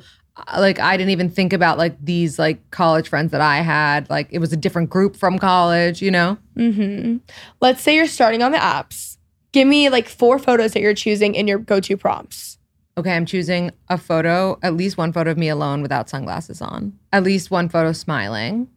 like 0.58 0.80
I 0.80 0.96
didn't 0.96 1.10
even 1.10 1.30
think 1.30 1.52
about 1.52 1.78
like 1.78 1.98
these 2.02 2.40
like 2.40 2.60
college 2.72 3.10
friends 3.10 3.32
that 3.32 3.42
I 3.42 3.58
had. 3.58 4.10
Like 4.10 4.30
it 4.32 4.40
was 4.40 4.54
a 4.54 4.58
different 4.58 4.90
group 4.90 5.18
from 5.18 5.38
college, 5.40 6.02
you 6.02 6.10
know? 6.10 6.38
Mm-hmm. 6.58 7.18
Let's 7.60 7.82
say 7.82 7.96
you're 7.96 8.08
starting 8.08 8.42
on 8.44 8.54
the 8.54 8.60
apps. 8.60 9.18
Give 9.52 9.68
me 9.68 9.90
like 9.90 10.08
four 10.08 10.40
photos 10.40 10.72
that 10.72 10.80
you're 10.82 10.94
choosing 10.94 11.36
in 11.36 11.48
your 11.50 11.58
go-to 11.60 11.98
prompts. 11.98 12.58
Okay, 12.98 13.14
I'm 13.14 13.26
choosing 13.26 13.72
a 13.90 13.98
photo, 13.98 14.58
at 14.64 14.76
least 14.76 14.98
one 14.98 15.12
photo 15.12 15.32
of 15.32 15.38
me 15.38 15.50
alone 15.50 15.82
without 15.82 16.08
sunglasses 16.10 16.62
on. 16.62 16.94
At 17.12 17.24
least 17.24 17.52
one 17.52 17.68
photo 17.68 17.92
smiling. 17.92 18.68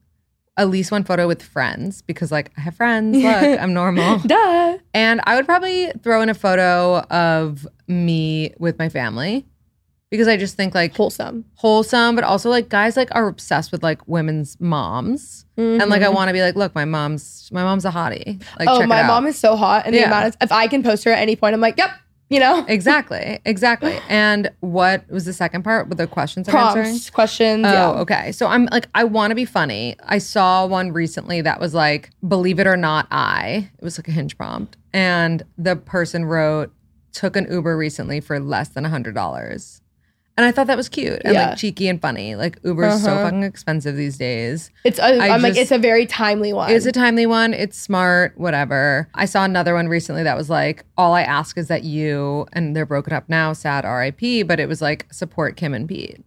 At 0.56 0.70
least 0.70 0.92
one 0.92 1.02
photo 1.02 1.26
with 1.26 1.42
friends 1.42 2.02
because, 2.02 2.30
like, 2.30 2.52
I 2.56 2.60
have 2.60 2.76
friends. 2.76 3.16
Look, 3.22 3.60
I'm 3.60 3.74
normal. 3.74 4.18
Duh. 4.26 4.78
And 4.94 5.20
I 5.24 5.34
would 5.34 5.46
probably 5.46 5.90
throw 6.02 6.20
in 6.22 6.28
a 6.28 6.34
photo 6.34 6.98
of 7.10 7.66
me 7.88 8.52
with 8.58 8.78
my 8.78 8.88
family 8.88 9.44
because 10.10 10.28
I 10.28 10.36
just 10.36 10.54
think, 10.56 10.72
like, 10.76 10.94
Wholesome. 10.94 11.44
wholesome, 11.56 12.14
but 12.14 12.22
also, 12.22 12.48
like, 12.50 12.68
guys, 12.68 12.96
like, 12.96 13.08
are 13.16 13.26
obsessed 13.26 13.72
with, 13.72 13.82
like, 13.82 14.06
women's 14.06 14.56
moms. 14.60 15.44
And, 15.56 15.78
like, 15.90 16.02
I 16.02 16.06
Mhm. 16.06 16.14
want 16.14 16.28
to 16.28 16.32
be 16.32 16.40
like, 16.40 16.54
look, 16.54 16.72
my 16.72 16.84
mom's, 16.84 17.48
my 17.52 17.64
mom's 17.64 17.84
a 17.84 17.90
hottie. 17.90 18.40
Like, 18.58 18.68
oh, 18.68 18.78
check 18.78 18.88
my 18.88 18.98
it 19.00 19.02
out. 19.02 19.08
mom 19.08 19.26
is 19.26 19.36
so 19.36 19.56
hot, 19.56 19.86
and 19.86 19.94
the 19.94 20.04
amount 20.06 20.26
of 20.28 20.36
if 20.40 20.52
I 20.52 20.68
can 20.68 20.84
post 20.84 21.02
her 21.04 21.10
at 21.10 21.18
any 21.18 21.34
point, 21.34 21.54
I'm 21.54 21.60
like, 21.60 21.76
yep, 21.78 21.90
you 22.28 22.40
know, 22.40 22.64
Exactly. 22.68 23.38
Exactly. 23.44 23.98
And 24.08 24.50
what 24.60 25.08
was 25.10 25.24
the 25.24 25.32
second 25.32 25.62
part 25.62 25.88
with 25.88 25.98
the 25.98 26.06
questions 26.06 26.48
I'm 26.48 26.56
answering? 26.56 26.84
prompts, 26.86 27.10
questions. 27.10 27.64
Oh, 27.66 27.70
yeah. 27.70 27.90
okay. 28.00 28.32
So 28.32 28.46
I'm 28.46 28.66
like, 28.72 28.88
I 28.94 29.04
want 29.04 29.30
to 29.30 29.34
be 29.34 29.44
funny. 29.44 29.96
I 30.04 30.18
saw 30.18 30.66
one 30.66 30.92
recently 30.92 31.40
that 31.42 31.60
was 31.60 31.74
like, 31.74 32.10
believe 32.26 32.58
it 32.58 32.66
or 32.66 32.76
not, 32.76 33.06
I. 33.10 33.70
It 33.78 33.84
was 33.84 33.98
like 33.98 34.08
a 34.08 34.12
hinge 34.12 34.36
prompt. 34.36 34.76
And 34.92 35.42
the 35.58 35.76
person 35.76 36.24
wrote, 36.24 36.72
took 37.12 37.36
an 37.36 37.46
Uber 37.50 37.76
recently 37.76 38.20
for 38.20 38.40
less 38.40 38.68
than 38.68 38.84
a 38.84 38.88
$100. 38.88 39.80
And 40.36 40.44
I 40.44 40.50
thought 40.50 40.66
that 40.66 40.76
was 40.76 40.88
cute 40.88 41.22
and 41.24 41.34
Yeah. 41.34 41.48
like 41.50 41.58
cheeky 41.58 41.86
and 41.86 42.00
funny. 42.02 42.34
Like 42.34 42.58
Uber 42.64 42.86
is 42.88 43.04
so 43.04 43.12
Uh-huh. 43.12 43.24
fucking 43.26 43.44
expensive 43.44 43.94
these 43.96 44.18
days. 44.18 44.70
It's 44.84 44.98
a, 44.98 45.04
I 45.04 45.28
I'm 45.30 45.42
like 45.42 45.52
just- 45.52 45.60
it's 45.62 45.70
a 45.70 45.78
very 45.78 46.06
timely 46.06 46.52
one. 46.52 46.72
It's 46.72 46.86
a 46.86 46.92
timely 46.92 47.24
one. 47.24 47.54
It's 47.54 47.78
smart, 47.78 48.32
whatever. 48.36 49.08
I 49.14 49.26
saw 49.26 49.44
another 49.44 49.74
one 49.74 49.86
recently 49.88 50.24
that 50.24 50.36
was 50.36 50.50
like, 50.50 50.84
all 50.96 51.14
I 51.14 51.22
ask 51.22 51.56
is 51.56 51.68
that 51.68 51.84
you, 51.84 52.46
and 52.52 52.74
they're 52.74 52.84
broken 52.84 53.12
up 53.12 53.28
now, 53.28 53.52
sad 53.52 53.84
RIP, 53.84 54.42
but 54.48 54.58
it 54.58 54.68
was 54.68 54.82
like, 54.82 55.06
support 55.12 55.56
Kim 55.56 55.72
and 55.72 55.88
Pete. 55.88 56.24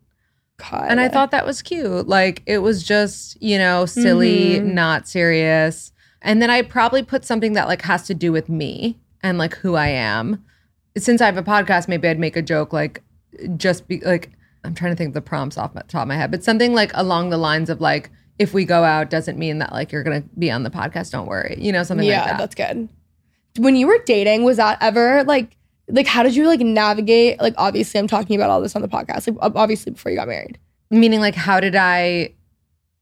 God. 0.58 0.86
And 0.90 1.00
I 1.02 1.10
thought 1.10 1.32
that 1.32 1.46
was 1.46 1.62
cute. 1.62 2.08
Like 2.08 2.44
it 2.46 2.60
was 2.60 2.84
just, 2.84 3.40
you 3.42 3.58
know, 3.58 3.86
silly, 3.86 4.56
Mhm. 4.60 4.74
not 4.74 5.08
serious. 5.08 5.92
And 6.22 6.42
then 6.42 6.50
I 6.50 6.62
probably 6.62 7.04
put 7.04 7.26
something 7.26 7.54
that 7.54 7.68
like 7.68 7.82
has 7.84 8.04
to 8.04 8.14
do 8.14 8.32
with 8.32 8.48
me 8.48 8.98
and 9.22 9.38
like 9.38 9.56
who 9.58 9.76
I 9.76 9.90
am. 9.90 10.44
Since 10.98 11.22
I 11.22 11.26
have 11.26 11.38
a 11.38 11.44
podcast, 11.44 11.88
maybe 11.88 12.08
I'd 12.08 12.18
make 12.20 12.36
a 12.38 12.42
joke 12.42 12.72
like 12.74 13.04
just 13.56 13.88
be 13.88 14.00
like 14.02 14.32
I'm 14.64 14.74
trying 14.74 14.92
to 14.92 14.96
think 14.96 15.10
of 15.10 15.14
the 15.14 15.22
prompts 15.22 15.58
off 15.58 15.74
the 15.74 15.84
top 15.84 16.04
of 16.04 16.08
my 16.08 16.16
head, 16.16 16.32
but 16.32 16.44
something 16.44 16.74
like 16.74 16.92
along 16.94 17.30
the 17.30 17.38
lines 17.38 17.70
of 17.70 17.82
like 17.82 18.12
if 18.40 18.54
we 18.54 18.66
go 18.66 18.84
out 18.84 19.10
doesn't 19.10 19.38
mean 19.38 19.60
that 19.60 19.72
like 19.72 19.92
you're 19.92 20.04
gonna 20.04 20.24
be 20.38 20.52
on 20.52 20.64
the 20.64 20.70
podcast. 20.70 21.12
Don't 21.12 21.28
worry, 21.28 21.58
you 21.60 21.72
know 21.72 21.84
something 21.84 22.08
yeah, 22.08 22.18
like 22.18 22.26
that. 22.26 22.32
Yeah, 22.32 22.38
that's 22.38 22.56
good. 22.56 22.90
When 23.58 23.76
you 23.76 23.88
were 23.88 24.00
dating, 24.06 24.44
was 24.44 24.58
that 24.58 24.78
ever 24.82 25.24
like 25.24 25.58
like 25.90 26.08
how 26.08 26.24
did 26.24 26.36
you 26.36 26.46
like 26.48 26.60
navigate? 26.60 27.40
Like 27.40 27.54
obviously, 27.58 28.00
I'm 28.00 28.08
talking 28.08 28.36
about 28.36 28.50
all 28.50 28.62
this 28.62 28.76
on 28.76 28.82
the 28.82 28.88
podcast. 28.88 29.28
Like 29.28 29.56
obviously, 29.56 29.94
before 29.94 30.12
you 30.12 30.18
got 30.18 30.28
married. 30.28 30.60
Meaning 30.90 31.20
like 31.20 31.36
how 31.36 31.60
did 31.60 31.76
I? 31.76 32.34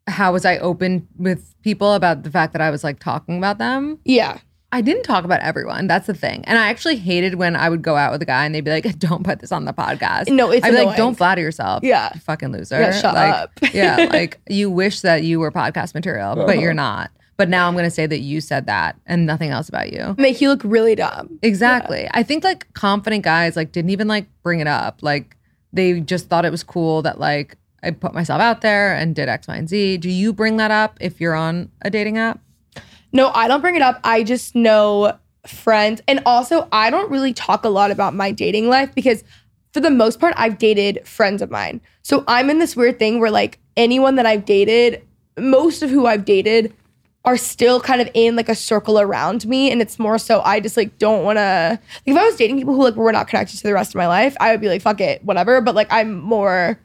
How 0.08 0.34
was 0.34 0.46
I 0.46 0.60
open 0.60 1.08
with 1.18 1.56
people 1.64 1.94
about 1.94 2.22
the 2.22 2.30
fact 2.30 2.54
that 2.54 2.62
I 2.62 2.70
was 2.70 2.84
like 2.84 3.00
talking 3.00 3.40
about 3.40 3.58
them? 3.58 4.00
Yeah. 4.06 4.38
I 4.76 4.82
didn't 4.82 5.04
talk 5.04 5.24
about 5.24 5.40
everyone. 5.40 5.88
That's 5.88 6.06
the 6.06 6.14
thing. 6.14 6.44
And 6.44 6.58
I 6.60 6.68
actually 6.68 6.98
hated 6.98 7.36
when 7.36 7.56
I 7.56 7.70
would 7.70 7.82
go 7.82 7.96
out 7.96 8.12
with 8.12 8.22
a 8.22 8.26
guy 8.26 8.46
and 8.46 8.54
they'd 8.54 8.60
be 8.60 8.72
like, 8.72 9.00
don't 9.00 9.24
put 9.24 9.40
this 9.40 9.54
on 9.54 9.64
the 9.64 9.72
podcast. 9.72 10.28
No, 10.28 10.52
it's 10.52 10.66
I'd 10.66 10.72
be 10.72 10.84
like, 10.84 10.98
don't 10.98 11.16
flatter 11.16 11.40
yourself. 11.40 11.82
Yeah. 11.82 12.10
You 12.14 12.20
fucking 12.20 12.52
loser. 12.52 12.78
Yeah, 12.78 12.92
shut 12.92 13.14
like, 13.14 13.34
up. 13.34 13.52
yeah. 13.74 14.10
Like 14.12 14.42
you 14.50 14.70
wish 14.70 15.00
that 15.00 15.24
you 15.24 15.40
were 15.40 15.50
podcast 15.50 15.94
material, 15.94 16.36
but 16.36 16.60
you're 16.60 16.72
Uh-huh. 16.72 16.98
not. 16.98 17.12
But 17.38 17.48
now 17.48 17.70
I'm 17.70 17.74
going 17.74 17.86
to 17.86 17.90
say 17.92 18.06
that 18.06 18.20
you 18.20 18.42
said 18.42 18.66
that 18.66 19.00
and 19.06 19.26
nothing 19.26 19.50
else 19.50 19.70
about 19.70 19.94
you. 19.94 20.14
Make 20.18 20.42
you 20.42 20.50
look 20.50 20.62
really 20.66 20.96
dumb. 20.96 21.40
Exactly. 21.42 22.10
I 22.12 22.24
think 22.24 22.44
like 22.44 22.72
confident 22.74 23.24
guys 23.24 23.56
like 23.56 23.72
didn't 23.72 23.92
even 23.92 24.10
like 24.10 24.28
bring 24.44 24.60
it 24.60 24.68
up. 24.68 25.00
Like 25.02 25.38
they 25.72 26.02
just 26.02 26.28
thought 26.28 26.44
it 26.44 26.52
was 26.52 26.64
cool 26.64 27.02
that 27.04 27.18
like 27.18 27.56
I 27.82 27.92
put 27.92 28.14
myself 28.14 28.42
out 28.42 28.60
there 28.60 28.94
and 28.94 29.16
did 29.16 29.30
X, 29.30 29.48
Y, 29.48 29.56
and 29.56 29.70
Z. 29.70 29.98
Do 30.00 30.10
you 30.10 30.34
bring 30.34 30.58
that 30.58 30.72
up 30.72 30.98
if 31.00 31.22
you're 31.22 31.36
on 31.36 31.72
a 31.82 31.90
dating 31.90 32.18
app? 32.18 32.40
No, 33.16 33.32
I 33.34 33.48
don't 33.48 33.62
bring 33.62 33.78
it 33.78 33.82
up. 33.82 34.02
I 34.04 34.24
just 34.24 34.56
know 34.56 35.18
friends. 35.48 36.02
And 36.06 36.22
also, 36.26 36.68
I 36.74 36.90
don't 36.90 37.10
really 37.10 37.32
talk 37.32 37.64
a 37.64 37.70
lot 37.70 37.90
about 37.90 38.14
my 38.14 38.34
dating 38.34 38.68
life 38.68 38.94
because 38.94 39.24
for 39.74 39.80
the 39.80 39.90
most 39.90 40.20
part, 40.20 40.34
I've 40.36 40.58
dated 40.58 41.08
friends 41.08 41.42
of 41.42 41.50
mine. 41.50 41.80
So 42.02 42.26
I'm 42.28 42.50
in 42.50 42.60
this 42.60 42.76
weird 42.76 43.00
thing 43.00 43.22
where, 43.22 43.32
like, 43.32 43.60
anyone 43.78 44.16
that 44.16 44.26
I've 44.26 44.44
dated, 44.44 45.02
most 45.40 45.82
of 45.82 45.90
who 45.90 46.06
I've 46.06 46.26
dated 46.26 46.74
are 47.24 47.38
still 47.38 47.80
kind 47.80 48.02
of 48.02 48.10
in 48.14 48.36
like 48.36 48.50
a 48.50 48.56
circle 48.56 49.00
around 49.00 49.46
me. 49.48 49.72
And 49.72 49.82
it's 49.82 49.98
more 49.98 50.18
so 50.18 50.42
I 50.42 50.60
just 50.60 50.76
like 50.76 50.98
don't 50.98 51.24
want 51.24 51.38
to. 51.38 51.80
Like, 51.80 51.80
if 52.06 52.18
I 52.18 52.26
was 52.26 52.36
dating 52.36 52.58
people 52.58 52.76
who 52.76 52.84
like 52.84 52.96
were 52.96 53.14
not 53.14 53.30
connected 53.30 53.56
to 53.56 53.64
the 53.64 53.74
rest 53.74 53.92
of 53.92 53.96
my 53.96 54.08
life, 54.08 54.36
I 54.42 54.52
would 54.52 54.60
be 54.60 54.68
like, 54.68 54.82
fuck 54.82 55.00
it, 55.00 55.24
whatever. 55.24 55.62
But 55.62 55.74
like, 55.74 55.88
I'm 55.90 56.20
more 56.20 56.78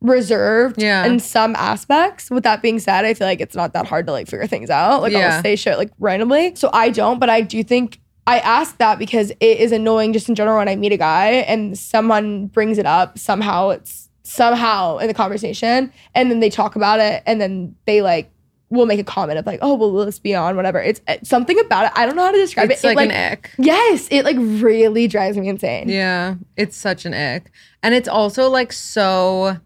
reserved 0.00 0.80
Yeah. 0.80 1.04
in 1.06 1.18
some 1.20 1.54
aspects. 1.56 2.30
With 2.30 2.44
that 2.44 2.62
being 2.62 2.78
said, 2.78 3.04
I 3.04 3.14
feel 3.14 3.26
like 3.26 3.40
it's 3.40 3.54
not 3.54 3.72
that 3.74 3.86
hard 3.86 4.06
to 4.06 4.12
like 4.12 4.26
figure 4.28 4.46
things 4.46 4.70
out. 4.70 5.02
Like 5.02 5.12
Yeah. 5.12 5.36
I'll 5.36 5.42
say 5.42 5.56
shit 5.56 5.76
like 5.78 5.90
randomly. 5.98 6.54
So 6.54 6.70
I 6.72 6.90
don't, 6.90 7.18
but 7.18 7.28
I 7.30 7.40
do 7.42 7.62
think 7.62 8.00
I 8.26 8.38
ask 8.38 8.76
that 8.78 8.98
because 8.98 9.30
it 9.30 9.58
is 9.58 9.72
annoying 9.72 10.12
just 10.12 10.28
in 10.28 10.34
general 10.34 10.58
when 10.58 10.68
I 10.68 10.76
meet 10.76 10.92
a 10.92 10.96
guy 10.96 11.28
and 11.48 11.76
someone 11.78 12.46
brings 12.46 12.78
it 12.78 12.86
up 12.86 13.18
somehow 13.18 13.70
it's 13.70 14.08
somehow 14.22 14.98
in 14.98 15.08
the 15.08 15.14
conversation 15.14 15.92
and 16.14 16.30
then 16.30 16.38
they 16.40 16.50
talk 16.50 16.76
about 16.76 17.00
it 17.00 17.22
and 17.26 17.40
then 17.40 17.74
they 17.86 18.00
like 18.02 18.30
will 18.68 18.86
make 18.86 19.00
a 19.00 19.04
comment 19.04 19.36
of 19.36 19.44
like, 19.46 19.58
oh 19.62 19.74
well 19.74 19.90
let's 19.92 20.20
be 20.20 20.32
on 20.34 20.54
whatever. 20.54 20.80
It's, 20.80 21.00
it's 21.08 21.28
something 21.28 21.58
about 21.58 21.86
it. 21.86 21.92
I 21.96 22.06
don't 22.06 22.14
know 22.14 22.24
how 22.24 22.30
to 22.30 22.38
describe 22.38 22.70
It's 22.70 22.84
it. 22.84 22.94
like, 22.94 23.08
it 23.10 23.12
an 23.12 23.32
ick. 23.32 23.50
Yes, 23.58 24.06
it 24.12 24.24
like 24.24 24.36
really 24.38 25.08
drives 25.08 25.36
me 25.36 25.48
insane. 25.48 25.88
Yeah, 25.88 26.36
it's 26.56 26.76
such 26.76 27.04
an 27.04 27.12
ick. 27.12 27.50
And 27.82 27.94
it's 27.94 28.08
also 28.08 28.48
like 28.48 28.72
so 28.72 29.58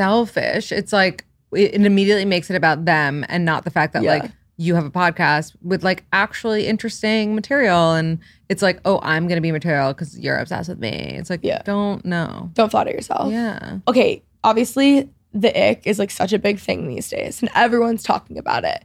selfish. 0.00 0.72
It's 0.72 0.92
like 0.92 1.24
it, 1.52 1.74
it 1.74 1.84
immediately 1.86 2.24
makes 2.24 2.48
it 2.50 2.56
about 2.56 2.84
them 2.86 3.24
and 3.28 3.44
not 3.44 3.64
the 3.64 3.70
fact 3.70 3.92
that 3.92 4.02
Yeah. 4.02 4.14
like 4.14 4.30
you 4.56 4.74
have 4.74 4.84
a 4.84 4.90
podcast 4.90 5.56
with 5.62 5.82
like 5.82 6.04
actually 6.12 6.66
interesting 6.66 7.34
material 7.34 7.92
and 7.94 8.18
it's 8.50 8.62
like, 8.62 8.78
"Oh, 8.84 8.98
I'm 9.02 9.26
going 9.28 9.36
to 9.36 9.40
be 9.48 9.52
material 9.52 9.92
cuz 9.94 10.18
you're 10.18 10.36
obsessed 10.38 10.68
with 10.68 10.78
me." 10.78 10.90
It's 11.18 11.30
like, 11.30 11.40
Yeah. 11.42 11.62
don't 11.64 12.04
know. 12.04 12.50
Don't 12.54 12.70
flatter 12.70 12.90
yourself. 12.90 13.30
Yeah. 13.32 13.78
okay, 13.88 14.22
obviously 14.44 15.08
the 15.32 15.50
ick 15.68 15.82
is 15.86 15.98
like 15.98 16.10
such 16.10 16.32
a 16.32 16.38
big 16.38 16.58
thing 16.58 16.88
these 16.88 17.08
days 17.08 17.40
and 17.40 17.50
everyone's 17.54 18.02
talking 18.02 18.36
about 18.38 18.64
it. 18.64 18.82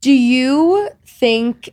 Do 0.00 0.12
you 0.12 0.90
think 1.06 1.70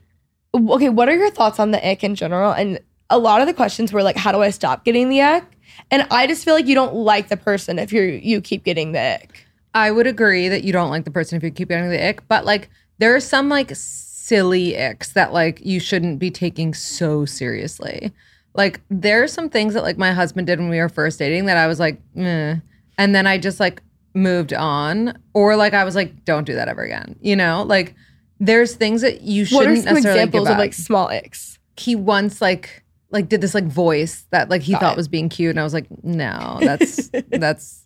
okay, 0.56 0.90
what 0.90 1.10
are 1.10 1.16
your 1.16 1.30
thoughts 1.32 1.60
on 1.60 1.72
the 1.72 1.82
ick 1.92 2.04
in 2.04 2.16
general? 2.16 2.52
And 2.52 2.80
a 3.10 3.18
lot 3.20 3.42
of 3.42 3.48
the 3.48 3.54
questions 3.54 3.92
were 3.94 4.04
like, 4.04 4.16
how 4.18 4.32
do 4.32 4.42
I 4.42 4.50
stop 4.52 4.86
getting 4.86 5.10
the 5.10 5.22
ick? 5.22 5.44
And 5.92 6.08
I 6.12 6.28
just 6.28 6.46
feel 6.46 6.54
like 6.54 6.68
you 6.68 6.76
don't 6.76 6.96
like 6.96 7.30
the 7.30 7.38
person 7.38 7.80
if 7.80 7.92
you're 7.92 8.08
you 8.08 8.42
keep 8.42 8.64
getting 8.64 8.92
the 8.92 9.00
ick. 9.00 9.46
I 9.74 9.92
would 9.92 10.08
agree 10.08 10.48
that 10.50 10.64
you 10.64 10.72
don't 10.72 10.90
like 10.90 11.04
the 11.04 11.12
person 11.12 11.38
if 11.38 11.44
you 11.44 11.52
keep 11.52 11.70
getting 11.70 11.90
the 11.90 12.10
ick, 12.10 12.28
but 12.28 12.46
like 12.46 12.70
there 12.98 13.14
are 13.16 13.20
some 13.20 13.50
like 13.50 13.72
silly 13.74 14.74
icks 14.74 15.14
that 15.14 15.34
like 15.34 15.64
you 15.66 15.80
shouldn't 15.80 16.20
be 16.20 16.32
taking 16.32 16.74
so 16.74 17.26
seriously. 17.26 18.12
Like 18.54 18.82
there 18.90 19.22
are 19.22 19.28
some 19.28 19.50
things 19.50 19.74
that 19.74 19.84
like 19.84 19.98
my 19.98 20.14
husband 20.14 20.48
did 20.48 20.60
when 20.60 20.70
we 20.70 20.80
were 20.80 20.90
first 20.90 21.20
dating 21.20 21.46
that 21.46 21.58
I 21.58 21.68
was 21.68 21.80
like, 21.80 22.00
Meh. 22.14 22.58
and 22.98 23.14
then 23.14 23.28
I 23.28 23.38
just 23.38 23.60
like 23.60 23.82
moved 24.14 24.54
on, 24.54 25.18
or 25.34 25.58
like 25.58 25.74
I 25.74 25.84
was 25.84 25.94
like, 25.94 26.24
don't 26.24 26.46
do 26.46 26.56
that 26.56 26.70
ever 26.70 26.84
again. 26.84 27.18
You 27.22 27.36
know, 27.36 27.64
like 27.64 27.96
there's 28.40 28.76
things 28.76 29.02
that 29.02 29.22
you 29.22 29.46
What 29.48 29.68
are 29.68 29.76
shouldn't 29.76 29.84
some 29.84 29.94
necessarily 29.96 30.22
examples 30.22 30.48
give 30.48 30.54
of 30.54 30.58
like 30.58 30.74
small 30.74 31.10
icks? 31.10 31.60
he 31.78 31.96
once 31.96 32.42
like 32.42 32.85
like 33.16 33.30
did 33.30 33.42
this 33.42 33.54
like 33.56 33.66
voice 33.66 34.26
that 34.32 34.50
like 34.50 34.62
he 34.62 34.74
Got 34.74 34.82
thought 34.82 34.94
it. 34.94 34.98
was 34.98 35.08
being 35.08 35.30
cute, 35.30 35.50
and 35.52 35.60
I 35.60 35.64
was 35.64 35.74
like, 35.74 35.88
no, 36.04 36.58
that's 36.62 37.10
that's 37.32 37.86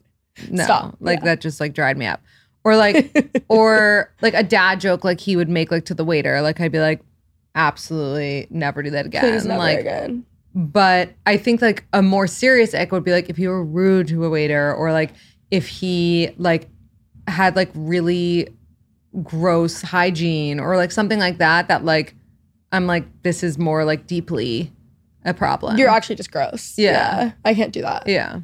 no, 0.50 0.64
Stop. 0.64 0.98
like 1.00 1.20
Yeah. 1.20 1.26
that 1.26 1.42
just 1.42 1.60
like 1.60 1.74
dried 1.74 1.98
me 1.98 2.06
up. 2.06 2.22
Or 2.66 2.76
like, 2.76 3.44
or 3.50 4.14
like 4.22 4.34
a 4.34 4.44
dad 4.44 4.82
joke 4.82 5.04
like 5.06 5.20
he 5.22 5.36
would 5.38 5.48
make 5.50 5.72
like 5.72 5.86
to 5.86 5.94
the 5.94 6.04
waiter. 6.04 6.42
Like 6.42 6.60
I'd 6.60 6.72
be 6.72 6.80
like, 6.80 7.02
absolutely 7.56 8.48
never 8.50 8.84
do 8.84 8.90
that 8.92 9.06
again. 9.06 9.22
Please 9.22 9.46
never 9.46 9.60
like, 9.60 9.80
again. 9.80 10.26
but 10.54 11.12
I 11.26 11.38
think 11.38 11.62
like 11.62 11.86
a 11.94 12.02
more 12.02 12.28
serious 12.28 12.74
ick 12.74 12.92
would 12.92 13.04
be 13.04 13.12
like 13.12 13.30
if 13.30 13.38
he 13.38 13.48
were 13.48 13.64
rude 13.64 14.08
to 14.10 14.26
a 14.26 14.30
waiter 14.30 14.74
or 14.74 14.92
like 14.92 15.12
if 15.52 15.68
he 15.68 16.32
like 16.38 16.68
had 17.28 17.56
like 17.56 17.70
really 17.74 18.50
gross 19.24 19.82
hygiene 19.82 20.60
or 20.60 20.78
like 20.78 20.92
something 20.92 21.20
like 21.20 21.38
that 21.40 21.68
that 21.68 21.84
like 21.84 22.16
I'm 22.72 22.86
like 22.88 23.06
this 23.24 23.42
is 23.44 23.58
more 23.58 23.84
like 23.84 24.06
deeply 24.06 24.72
a 25.26 25.34
problem. 25.34 25.78
You're 25.78 25.90
actually 25.90 26.16
just 26.16 26.32
gross. 26.32 26.74
Yeah. 26.78 27.32
I 27.46 27.54
can't 27.54 27.74
do 27.74 27.82
that. 27.82 28.08
yeah. 28.08 28.40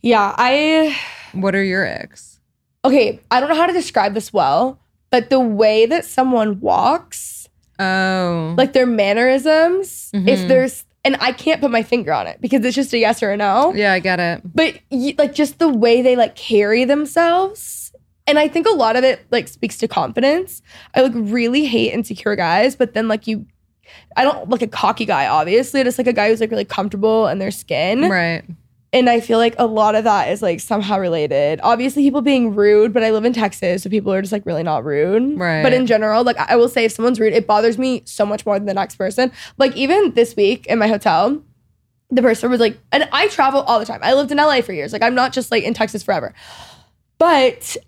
Yeah, 0.00 0.34
I 0.36 0.96
What 1.32 1.54
are 1.54 1.62
your 1.62 1.84
icks? 1.86 2.40
okay, 2.84 3.20
I 3.30 3.38
don't 3.40 3.48
know 3.48 3.54
how 3.54 3.66
to 3.66 3.72
describe 3.72 4.14
this 4.14 4.32
well, 4.32 4.80
but 5.10 5.30
the 5.30 5.38
way 5.40 5.86
that 5.86 6.04
someone 6.04 6.58
walks, 6.60 7.48
Oh. 7.78 8.54
like 8.58 8.72
their 8.72 8.86
mannerisms, 8.86 10.10
if 10.12 10.40
Mhm. 10.40 10.48
there's, 10.48 10.84
and 11.04 11.16
I 11.20 11.32
can't 11.32 11.60
put 11.60 11.70
my 11.70 11.82
finger 11.82 12.12
on 12.12 12.26
it 12.26 12.38
because 12.40 12.64
it's 12.64 12.74
just 12.76 12.92
a 12.92 12.98
yes 12.98 13.22
or 13.22 13.30
a 13.30 13.36
no, 13.36 13.72
yeah, 13.74 13.92
I 13.92 13.98
get 14.00 14.18
it. 14.20 14.42
but 14.44 14.74
like 15.18 15.34
just 15.34 15.58
the 15.58 15.68
way 15.68 16.02
they 16.02 16.16
like 16.16 16.34
carry 16.36 16.84
themselves. 16.84 17.92
And 18.26 18.38
I 18.38 18.46
think 18.48 18.66
a 18.68 18.70
lot 18.74 18.94
of 18.96 19.02
it 19.04 19.20
like 19.30 19.48
speaks 19.48 19.76
to 19.78 19.88
confidence. 19.88 20.62
I 20.94 21.00
like 21.02 21.12
really 21.14 21.66
hate 21.66 21.92
insecure 21.92 22.36
guys, 22.36 22.76
but 22.76 22.94
then 22.94 23.08
like 23.08 23.26
you, 23.26 23.46
I 24.16 24.24
don't 24.24 24.48
like 24.48 24.62
a 24.62 24.66
cocky 24.66 25.04
guy, 25.04 25.26
obviously, 25.26 25.82
just 25.84 25.98
like 25.98 26.06
a 26.06 26.12
guy 26.12 26.28
who's 26.28 26.40
like 26.40 26.50
really 26.50 26.64
comfortable 26.64 27.28
in 27.28 27.38
their 27.38 27.50
skin. 27.50 28.08
Right. 28.08 28.44
And 28.94 29.08
I 29.08 29.20
feel 29.20 29.38
like 29.38 29.54
a 29.58 29.66
lot 29.66 29.94
of 29.94 30.04
that 30.04 30.30
is 30.30 30.42
like 30.42 30.60
somehow 30.60 30.98
related. 30.98 31.60
Obviously, 31.62 32.02
people 32.02 32.20
being 32.20 32.54
rude, 32.54 32.92
but 32.92 33.02
I 33.02 33.10
live 33.10 33.24
in 33.24 33.32
Texas, 33.32 33.82
so 33.82 33.90
people 33.90 34.12
are 34.12 34.20
just 34.20 34.32
like 34.32 34.44
really 34.44 34.62
not 34.62 34.84
rude. 34.84 35.38
Right. 35.38 35.62
But 35.62 35.72
in 35.72 35.86
general, 35.86 36.24
like 36.24 36.36
I 36.36 36.56
will 36.56 36.68
say, 36.68 36.84
if 36.84 36.92
someone's 36.92 37.18
rude, 37.18 37.32
it 37.32 37.46
bothers 37.46 37.78
me 37.78 38.02
so 38.04 38.26
much 38.26 38.44
more 38.44 38.58
than 38.58 38.66
the 38.66 38.74
next 38.74 38.96
person. 38.96 39.32
Like 39.56 39.74
even 39.76 40.12
this 40.12 40.36
week 40.36 40.66
in 40.66 40.78
my 40.78 40.88
hotel, 40.88 41.42
the 42.10 42.20
person 42.20 42.50
was 42.50 42.60
like, 42.60 42.78
and 42.92 43.08
I 43.12 43.28
travel 43.28 43.62
all 43.62 43.78
the 43.78 43.86
time. 43.86 44.00
I 44.02 44.12
lived 44.12 44.30
in 44.30 44.36
LA 44.36 44.60
for 44.60 44.74
years. 44.74 44.92
Like 44.92 45.02
I'm 45.02 45.14
not 45.14 45.32
just 45.32 45.50
like 45.50 45.64
in 45.64 45.72
Texas 45.72 46.02
forever. 46.02 46.34
But 47.16 47.78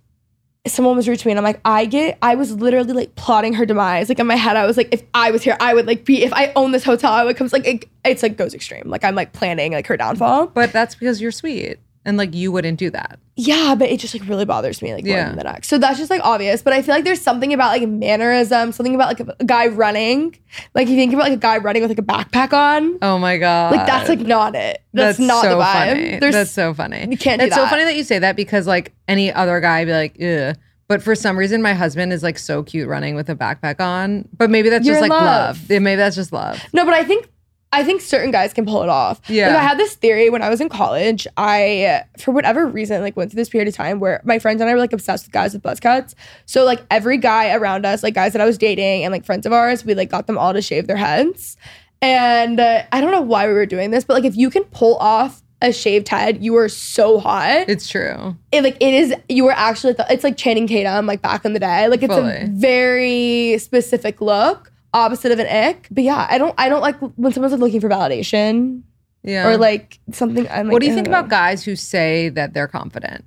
someone 0.66 0.96
was 0.96 1.07
rude 1.07 1.18
to 1.18 1.27
me 1.27 1.33
and 1.33 1.38
I'm 1.38 1.44
like, 1.44 1.61
I 1.64 1.85
get, 1.85 2.16
I 2.22 2.37
was 2.37 2.53
literally 2.53 2.94
like 2.94 3.14
plotting 3.16 3.53
her 3.55 3.66
demise. 3.66 4.09
Like 4.09 4.18
in 4.18 4.27
my 4.27 4.37
head, 4.37 4.57
I 4.57 4.64
was 4.66 4.77
like, 4.77 4.88
if 4.92 5.03
I 5.12 5.31
was 5.31 5.42
here, 5.42 5.57
I 5.61 5.74
would 5.74 5.87
like 5.87 6.05
be, 6.05 6.24
if 6.24 6.33
I 6.33 6.53
own 6.57 6.72
this 6.72 6.85
hotel, 6.85 7.12
I 7.12 7.24
would 7.24 7.37
come. 7.37 7.48
Like 7.53 7.66
it, 7.66 7.88
it's 8.05 8.22
like 8.22 8.37
goes 8.37 8.55
extreme. 8.55 8.85
Like 8.87 9.05
I'm 9.05 9.14
like 9.14 9.33
planning 9.33 9.72
like 9.72 9.87
her 9.87 9.96
downfall. 9.96 10.46
But 10.48 10.72
that's 10.72 10.94
because 10.94 11.20
you're 11.20 11.33
sweet 11.33 11.79
and 12.05 12.16
like 12.16 12.35
you 12.35 12.50
wouldn't 12.50 12.79
do 12.79 12.90
that. 12.90 13.18
Yeah, 13.37 13.75
but 13.77 13.88
it 13.90 13.99
just 13.99 14.14
like 14.14 14.29
really 14.29 14.44
bothers 14.44 14.81
me 14.81 14.94
like 14.94 15.05
more 15.05 15.16
Yeah. 15.16 15.27
than 15.29 15.37
the 15.37 15.44
next. 15.44 15.68
So 15.68 15.77
that's 15.79 15.99
just 15.99 16.09
like 16.09 16.20
obvious. 16.23 16.62
But 16.62 16.73
I 16.73 16.83
feel 16.83 16.94
like 16.94 17.05
there's 17.05 17.20
something 17.20 17.53
about 17.53 17.68
like 17.79 17.88
mannerism, 17.88 18.70
something 18.70 18.94
about 18.94 19.09
like 19.18 19.37
a, 19.40 19.44
guy 19.44 19.66
running. 19.66 20.37
Like 20.75 20.88
you 20.88 20.94
think 20.94 21.12
about 21.12 21.25
like 21.25 21.33
a 21.33 21.38
guy 21.38 21.59
running 21.59 21.83
with 21.83 21.90
like 21.90 21.99
a 21.99 22.03
backpack 22.03 22.53
on. 22.53 22.99
Oh 23.03 23.18
my 23.18 23.38
god. 23.38 23.73
Like 23.75 23.87
that's 23.87 24.09
like 24.09 24.20
not 24.20 24.55
it. 24.55 24.83
That's, 24.92 25.18
not 25.18 25.42
so 25.42 25.51
the 25.59 25.64
vibe. 25.64 26.20
That's 26.20 26.53
so 26.53 26.75
funny. 26.75 27.09
you 27.11 27.18
can't 27.18 27.40
do 27.40 27.47
It's 27.47 27.57
so 27.57 27.66
funny 27.66 27.83
that 27.85 27.97
you 27.97 28.05
say 28.05 28.20
that 28.20 28.37
because 28.37 28.68
like 28.68 28.92
any 29.09 29.33
other 29.33 29.61
guy 29.61 29.85
be 29.85 29.92
like, 29.92 30.23
ugh. 30.23 30.57
But 30.87 31.03
for 31.03 31.14
some 31.14 31.37
reason, 31.38 31.62
my 31.62 31.73
husband 31.73 32.12
is 32.12 32.23
like 32.23 32.38
so 32.38 32.62
cute 32.62 32.87
running 32.88 33.14
with 33.14 33.31
a 33.31 33.35
backpack 33.35 33.81
on. 33.81 34.29
But 34.37 34.51
maybe 34.51 34.68
that's 34.68 34.87
You're 34.87 34.97
just 34.97 35.09
like 35.09 35.11
love. 35.11 35.59
love. 35.59 35.70
Maybe 35.70 35.97
that's 35.97 36.14
just 36.14 36.33
love. 36.33 36.62
No, 36.75 36.85
but 36.85 36.92
I 36.94 37.05
think 37.05 37.31
I 37.74 37.82
think 37.84 38.00
certain 38.00 38.30
guys 38.30 38.52
can 38.52 38.64
pull 38.66 38.82
it 38.82 38.88
off. 38.88 39.20
Yeah. 39.28 39.48
Like 39.48 39.56
I 39.56 39.62
had 39.62 39.78
this 39.78 39.94
theory 39.94 40.30
when 40.30 40.42
I 40.42 40.48
was 40.48 40.60
in 40.60 40.68
college. 40.68 41.26
I 41.37 42.04
for 42.18 42.30
whatever 42.30 42.66
reason 42.66 43.00
like 43.02 43.16
went 43.16 43.30
through 43.30 43.37
this 43.40 43.48
period 43.48 43.68
of 43.68 43.74
time 43.74 43.98
where 44.00 44.20
my 44.24 44.38
friends 44.38 44.60
and 44.60 44.70
I 44.70 44.74
were 44.74 44.78
like 44.78 44.92
obsessed 44.92 45.26
with 45.26 45.32
guys 45.32 45.52
with 45.52 45.62
buzz 45.62 45.80
cuts. 45.80 46.14
So 46.46 46.64
like 46.64 46.82
every 46.90 47.18
guy 47.18 47.52
around 47.54 47.84
us, 47.84 48.02
like 48.02 48.14
guys 48.14 48.32
that 48.32 48.40
I 48.40 48.44
was 48.44 48.58
dating 48.58 49.04
and 49.04 49.12
like 49.12 49.24
friends 49.24 49.44
of 49.44 49.52
ours, 49.52 49.84
we 49.84 49.94
like 49.94 50.08
got 50.10 50.26
them 50.26 50.38
all 50.38 50.52
to 50.52 50.62
shave 50.62 50.87
their 50.87 50.96
heads. 50.96 51.56
And 52.00 52.60
uh, 52.60 52.82
I 52.92 53.00
don't 53.00 53.10
know 53.10 53.22
why 53.22 53.46
we 53.46 53.54
were 53.54 53.66
doing 53.66 53.90
this, 53.90 54.04
but 54.04 54.14
like 54.14 54.24
if 54.24 54.37
you 54.37 54.50
can 54.50 54.64
pull 54.64 54.96
off 54.98 55.42
a 55.62 55.72
shaved 55.72 56.08
head, 56.08 56.44
you 56.44 56.54
are 56.56 56.68
so 56.68 57.18
hot. 57.18 57.64
It's 57.68 57.88
true. 57.88 58.37
it 58.52 58.62
like 58.62 58.76
it 58.80 58.92
is 58.94 59.14
you 59.28 59.44
were 59.44 59.52
actually 59.52 59.94
th- 59.94 60.08
it's 60.10 60.22
like 60.22 60.37
Channing 60.37 60.66
Tatum 60.66 61.06
like 61.06 61.22
back 61.22 61.44
in 61.44 61.54
the 61.54 61.60
day 61.60 61.88
like 61.88 62.02
it's 62.02 62.12
Fully. 62.12 62.42
a 62.42 62.46
very 62.50 63.56
specific 63.58 64.20
look 64.20 64.70
opposite 64.94 65.33
of 65.33 65.38
an 65.38 65.46
ick 65.46 65.88
but 65.90 66.04
yeah 66.04 66.26
I 66.30 66.38
don't 66.38 66.54
I 66.57 66.68
don't 66.70 66.80
like 66.80 66.96
when 67.00 67.33
someone's 67.33 67.52
like 67.52 67.61
looking 67.61 67.80
for 67.80 67.88
validation 67.88 68.83
Yeah. 69.22 69.48
or 69.48 69.57
like 69.59 69.98
something 70.12 70.48
I'm 70.48 70.66
like 70.66 70.72
what 70.72 70.80
do 70.83 70.87
you 70.88 70.94
think 70.94 71.07
about 71.09 71.28
guys 71.28 71.64
who 71.64 71.76
say 71.76 72.30
that 72.30 72.54
they're 72.54 72.68
confident? 72.68 73.24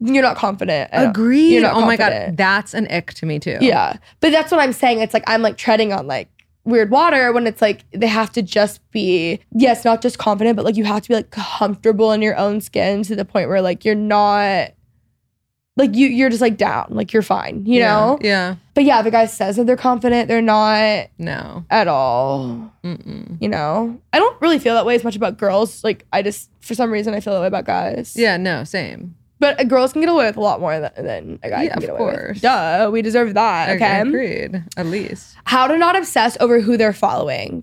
you're 0.00 0.22
not 0.22 0.36
confident 0.36 0.90
at 0.92 1.04
all. 1.04 1.10
Agreed. 1.10 1.60
Not 1.60 1.74
oh 1.76 1.80
my 1.86 1.96
god, 1.96 2.36
that's 2.36 2.74
an 2.74 2.86
ick 2.90 3.14
to 3.14 3.26
me 3.26 3.38
too. 3.38 3.58
yeah 3.60 3.96
but 4.20 4.32
that's 4.32 4.50
what 4.50 4.60
I'm 4.60 4.72
saying 4.72 5.00
it's 5.00 5.14
like 5.14 5.24
I'm 5.26 5.40
like 5.42 5.56
treading 5.56 5.92
on 5.92 6.06
like 6.06 6.28
weird 6.64 6.90
water 6.90 7.30
when 7.32 7.46
it's 7.46 7.60
like 7.62 7.84
they 7.92 8.06
have 8.06 8.32
to 8.32 8.42
just 8.42 8.80
be 8.90 9.38
yes 9.52 9.84
not 9.84 10.00
just 10.02 10.18
confident 10.18 10.56
but 10.56 10.64
like 10.64 10.76
you 10.76 10.84
have 10.84 11.02
to 11.02 11.08
be 11.10 11.14
like 11.14 11.30
comfortable 11.30 12.10
in 12.12 12.22
your 12.22 12.36
own 12.36 12.60
skin 12.60 13.02
to 13.04 13.14
the 13.14 13.24
point 13.24 13.48
where 13.48 13.60
like 13.62 13.84
you're 13.84 13.94
not 13.94 14.70
like 15.76 15.94
you 15.94 16.06
you're 16.08 16.30
just 16.30 16.40
like 16.40 16.56
down 16.56 16.86
like 16.90 17.12
you're 17.12 17.22
fine 17.22 17.64
you 17.66 17.80
Yeah. 17.80 17.88
know 17.94 18.18
Yeah. 18.22 18.56
But 18.74 18.84
yeah, 18.84 19.02
the 19.02 19.10
guy 19.12 19.26
says 19.26 19.54
that 19.56 19.66
they're 19.66 19.76
confident. 19.76 20.26
They're 20.26 20.42
not 20.42 21.06
No. 21.18 21.64
at 21.70 21.86
all. 21.86 22.72
Mm-mm. 22.82 23.36
You 23.40 23.48
know, 23.48 24.00
I 24.12 24.18
don't 24.18 24.40
really 24.42 24.58
feel 24.58 24.74
that 24.74 24.84
way 24.84 24.96
as 24.96 25.04
much 25.04 25.14
about 25.14 25.38
girls. 25.38 25.84
Like, 25.84 26.04
I 26.12 26.22
just, 26.22 26.50
for 26.60 26.74
some 26.74 26.90
reason, 26.90 27.14
I 27.14 27.20
feel 27.20 27.34
that 27.34 27.40
way 27.40 27.46
about 27.46 27.66
guys. 27.66 28.14
Yeah. 28.16 28.36
No. 28.36 28.64
Same. 28.64 29.14
But 29.38 29.60
uh, 29.60 29.64
girls 29.64 29.92
can 29.92 30.02
get 30.02 30.08
away 30.10 30.26
with 30.26 30.36
a 30.36 30.40
lot 30.40 30.58
more 30.60 30.80
than, 30.80 30.90
than 30.96 31.38
a 31.44 31.50
guy 31.50 31.62
Yeah, 31.64 31.70
can 31.74 31.80
get 31.82 31.90
of 31.90 32.00
away 32.00 32.12
course. 32.16 32.28
with. 32.34 32.42
Duh, 32.42 32.90
we 32.92 33.00
deserve 33.00 33.34
that. 33.34 33.70
Okay, 33.76 33.84
I- 33.84 34.00
Okay. 34.00 34.08
agreed. 34.08 34.64
At 34.76 34.86
least. 34.86 35.36
How 35.44 35.68
to 35.68 35.78
not 35.78 35.94
obsess 35.96 36.36
over 36.40 36.58
who 36.60 36.76
they're 36.76 36.92
following. 36.92 37.62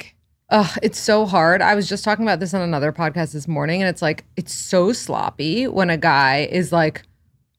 Ugh, 0.50 0.78
it's 0.82 0.97
so 1.00 1.26
hard. 1.26 1.62
I 1.62 1.76
was 1.76 1.89
just 1.89 2.06
talking 2.06 2.24
about 2.24 2.39
this 2.39 2.54
on 2.54 2.62
another 2.62 2.93
podcast 2.93 3.34
this 3.34 3.50
morning, 3.50 3.82
and 3.82 3.89
it's 3.89 4.02
like 4.02 4.24
it's 4.38 4.54
so 4.54 4.93
sloppy 4.93 5.67
when 5.67 5.89
a 5.89 5.97
guy 5.97 6.47
is 6.50 6.71
like 6.71 7.04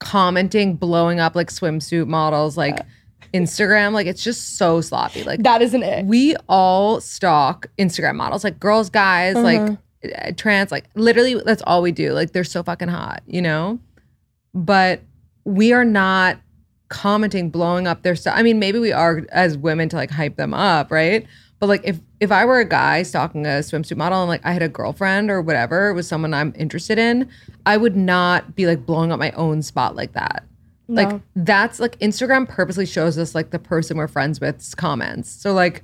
commenting, 0.03 0.75
blowing 0.75 1.19
up 1.19 1.35
like 1.35 1.49
swimsuit 1.49 2.07
models, 2.07 2.57
like 2.57 2.79
Instagram. 3.33 3.93
Like 3.93 4.07
it's 4.07 4.23
just 4.23 4.57
so 4.57 4.81
sloppy. 4.81 5.23
Like 5.23 5.41
That 5.43 5.61
isn't 5.61 5.83
it. 5.83 6.05
we 6.05 6.35
all 6.47 7.01
stalk 7.01 7.67
Instagram 7.79 8.15
models, 8.15 8.43
like 8.43 8.59
girls, 8.59 8.89
guys, 8.89 9.35
like 9.35 9.59
Uh-huh. 9.59 10.09
uh, 10.27 10.31
trans, 10.37 10.71
like 10.71 10.85
literally 10.95 11.41
that's 11.45 11.63
all 11.65 11.81
we 11.81 11.91
do. 11.91 12.13
Like 12.13 12.31
they're 12.31 12.43
so 12.43 12.61
fucking 12.63 12.89
hot, 12.89 13.23
you 13.25 13.41
know? 13.41 13.79
But 14.53 15.01
we 15.45 15.73
are 15.73 15.85
not 15.85 16.39
commenting, 16.89 17.49
blowing 17.49 17.87
up 17.87 18.03
their 18.03 18.15
stuff. 18.15 18.35
I 18.37 18.43
mean, 18.43 18.59
maybe 18.59 18.77
we 18.79 18.91
are 18.91 19.25
as 19.31 19.57
women 19.57 19.89
to 19.89 19.95
like 19.95 20.11
hype 20.11 20.35
them 20.35 20.53
up, 20.53 20.91
right? 20.91 21.25
But 21.59 21.67
like 21.67 21.81
if 21.85 21.99
if 22.23 22.31
I 22.31 22.45
were 22.45 22.59
a 22.59 22.65
guy 22.65 23.03
stalking 23.03 23.45
a 23.45 23.59
swimsuit 23.59 23.97
model 23.97 24.21
and 24.21 24.29
like 24.29 24.41
I 24.45 24.53
had 24.53 24.61
a 24.61 24.69
girlfriend 24.69 25.29
or 25.29 25.41
whatever, 25.41 25.89
it 25.89 25.93
was 25.93 26.07
someone 26.07 26.33
I'm 26.33 26.53
interested 26.57 26.97
in, 26.97 27.29
I 27.65 27.75
would 27.77 27.95
not 27.95 28.55
be 28.55 28.65
like 28.65 28.85
blowing 28.85 29.11
up 29.11 29.19
my 29.19 29.31
own 29.31 29.61
spot 29.61 29.95
like 29.95 30.13
that. 30.13 30.45
Like 30.87 31.21
that's 31.35 31.79
like 31.79 31.97
Instagram 31.99 32.47
purposely 32.47 32.85
shows 32.85 33.17
us 33.17 33.33
like 33.33 33.49
the 33.49 33.59
person 33.59 33.97
we're 33.97 34.07
friends 34.07 34.39
with's 34.39 34.75
comments. 34.75 35.29
So 35.29 35.53
like 35.53 35.83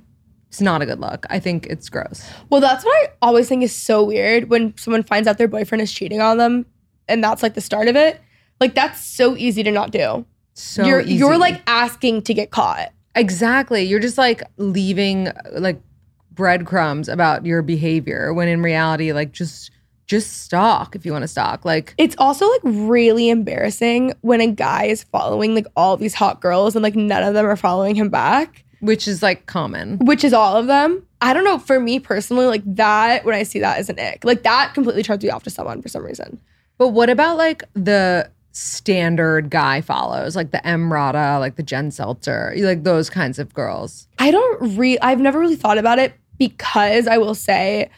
it's 0.50 0.62
not 0.62 0.82
a 0.82 0.86
good 0.86 1.00
look. 1.00 1.26
I 1.30 1.40
think 1.40 1.66
it's 1.68 1.90
gross. 1.90 2.30
Well, 2.50 2.62
that's 2.62 2.86
what 2.86 2.92
I 2.92 3.12
always 3.22 3.50
think 3.50 3.64
is 3.64 3.76
so 3.76 4.04
weird 4.04 4.50
when 4.50 4.76
someone 4.78 5.04
finds 5.04 5.28
out 5.28 5.38
their 5.38 5.48
boyfriend 5.48 5.82
is 5.82 5.92
cheating 5.92 6.22
on 6.22 6.38
them 6.38 6.66
and 7.08 7.24
that's 7.24 7.44
like 7.44 7.54
the 7.54 7.62
start 7.62 7.88
of 7.88 7.96
it. 7.96 8.22
Like 8.60 8.76
that's 8.76 9.04
so 9.04 9.36
easy 9.36 9.64
to 9.64 9.72
not 9.72 9.92
do. 9.92 10.26
So 10.54 10.86
you're 10.86 11.02
easy. 11.02 11.16
you're 11.16 11.38
like 11.38 11.62
asking 11.68 12.22
to 12.24 12.34
get 12.34 12.52
caught. 12.52 12.92
exactly. 13.16 13.84
You're 13.84 14.00
just 14.00 14.18
like 14.18 14.44
leaving 14.58 15.30
like 15.54 15.82
breadcrumbs 16.32 17.10
about 17.10 17.46
your 17.46 17.62
behavior 17.62 18.34
when 18.34 18.48
in 18.48 18.62
reality, 18.62 19.12
like 19.14 19.32
just 19.32 19.72
just 20.06 20.42
stalk 20.44 20.96
if 20.96 21.06
you 21.06 21.12
want 21.12 21.22
to 21.22 21.28
stalk. 21.28 21.64
Like 21.66 21.94
It's 21.98 22.16
also 22.18 22.50
like 22.50 22.62
really 22.64 23.30
embarrassing 23.30 24.14
when 24.22 24.42
a 24.42 24.48
guy 24.48 24.86
is 24.86 25.04
following 25.04 25.54
like 25.54 25.68
all 25.76 25.98
these 25.98 26.16
hot 26.16 26.42
girls 26.42 26.76
and 26.76 26.82
like 26.82 26.96
none 26.96 27.22
of 27.24 27.36
them 27.36 27.46
are 27.46 27.56
following 27.56 27.96
him 27.96 28.10
back, 28.10 28.66
which 28.80 29.08
is 29.08 29.22
like 29.22 29.46
common. 29.46 30.00
which 30.00 30.24
is 30.24 30.34
all 30.34 30.56
of 30.58 30.66
them. 30.68 31.06
I 31.22 31.34
don't 31.34 31.44
know. 31.44 31.60
For 31.60 31.80
me 31.80 32.00
personally, 32.00 32.48
like 32.48 32.64
that, 32.66 33.24
when 33.24 33.36
I 33.36 33.44
see 33.44 33.60
that 33.60 33.78
as 33.78 33.90
an 33.90 34.00
ick, 34.00 34.24
like 34.24 34.44
that 34.44 34.74
completely 34.74 35.04
turns 35.04 35.24
me 35.24 35.30
off 35.30 35.44
to 35.44 35.50
someone 35.50 35.82
for 35.82 35.90
some 35.90 36.04
reason. 36.04 36.40
But 36.78 36.90
what 36.90 37.10
about 37.10 37.38
like 37.38 37.64
the 37.74 38.32
standard 38.60 39.50
guy 39.50 39.80
follows, 39.80 40.36
like 40.36 40.52
the 40.52 40.58
Emrata, 40.60 41.40
like 41.40 41.56
the 41.56 41.64
Jen 41.64 41.90
Selter, 41.90 42.62
like 42.62 42.84
those 42.84 43.10
kinds 43.10 43.40
of 43.40 43.54
girls? 43.54 44.08
I 44.20 44.32
don't 44.32 44.78
re 44.78 45.00
I've 45.00 45.22
never 45.22 45.40
really 45.40 45.56
thought 45.56 45.78
about 45.78 45.98
it 45.98 46.14
because 46.38 47.08
I 47.08 47.18
will 47.18 47.36
say 47.36 47.90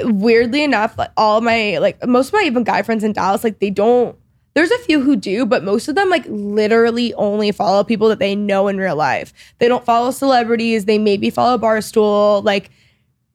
weirdly 0.00 0.64
enough, 0.64 0.98
like 0.98 1.12
all 1.16 1.40
my 1.40 1.78
like 1.78 2.04
most 2.06 2.28
of 2.28 2.32
my 2.34 2.42
even 2.42 2.64
guy 2.64 2.82
friends 2.82 3.04
in 3.04 3.12
Dallas, 3.12 3.44
like 3.44 3.60
they 3.60 3.70
don't 3.70 4.16
there's 4.54 4.72
a 4.72 4.78
few 4.78 5.00
who 5.00 5.14
do, 5.14 5.46
but 5.46 5.62
most 5.62 5.86
of 5.86 5.94
them 5.94 6.10
like 6.10 6.24
literally 6.26 7.14
only 7.14 7.52
follow 7.52 7.84
people 7.84 8.08
that 8.08 8.18
they 8.18 8.34
know 8.34 8.66
in 8.66 8.78
real 8.78 8.96
life. 8.96 9.32
They 9.58 9.68
don't 9.68 9.84
follow 9.84 10.10
celebrities, 10.10 10.86
they 10.86 10.98
maybe 10.98 11.30
follow 11.30 11.58
Barstool, 11.58 12.42
like 12.42 12.70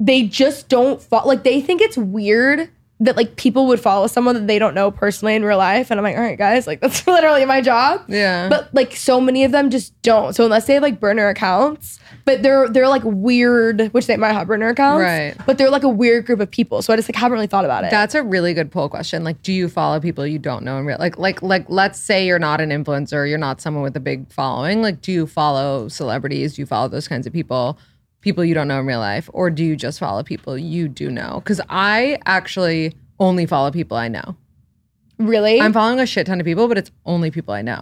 they 0.01 0.23
just 0.23 0.67
don't 0.67 1.01
follow 1.01 1.27
like 1.27 1.43
they 1.43 1.61
think 1.61 1.79
it's 1.81 1.97
weird 1.97 2.69
that 3.01 3.17
like 3.17 3.35
people 3.35 3.65
would 3.65 3.79
follow 3.79 4.05
someone 4.05 4.35
that 4.35 4.45
they 4.45 4.59
don't 4.59 4.75
know 4.75 4.91
personally 4.91 5.33
in 5.33 5.43
real 5.43 5.57
life. 5.57 5.89
And 5.89 5.99
I'm 5.99 6.03
like, 6.03 6.15
all 6.15 6.21
right, 6.21 6.37
guys, 6.37 6.67
like 6.67 6.79
that's 6.81 7.05
literally 7.07 7.45
my 7.45 7.59
job. 7.59 8.05
Yeah. 8.07 8.47
But 8.47 8.73
like 8.73 8.95
so 8.95 9.19
many 9.19 9.43
of 9.43 9.51
them 9.51 9.71
just 9.71 9.99
don't. 10.03 10.33
So 10.33 10.45
unless 10.45 10.67
they 10.67 10.75
have 10.75 10.83
like 10.83 10.99
burner 10.99 11.27
accounts, 11.27 11.99
but 12.25 12.43
they're 12.43 12.69
they're 12.69 12.87
like 12.87 13.01
weird, 13.03 13.87
which 13.93 14.05
they 14.05 14.17
might 14.17 14.33
have 14.33 14.47
burner 14.47 14.69
accounts. 14.69 15.01
Right. 15.01 15.35
But 15.47 15.57
they're 15.57 15.71
like 15.71 15.83
a 15.83 15.89
weird 15.89 16.27
group 16.27 16.39
of 16.39 16.51
people. 16.51 16.83
So 16.83 16.93
I 16.93 16.95
just 16.95 17.09
like 17.09 17.15
haven't 17.15 17.33
really 17.33 17.47
thought 17.47 17.65
about 17.65 17.83
it. 17.83 17.89
That's 17.89 18.13
a 18.13 18.21
really 18.21 18.53
good 18.53 18.71
poll 18.71 18.87
question. 18.87 19.23
Like, 19.23 19.41
do 19.41 19.51
you 19.51 19.67
follow 19.67 19.99
people 19.99 20.25
you 20.27 20.37
don't 20.37 20.63
know 20.63 20.77
in 20.77 20.85
real? 20.85 20.97
Like, 20.99 21.17
like, 21.17 21.41
like, 21.41 21.65
let's 21.69 21.99
say 21.99 22.27
you're 22.27 22.39
not 22.39 22.61
an 22.61 22.69
influencer, 22.69 23.27
you're 23.27 23.39
not 23.39 23.61
someone 23.61 23.81
with 23.81 23.95
a 23.95 23.99
big 23.99 24.31
following. 24.31 24.83
Like, 24.83 25.01
do 25.01 25.11
you 25.11 25.25
follow 25.25 25.87
celebrities? 25.87 26.55
Do 26.55 26.61
you 26.61 26.65
follow 26.67 26.87
those 26.87 27.07
kinds 27.07 27.25
of 27.25 27.33
people, 27.33 27.79
people 28.21 28.45
you 28.45 28.53
don't 28.53 28.67
know 28.67 28.79
in 28.79 28.85
real 28.85 28.99
life, 28.99 29.29
or 29.33 29.49
do 29.49 29.63
you 29.63 29.75
just 29.75 29.99
follow 29.99 30.23
people 30.23 30.57
you 30.57 30.87
do 30.87 31.09
know? 31.11 31.41
Because 31.43 31.59
I 31.69 32.17
actually 32.25 32.93
only 33.19 33.45
follow 33.45 33.71
people 33.71 33.97
I 33.97 34.07
know. 34.07 34.35
really. 35.17 35.61
I'm 35.61 35.73
following 35.73 35.99
a 35.99 36.05
shit 36.05 36.25
ton 36.27 36.39
of 36.39 36.45
people, 36.45 36.67
but 36.67 36.77
it's 36.77 36.91
only 37.05 37.29
people 37.31 37.53
I 37.53 37.61
know. 37.61 37.81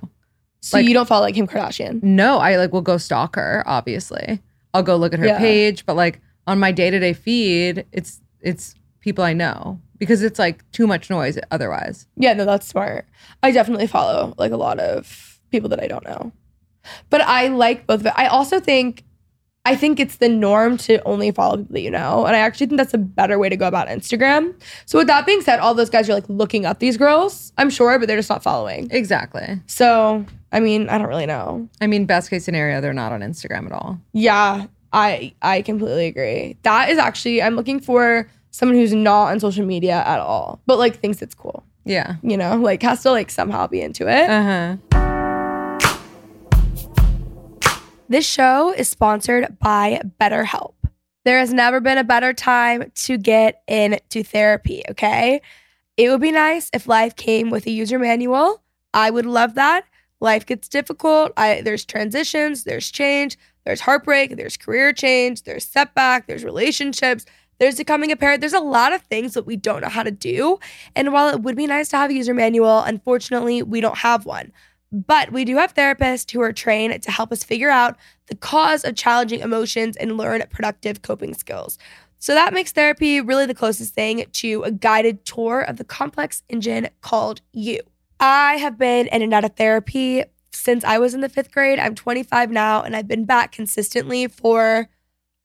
so 0.62 0.78
like- 0.78 0.88
you 0.88 0.93
don't 0.93 1.08
follow 1.08 1.21
like 1.25 1.36
Kim 1.36 1.47
Kardashian. 1.47 2.04
No, 2.04 2.38
I 2.39 2.58
like 2.58 2.73
will 2.73 2.82
go 2.82 2.97
stalk 2.97 3.36
her. 3.38 3.63
Obviously, 3.65 4.41
I'll 4.73 4.84
go 4.84 4.97
look 4.97 5.13
at 5.13 5.19
her 5.19 5.25
Yeah. 5.28 5.38
page, 5.38 5.86
but 5.86 5.95
like 5.95 6.19
on 6.47 6.60
my 6.60 6.71
day 6.73 6.89
to 6.89 6.99
day 6.99 7.13
feed, 7.13 7.86
it's 7.93 8.21
it's 8.41 8.75
people 8.99 9.23
I 9.23 9.32
know 9.34 9.80
because 9.97 10.21
it's 10.21 10.38
like 10.39 10.69
too 10.71 10.86
much 10.88 11.10
noise 11.10 11.38
otherwise. 11.52 12.08
Yeah, 12.17 12.34
no, 12.34 12.43
that's 12.45 12.67
smart. 12.67 13.06
I 13.41 13.52
definitely 13.52 13.88
follow 13.88 14.34
like 14.38 14.52
a 14.52 14.58
lot 14.58 14.80
of 14.80 15.39
people 15.52 15.69
that 15.69 15.82
I 15.82 15.88
don't 15.88 16.04
know. 16.06 16.32
But 17.10 17.21
I 17.21 17.47
like 17.47 17.88
both 17.88 18.02
of 18.02 18.06
it. 18.08 18.13
I 18.17 18.28
also 18.28 18.60
think 18.60 19.04
I 19.65 19.76
think 19.76 20.00
it's 20.00 20.17
the 20.17 20.30
norm 20.30 20.78
to 20.78 21.04
only 21.04 21.32
follow 21.32 21.58
people 21.58 21.74
that 21.74 21.82
you 21.82 21.91
know. 21.91 22.26
And 22.26 22.36
I 22.36 22.39
actually 22.39 22.67
think 22.67 22.78
that's 22.78 22.93
a 22.93 22.98
better 22.98 23.38
way 23.38 23.50
to 23.50 23.58
go 23.58 23.67
about 23.67 23.88
Instagram. 23.88 24.54
So 24.86 24.98
with 24.98 25.08
that 25.08 25.26
being 25.26 25.41
said, 25.41 25.60
all 25.60 25.74
those 25.74 25.89
guys 25.89 26.10
are 26.10 26.13
like 26.13 26.28
looking 26.28 26.65
up 26.65 26.80
these 26.80 26.98
girls, 26.98 27.52
I'm 27.58 27.69
sure, 27.69 28.00
but 28.00 28.08
they're 28.08 28.17
just 28.17 28.30
not 28.30 28.41
following. 28.41 28.88
Exactly. 28.91 29.62
So 29.67 30.26
I 30.52 30.60
mean, 30.60 30.89
I 30.89 30.98
don't 30.98 31.08
really 31.08 31.26
know. 31.26 31.67
I 31.82 31.88
mean, 31.88 32.06
best 32.06 32.30
case 32.30 32.45
scenario, 32.45 32.82
they're 32.82 32.93
not 32.93 33.12
on 33.12 33.22
Instagram 33.22 33.65
at 33.65 33.72
all. 33.74 34.00
Yeah, 34.13 34.65
I 34.93 35.34
I 35.41 35.62
completely 35.62 36.08
agree. 36.08 36.58
That 36.63 36.89
is 36.89 36.98
actually 36.98 37.41
I'm 37.41 37.56
looking 37.56 37.80
for 37.80 38.30
someone 38.52 38.78
who's 38.78 38.93
not 38.93 39.28
on 39.28 39.39
social 39.39 39.65
media 39.65 40.04
at 40.06 40.19
all, 40.19 40.62
but 40.65 40.80
like 40.80 41.00
thinks 41.00 41.22
it's 41.22 41.36
cool. 41.36 41.63
Yeah. 41.86 42.15
You 42.24 42.38
know, 42.38 42.56
like 42.58 42.82
has 42.84 43.04
to 43.04 43.12
like 43.12 43.30
somehow 43.30 43.67
be 43.67 43.82
into 43.82 44.08
it. 44.08 44.30
Uh 44.30 45.09
This 48.10 48.26
show 48.26 48.74
is 48.74 48.89
sponsored 48.89 49.60
by 49.60 50.02
BetterHelp. 50.19 50.74
There 51.26 51.38
has 51.38 51.54
never 51.54 51.80
been 51.80 52.00
a 52.00 52.04
better 52.04 52.34
time 52.34 52.91
to 53.04 53.19
get 53.19 53.62
into 53.67 54.24
therapy, 54.24 54.82
okay? 54.89 55.41
It 55.95 56.10
would 56.10 56.19
be 56.19 56.32
nice 56.32 56.72
if 56.74 56.88
life 56.88 57.15
came 57.15 57.52
with 57.52 57.67
a 57.67 57.72
user 57.72 58.00
manual. 58.00 58.63
I 58.95 59.12
would 59.12 59.28
love 59.28 59.54
that. 59.56 59.86
Life 60.22 60.48
gets 60.48 60.67
difficult. 60.67 61.34
I, 61.38 61.62
there's 61.62 61.86
transitions, 61.86 62.63
there's 62.63 62.89
change, 62.89 63.38
there's 63.63 63.82
heartbreak, 63.82 64.38
there's 64.38 64.58
career 64.58 64.91
change, 64.91 65.43
there's 65.43 65.63
setback, 65.63 66.26
there's 66.26 66.43
relationships, 66.43 67.28
there's 67.60 67.76
becoming 67.76 68.12
a 68.12 68.15
parent. 68.15 68.41
There's 68.41 68.54
a 68.54 68.60
lot 68.60 68.91
of 68.91 69.04
things 69.04 69.36
that 69.36 69.45
we 69.45 69.56
don't 69.56 69.82
know 69.82 69.89
how 69.89 70.02
to 70.02 70.12
do. 70.12 70.58
And 70.95 71.13
while 71.13 71.30
it 71.30 71.41
would 71.41 71.56
be 71.56 71.67
nice 71.67 71.89
to 71.89 71.98
have 71.98 72.10
a 72.10 72.13
user 72.15 72.34
manual, 72.34 72.80
unfortunately, 72.80 73.62
we 73.62 73.82
don't 73.82 74.00
have 74.00 74.26
one. 74.26 74.52
But 74.91 75.32
we 75.32 75.45
do 75.45 75.58
have 75.58 75.75
therapists 75.75 76.32
who 76.32 76.41
are 76.41 76.54
trained 76.54 77.02
to 77.04 77.12
help 77.12 77.32
us 77.32 77.43
figure 77.43 77.69
out 77.69 77.97
the 78.28 78.36
cause 78.36 78.84
of 78.84 78.95
challenging 78.95 79.41
emotions 79.41 79.95
and 79.97 80.17
learn 80.17 80.43
productive 80.49 81.02
coping 81.02 81.34
skills. 81.34 81.78
So 82.17 82.34
that 82.34 82.54
makes 82.54 82.71
therapy 82.71 83.21
really 83.21 83.45
the 83.45 83.54
closest 83.54 83.93
thing 83.93 84.25
to 84.34 84.63
a 84.63 84.71
guided 84.71 85.25
tour 85.25 85.62
of 85.62 85.78
the 85.78 85.86
complex 85.86 86.43
engine 86.49 86.89
called 87.02 87.41
you. 87.54 87.80
I 88.19 88.56
have 88.56 88.78
been 88.78 89.08
in 89.08 89.21
and 89.21 89.34
out 89.34 89.45
of 89.45 89.56
therapy 89.56 90.23
since 90.52 90.84
I 90.84 90.97
was 90.97 91.13
in 91.13 91.21
the 91.21 91.30
fifth 91.30 91.52
grade. 91.52 91.80
I'm 91.80 91.95
25 91.95 92.52
now, 92.52 92.82
and 92.82 92.95
I've 92.95 93.08
been 93.08 93.23
back 93.23 93.54
consistently 93.54 94.28
for, 94.28 94.89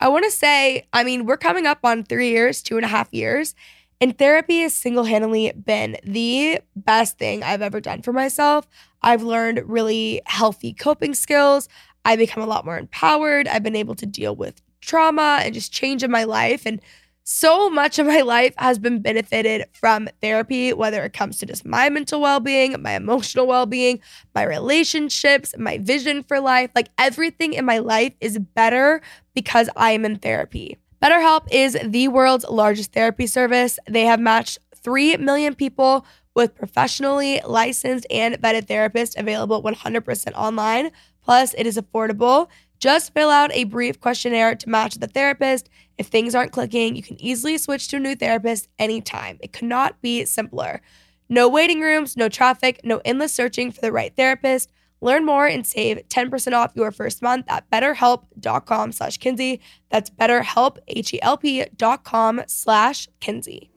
I 0.00 0.09
want 0.09 0.24
to 0.24 0.30
say, 0.30 0.88
I 0.92 1.04
mean, 1.04 1.26
we're 1.26 1.37
coming 1.37 1.66
up 1.66 1.78
on 1.85 2.02
three 2.02 2.30
years, 2.30 2.62
two 2.62 2.76
and 2.76 2.85
a 2.85 2.88
half 2.88 3.12
years. 3.12 3.54
And 4.00 4.18
therapy 4.18 4.61
has 4.61 4.74
single 4.74 5.04
handedly 5.04 5.52
been 5.52 5.96
the 6.02 6.60
best 6.75 7.16
thing 7.16 7.44
I've 7.44 7.62
ever 7.62 7.81
done 7.81 8.02
for 8.02 8.12
myself. 8.12 8.66
I've 9.05 9.23
learned 9.23 9.63
really 9.67 10.23
healthy 10.27 10.73
coping 10.73 11.15
skills. 11.15 11.69
I've 12.07 12.19
become 12.19 12.42
a 12.42 12.46
lot 12.46 12.65
more 12.65 12.79
empowered. 12.79 13.46
I've 13.46 13.63
been 13.63 13.77
able 13.77 13.94
to 13.96 14.07
deal 14.07 14.35
with 14.35 14.61
trauma 14.81 15.40
and 15.42 15.52
just 15.52 15.73
change 15.73 16.02
in 16.02 16.11
my 16.11 16.25
life. 16.25 16.63
And 16.65 16.81
so 17.23 17.69
much 17.69 17.98
of 17.98 18.07
my 18.07 18.23
life 18.23 18.55
has 18.57 18.79
been 18.79 19.00
benefited 19.00 19.67
from 19.75 20.09
therapy, 20.23 20.73
whether 20.73 21.02
it 21.05 21.13
comes 21.13 21.38
to 21.38 21.46
just 21.46 21.67
my 21.67 21.90
mental 21.90 22.21
well 22.21 22.40
being, 22.40 22.81
my 22.81 22.92
emotional 22.92 23.46
well 23.46 23.67
being, 23.67 24.00
my 24.35 24.42
relationships, 24.42 25.55
my 25.59 25.79
vision 25.79 26.23
for 26.23 26.40
life. 26.40 26.71
Like 26.75 26.88
everything 26.96 27.52
in 27.52 27.67
my 27.67 27.79
life 27.79 28.15
is 28.23 28.38
better 28.38 29.02
because 29.35 29.69
I 29.77 29.92
am 29.92 30.07
in 30.07 30.17
therapy. 30.17 30.79
BetterHelp 31.02 31.48
is 31.50 31.77
the 31.85 32.09
world's 32.09 32.46
largest 32.48 32.94
therapy 32.94 33.27
service. 33.27 33.79
They 33.87 34.07
have 34.07 34.21
matched 34.21 34.59
3 34.83 35.19
million 35.19 35.55
people 35.55 36.07
with 36.35 36.54
professionally 36.54 37.40
licensed 37.46 38.06
and 38.10 38.35
vetted 38.37 38.66
therapists 38.66 39.18
available 39.18 39.62
100% 39.62 40.32
online. 40.35 40.90
Plus, 41.22 41.54
it 41.56 41.66
is 41.66 41.78
affordable. 41.78 42.48
Just 42.78 43.14
fill 43.14 43.30
out 43.30 43.50
a 43.52 43.64
brief 43.64 44.00
questionnaire 44.00 44.54
to 44.56 44.68
match 44.68 44.96
the 44.96 45.06
therapist. 45.06 45.70
If 45.96 46.08
things 46.08 46.35
aren't 46.35 46.52
clicking, 46.52 46.96
you 46.96 47.02
can 47.02 47.20
easily 47.20 47.56
switch 47.56 47.88
to 47.88 47.96
a 47.96 48.00
new 48.00 48.14
therapist 48.14 48.68
anytime. 48.78 49.38
It 49.40 49.52
could 49.52 49.68
not 49.68 50.02
be 50.02 50.24
simpler. 50.24 50.82
No 51.28 51.48
waiting 51.48 51.80
rooms, 51.80 52.16
no 52.16 52.28
traffic, 52.28 52.80
no 52.85 53.00
endless 53.04 53.32
searching 53.32 53.72
for 53.72 53.80
the 53.80 53.92
right 53.92 54.14
therapist. 54.14 54.70
Learn 55.00 55.24
more 55.24 55.46
and 55.46 55.66
save 55.66 56.08
10% 56.08 56.52
off 56.52 56.72
your 56.74 56.90
first 56.90 57.22
month 57.22 57.46
at 57.48 57.70
betterhelp.com 57.70 58.92
slash 58.92 59.18
Kenzie. 59.18 59.60
That's 59.90 60.10
betterhelp, 60.10 60.78
H-E-L-P 60.88 61.66
dot 61.76 62.04
com 62.04 62.42
slash 62.46 63.08
Kenzie. 63.20 63.73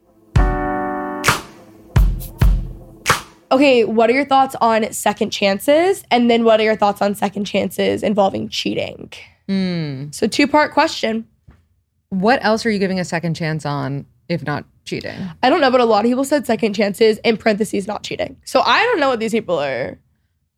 Okay, 3.51 3.85
what 3.85 4.09
are 4.09 4.13
your 4.13 4.25
thoughts 4.25 4.55
on 4.59 4.91
second 4.91 5.29
chances? 5.29 6.03
And 6.11 6.29
then 6.29 6.43
what 6.43 6.59
are 6.59 6.63
your 6.63 6.75
thoughts 6.75 7.01
on 7.01 7.15
second 7.15 7.45
chances 7.45 8.03
involving 8.03 8.49
cheating? 8.49 9.11
Mm. 9.47 10.13
So 10.13 10.27
two 10.27 10.47
part 10.47 10.73
question. 10.73 11.27
What 12.09 12.43
else 12.43 12.65
are 12.65 12.69
you 12.69 12.79
giving 12.79 12.99
a 12.99 13.05
second 13.05 13.35
chance 13.35 13.65
on 13.65 14.05
if 14.27 14.45
not 14.45 14.65
cheating? 14.85 15.15
I 15.43 15.49
don't 15.49 15.61
know, 15.61 15.71
but 15.71 15.79
a 15.79 15.85
lot 15.85 16.03
of 16.03 16.09
people 16.09 16.25
said 16.25 16.45
second 16.45 16.73
chances 16.73 17.19
in 17.19 17.37
parentheses 17.37 17.87
not 17.87 18.03
cheating. 18.03 18.37
So 18.43 18.61
I 18.61 18.83
don't 18.83 18.99
know 18.99 19.09
what 19.09 19.19
these 19.19 19.31
people 19.31 19.59
are. 19.59 19.97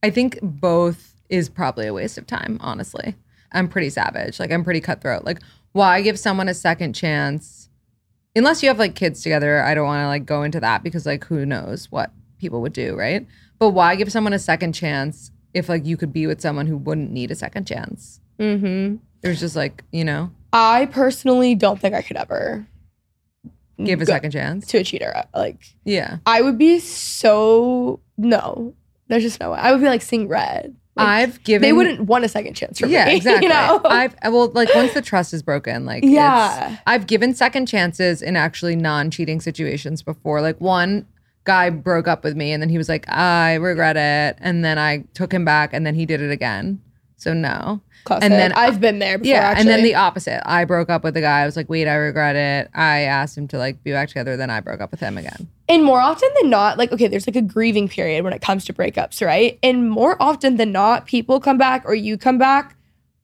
I 0.02 0.10
think 0.10 0.40
both 0.42 1.14
is 1.30 1.50
probably 1.50 1.86
a 1.86 1.94
waste 1.94 2.18
of 2.18 2.26
time, 2.26 2.58
honestly. 2.62 3.16
I'm 3.52 3.68
pretty 3.68 3.90
savage. 3.90 4.40
Like 4.40 4.52
I'm 4.52 4.64
pretty 4.64 4.82
cutthroat. 4.82 5.26
Like 5.26 5.40
why 5.74 6.02
give 6.02 6.18
someone 6.18 6.50
a 6.50 6.54
second 6.54 6.94
chance? 6.94 7.70
Unless 8.36 8.64
you 8.64 8.70
have 8.70 8.80
like 8.80 8.96
kids 8.96 9.22
together, 9.22 9.62
I 9.62 9.76
don't 9.76 9.86
want 9.86 10.02
to 10.02 10.08
like 10.08 10.26
go 10.26 10.44
into 10.44 10.60
that 10.60 10.84
because 10.84 11.06
like 11.06 11.26
who 11.26 11.46
knows 11.46 11.92
what 11.92 12.12
people 12.40 12.62
would 12.62 12.74
do, 12.74 12.96
right? 12.96 13.26
But 13.60 13.70
why 13.72 13.96
give 13.96 14.12
someone 14.12 14.34
a 14.34 14.40
second 14.40 14.74
chance 14.74 15.32
if 15.54 15.70
like 15.70 15.86
you 15.86 15.98
could 15.98 16.14
be 16.14 16.28
with 16.28 16.42
someone 16.42 16.66
who 16.68 16.78
wouldn't 16.78 17.12
need 17.12 17.32
a 17.32 17.36
second 17.36 17.66
chance? 17.68 18.20
Mm-hmm. 18.40 18.96
There's 19.22 19.40
just 19.40 19.56
like, 19.56 19.84
you 19.92 20.06
know, 20.06 20.32
I 20.54 20.86
personally 20.88 21.56
don't 21.56 21.80
think 21.80 21.94
I 21.94 22.02
could 22.02 22.18
ever 22.18 22.66
give 23.84 24.02
a 24.02 24.06
second 24.06 24.32
chance. 24.32 24.66
to 24.68 24.78
a 24.80 24.84
cheater. 24.84 25.24
Like 25.34 25.62
Yeah. 25.86 26.18
I 26.26 26.42
would 26.42 26.58
be 26.58 26.80
so 26.80 28.00
no. 28.18 28.74
There's 29.08 29.24
just 29.24 29.40
no 29.40 29.52
way. 29.52 29.60
I 29.60 29.72
would 29.72 29.82
be 29.82 29.88
like 29.88 30.02
seeing 30.02 30.28
red. 30.28 30.76
Like, 30.96 31.08
I've 31.08 31.44
given 31.44 31.62
they 31.62 31.72
wouldn't 31.74 32.02
want 32.02 32.26
a 32.26 32.30
second 32.30 32.56
chance 32.56 32.80
from 32.80 32.90
yeah, 32.90 33.06
me. 33.06 33.16
exactly. 33.18 33.48
You 33.48 33.54
know? 33.54 33.82
I've 33.86 34.16
well, 34.24 34.50
like 34.54 34.74
once 34.76 34.94
the 34.94 35.02
trust 35.02 35.34
is 35.34 35.42
broken, 35.42 35.86
like 35.86 36.04
it's- 36.04 36.14
Yeah. 36.14 36.78
I've 36.86 37.08
given 37.08 37.34
second 37.34 37.68
chances 37.68 38.22
in 38.22 38.36
actually 38.36 38.76
non-cheating 38.76 39.40
situations 39.42 40.02
before. 40.04 40.42
Like 40.42 40.60
one 40.60 41.06
guy 41.50 41.70
broke 41.72 42.08
up 42.08 42.24
with 42.24 42.36
me, 42.36 42.52
and 42.54 42.62
then 42.62 42.70
he 42.70 42.78
was 42.78 42.88
like, 42.88 43.10
"I 43.10 43.56
regret 43.56 43.98
it," 43.98 44.38
and 44.40 44.64
then 44.64 44.78
I 44.78 45.06
took 45.14 45.34
him 45.34 45.46
back, 45.46 45.74
and 45.74 45.86
then 45.86 45.96
he 45.96 46.06
did 46.06 46.22
it 46.22 46.32
again. 46.32 46.80
So 47.18 47.34
no. 47.34 47.82
Classic. 48.06 48.24
And 48.24 48.34
then 48.34 48.54
I've 48.54 48.80
been 48.80 49.00
there 49.00 49.18
before. 49.18 49.34
yeah, 49.34 49.54
and 49.58 49.68
then 49.68 49.84
the 49.84 49.96
opposite. 49.96 50.42
I 50.50 50.64
broke 50.64 50.90
up 50.90 51.04
with 51.04 51.16
the 51.16 51.22
guy. 51.22 51.42
I 51.42 51.46
was 51.46 51.58
like, 51.58 51.70
"Wait, 51.70 51.88
I 51.88 51.96
regret 51.96 52.36
it." 52.36 52.70
I 52.74 53.02
asked 53.02 53.38
him 53.38 53.48
to 53.50 53.58
like 53.58 53.84
be 53.84 53.92
back 53.92 54.08
together. 54.10 54.38
Then 54.38 54.50
I 54.50 54.62
broke 54.62 54.80
up 54.80 54.92
with 54.92 55.00
him 55.00 55.18
again. 55.18 55.50
And 55.68 55.84
more 55.84 56.00
often 56.00 56.30
than 56.40 56.50
not, 56.50 56.78
like, 56.78 56.92
okay, 56.92 57.08
there's 57.08 57.28
like 57.28 57.36
a 57.36 57.42
grieving 57.42 57.90
period 57.90 58.24
when 58.24 58.34
it 58.34 58.42
comes 58.42 58.66
to 58.66 58.74
breakups, 58.74 59.26
right? 59.26 59.60
And 59.62 59.90
more 59.90 60.16
often 60.22 60.58
than 60.58 60.72
not, 60.72 61.08
people 61.08 61.40
come 61.40 61.58
back 61.58 61.84
or 61.86 61.94
you 61.94 62.18
come 62.18 62.38
back 62.38 62.76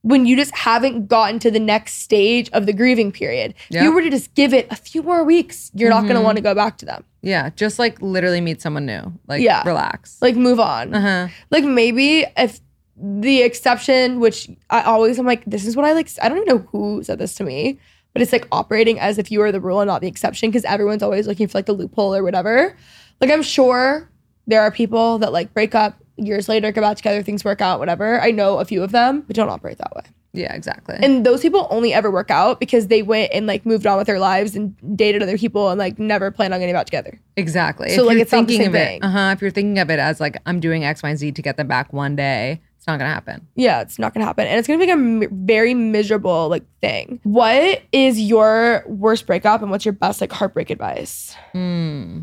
when 0.06 0.28
you 0.28 0.36
just 0.36 0.54
haven't 0.56 1.08
gotten 1.08 1.40
to 1.40 1.50
the 1.50 1.60
next 1.60 1.94
stage 2.04 2.48
of 2.52 2.68
the 2.68 2.74
grieving 2.74 3.12
period. 3.12 3.56
Yeah. 3.70 3.84
You 3.84 3.92
were 3.92 4.04
to 4.04 4.12
just 4.12 4.36
give 4.36 4.54
it 4.54 4.68
a 4.70 4.76
few 4.76 5.02
more 5.02 5.24
weeks, 5.24 5.72
you're 5.74 5.90
not 5.90 6.02
going 6.02 6.10
to 6.10 6.18
mm-hmm. 6.18 6.26
want 6.26 6.36
to 6.38 6.44
go 6.44 6.54
back 6.54 6.78
to 6.78 6.86
them. 6.86 7.04
Yeah, 7.26 7.50
just 7.56 7.80
like 7.80 8.00
literally 8.02 8.40
meet 8.40 8.62
someone 8.62 8.86
new. 8.86 9.12
Like, 9.28 9.42
Yeah. 9.42 9.64
relax. 9.66 10.22
Like, 10.22 10.36
move 10.36 10.60
on. 10.60 10.94
uh 10.94 11.02
huh. 11.02 11.28
Like, 11.50 11.64
maybe 11.64 12.24
if 12.38 12.62
the 12.96 13.42
exception, 13.42 14.20
which 14.20 14.48
I 14.70 14.84
always 14.84 15.18
am 15.20 15.26
like, 15.26 15.44
this 15.46 15.66
is 15.66 15.76
what 15.76 15.86
I 15.86 15.94
like, 15.94 16.10
I 16.22 16.30
don't 16.30 16.38
even 16.38 16.48
know 16.56 16.68
who 16.72 17.04
said 17.04 17.18
this 17.20 17.34
to 17.36 17.44
me, 17.44 17.80
but 18.14 18.22
it's 18.22 18.32
like 18.32 18.48
operating 18.52 19.00
as 19.00 19.18
if 19.18 19.32
you 19.32 19.42
are 19.42 19.52
the 19.52 19.60
rule 19.60 19.82
and 19.82 19.88
not 19.88 20.02
the 20.02 20.08
exception 20.08 20.50
because 20.50 20.64
everyone's 20.66 21.04
always 21.04 21.28
looking 21.28 21.48
for 21.48 21.58
like 21.58 21.66
the 21.66 21.74
loophole 21.74 22.16
or 22.16 22.24
whatever. 22.24 22.78
Like, 23.20 23.32
I'm 23.32 23.42
sure 23.44 24.10
there 24.48 24.62
are 24.62 24.72
people 24.72 25.18
that 25.18 25.34
like 25.34 25.54
break 25.54 25.74
up 25.74 25.98
years 26.18 26.48
later, 26.48 26.72
come 26.72 26.84
back 26.84 26.96
together, 26.98 27.24
things 27.24 27.44
work 27.44 27.60
out, 27.60 27.80
whatever. 27.80 28.22
I 28.22 28.32
know 28.32 28.60
a 28.60 28.66
few 28.66 28.84
of 28.84 28.92
them, 28.92 29.22
but 29.22 29.36
don't 29.36 29.50
operate 29.50 29.80
that 29.80 29.94
way. 29.96 30.04
Yeah, 30.38 30.54
exactly. 30.54 30.98
And 31.02 31.26
those 31.26 31.42
people 31.42 31.68
only 31.70 31.94
ever 31.94 32.12
work 32.12 32.30
out 32.32 32.60
because 32.60 32.88
they 32.88 33.02
went 33.02 33.32
and 33.34 33.48
like 33.48 33.66
moved 33.66 33.86
on 33.88 33.98
with 33.98 34.08
their 34.08 34.20
lives 34.20 34.56
and 34.56 34.76
dated 34.98 35.24
other 35.24 35.38
people 35.38 35.70
and 35.70 35.80
like 35.80 35.98
never 36.00 36.32
planned 36.32 36.54
on 36.54 36.60
getting 36.60 36.76
back 36.76 36.86
together. 36.86 37.20
Exactly. 37.38 37.90
So, 37.90 38.04
like, 38.04 38.14
you're 38.14 38.22
it's 38.24 38.32
thinking 38.32 38.66
of 38.66 38.76
it, 38.76 39.04
uh 39.04 39.10
huh. 39.10 39.30
If 39.34 39.42
you're 39.42 39.52
thinking 39.52 39.80
of 39.80 39.90
it 39.90 40.00
as 40.00 40.20
like 40.20 40.38
I'm 40.46 40.60
doing 40.60 40.84
X, 40.84 41.04
Y, 41.04 41.10
and 41.10 41.20
Z 41.20 41.32
to 41.32 41.42
get 41.42 41.58
them 41.58 41.68
back 41.68 41.92
one 41.94 42.16
day, 42.16 42.62
it's 42.78 42.88
not 42.88 43.00
gonna 43.00 43.12
happen. 43.12 43.48
Yeah, 43.56 43.82
it's 43.82 43.98
not 43.98 44.14
gonna 44.14 44.28
happen, 44.28 44.46
and 44.46 44.60
it's 44.60 44.68
gonna 44.68 44.86
be 44.86 44.92
a 44.92 44.96
mi- 44.96 45.28
very 45.32 45.74
miserable 45.74 46.50
like 46.50 46.64
thing. 46.82 47.20
What 47.24 47.82
is 47.92 48.22
your 48.22 48.84
worst 48.88 49.26
breakup, 49.26 49.64
and 49.64 49.72
what's 49.72 49.86
your 49.86 49.94
best 49.94 50.22
like 50.22 50.32
heartbreak 50.32 50.70
advice? 50.70 51.36
Hmm. 51.52 52.22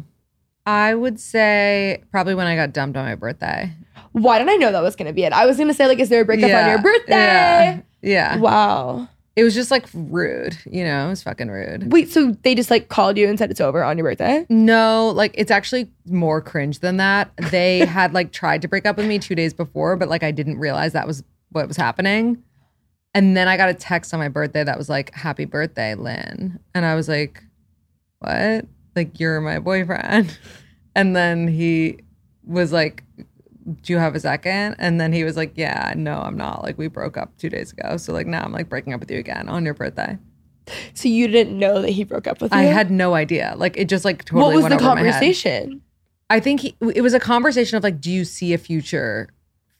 I 0.64 0.94
would 0.94 1.18
say 1.18 2.04
probably 2.12 2.36
when 2.36 2.46
I 2.46 2.54
got 2.54 2.72
dumped 2.72 2.96
on 2.96 3.04
my 3.04 3.16
birthday. 3.16 3.72
Why 4.12 4.38
didn't 4.38 4.50
I 4.50 4.56
know 4.56 4.70
that 4.70 4.82
was 4.82 4.94
gonna 4.94 5.12
be 5.12 5.24
it? 5.24 5.32
I 5.32 5.46
was 5.46 5.56
gonna 5.58 5.74
say 5.74 5.88
like, 5.88 5.98
is 5.98 6.08
there 6.08 6.20
a 6.20 6.24
breakup 6.24 6.50
on 6.50 6.68
your 6.70 6.80
birthday? 6.80 7.12
Yeah. 7.12 7.80
Yeah. 8.02 8.36
Wow. 8.36 9.08
It 9.34 9.44
was 9.44 9.54
just 9.54 9.70
like 9.70 9.86
rude. 9.94 10.58
You 10.70 10.84
know, 10.84 11.06
it 11.06 11.10
was 11.10 11.22
fucking 11.22 11.48
rude. 11.48 11.90
Wait, 11.90 12.10
so 12.10 12.36
they 12.42 12.54
just 12.54 12.70
like 12.70 12.88
called 12.90 13.16
you 13.16 13.28
and 13.28 13.38
said 13.38 13.50
it's 13.50 13.62
over 13.62 13.82
on 13.82 13.96
your 13.96 14.06
birthday? 14.06 14.44
No, 14.50 15.10
like 15.14 15.34
it's 15.38 15.50
actually 15.50 15.90
more 16.06 16.42
cringe 16.42 16.80
than 16.80 16.98
that. 16.98 17.30
They 17.50 17.78
had 17.86 18.12
like 18.12 18.32
tried 18.32 18.60
to 18.62 18.68
break 18.68 18.84
up 18.84 18.98
with 18.98 19.06
me 19.06 19.18
two 19.18 19.34
days 19.34 19.54
before, 19.54 19.96
but 19.96 20.08
like 20.08 20.22
I 20.22 20.32
didn't 20.32 20.58
realize 20.58 20.92
that 20.92 21.06
was 21.06 21.24
what 21.50 21.66
was 21.66 21.78
happening. 21.78 22.42
And 23.14 23.36
then 23.36 23.48
I 23.48 23.56
got 23.56 23.68
a 23.68 23.74
text 23.74 24.12
on 24.12 24.20
my 24.20 24.28
birthday 24.28 24.64
that 24.64 24.76
was 24.76 24.88
like, 24.88 25.14
Happy 25.14 25.46
birthday, 25.46 25.94
Lynn. 25.94 26.60
And 26.74 26.84
I 26.84 26.94
was 26.94 27.08
like, 27.08 27.42
What? 28.18 28.66
Like, 28.94 29.18
you're 29.18 29.40
my 29.40 29.58
boyfriend. 29.58 30.36
And 30.94 31.16
then 31.16 31.48
he 31.48 32.00
was 32.44 32.70
like, 32.70 33.02
Do 33.82 33.92
you 33.92 33.98
have 33.98 34.14
a 34.14 34.20
second? 34.20 34.76
And 34.78 35.00
then 35.00 35.12
he 35.12 35.24
was 35.24 35.36
like, 35.36 35.52
Yeah, 35.56 35.92
no, 35.96 36.20
I'm 36.20 36.36
not. 36.36 36.62
Like, 36.62 36.78
we 36.78 36.88
broke 36.88 37.16
up 37.16 37.36
two 37.38 37.48
days 37.48 37.72
ago. 37.72 37.96
So, 37.96 38.12
like, 38.12 38.26
now 38.26 38.42
I'm 38.42 38.52
like 38.52 38.68
breaking 38.68 38.92
up 38.92 39.00
with 39.00 39.10
you 39.10 39.18
again 39.18 39.48
on 39.48 39.64
your 39.64 39.74
birthday. 39.74 40.18
So 40.94 41.08
you 41.08 41.28
didn't 41.28 41.58
know 41.58 41.82
that 41.82 41.90
he 41.90 42.04
broke 42.04 42.26
up 42.26 42.40
with 42.40 42.52
you? 42.52 42.58
I 42.58 42.64
had 42.64 42.90
no 42.90 43.14
idea. 43.14 43.54
Like, 43.56 43.76
it 43.76 43.88
just 43.88 44.04
like 44.04 44.24
totally 44.24 44.56
what 44.56 44.62
was 44.62 44.72
the 44.72 44.78
conversation? 44.78 45.82
I 46.30 46.40
think 46.40 46.60
he, 46.60 46.76
it 46.94 47.02
was 47.02 47.14
a 47.14 47.20
conversation 47.20 47.76
of 47.76 47.82
like, 47.82 48.00
do 48.00 48.10
you 48.10 48.24
see 48.24 48.54
a 48.54 48.58
future 48.58 49.28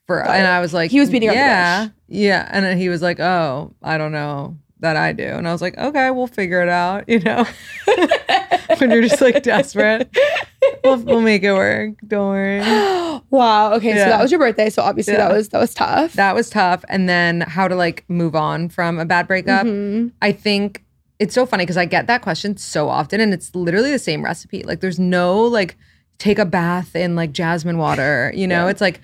for? 0.06 0.22
And. 0.22 0.46
I 0.46 0.60
was 0.60 0.74
like, 0.74 0.90
He 0.90 1.00
was 1.00 1.08
beating 1.08 1.28
around 1.28 1.36
the 1.36 1.40
yeah, 1.40 1.88
yeah. 2.08 2.48
And 2.52 2.64
then 2.64 2.78
he 2.78 2.88
was 2.88 3.00
like, 3.00 3.20
oh, 3.20 3.74
I 3.82 3.96
don't 3.96 4.12
know 4.12 4.56
that 4.80 4.96
I 4.96 5.12
do. 5.12 5.24
And 5.24 5.48
I 5.48 5.52
was 5.52 5.62
like, 5.62 5.78
okay, 5.78 6.10
we'll 6.10 6.26
figure 6.26 6.60
it 6.60 6.68
out. 6.68 7.08
You 7.08 7.20
know, 7.20 7.46
when 8.82 8.90
you're 8.90 9.02
just 9.02 9.20
like 9.20 9.42
desperate, 9.42 10.14
we'll, 10.84 10.98
we'll 10.98 11.20
make 11.22 11.42
it 11.42 11.52
work. 11.52 11.94
Don't 12.06 12.28
worry. 12.28 12.60
wow. 13.30 13.72
Okay, 13.74 13.92
so 13.92 14.04
that 14.04 14.20
was 14.20 14.30
your 14.30 14.40
birthday. 14.40 14.68
So 14.68 14.82
obviously 14.82 15.16
that 15.16 15.32
was 15.32 15.48
that 15.50 15.60
was 15.60 15.72
tough. 15.72 16.12
That 16.14 16.34
was 16.34 16.50
tough. 16.50 16.84
And 16.88 17.08
then 17.08 17.40
how 17.42 17.68
to 17.68 17.76
like 17.76 18.04
move 18.08 18.34
on 18.34 18.68
from 18.68 18.98
a 18.98 19.04
bad 19.06 19.26
breakup. 19.26 19.66
Mhm. 19.66 20.12
I 20.20 20.32
think 20.32 20.84
it's 21.18 21.34
so 21.34 21.46
funny 21.46 21.62
because 21.62 21.76
I 21.76 21.84
get 21.84 22.08
that 22.08 22.20
question 22.22 22.56
so 22.56 22.88
often 22.88 23.20
and 23.20 23.32
it's 23.32 23.54
literally 23.54 23.92
the 23.92 23.98
same 23.98 24.24
recipe. 24.24 24.64
Like 24.64 24.80
there's 24.80 24.98
no 24.98 25.40
like 25.42 25.76
take 26.18 26.38
a 26.38 26.44
bath 26.44 26.94
in 26.96 27.16
like 27.16 27.32
jasmine 27.32 27.78
water, 27.78 28.32
you 28.34 28.46
know? 28.46 28.64
Yeah. 28.64 28.70
It's 28.70 28.80
like 28.80 29.00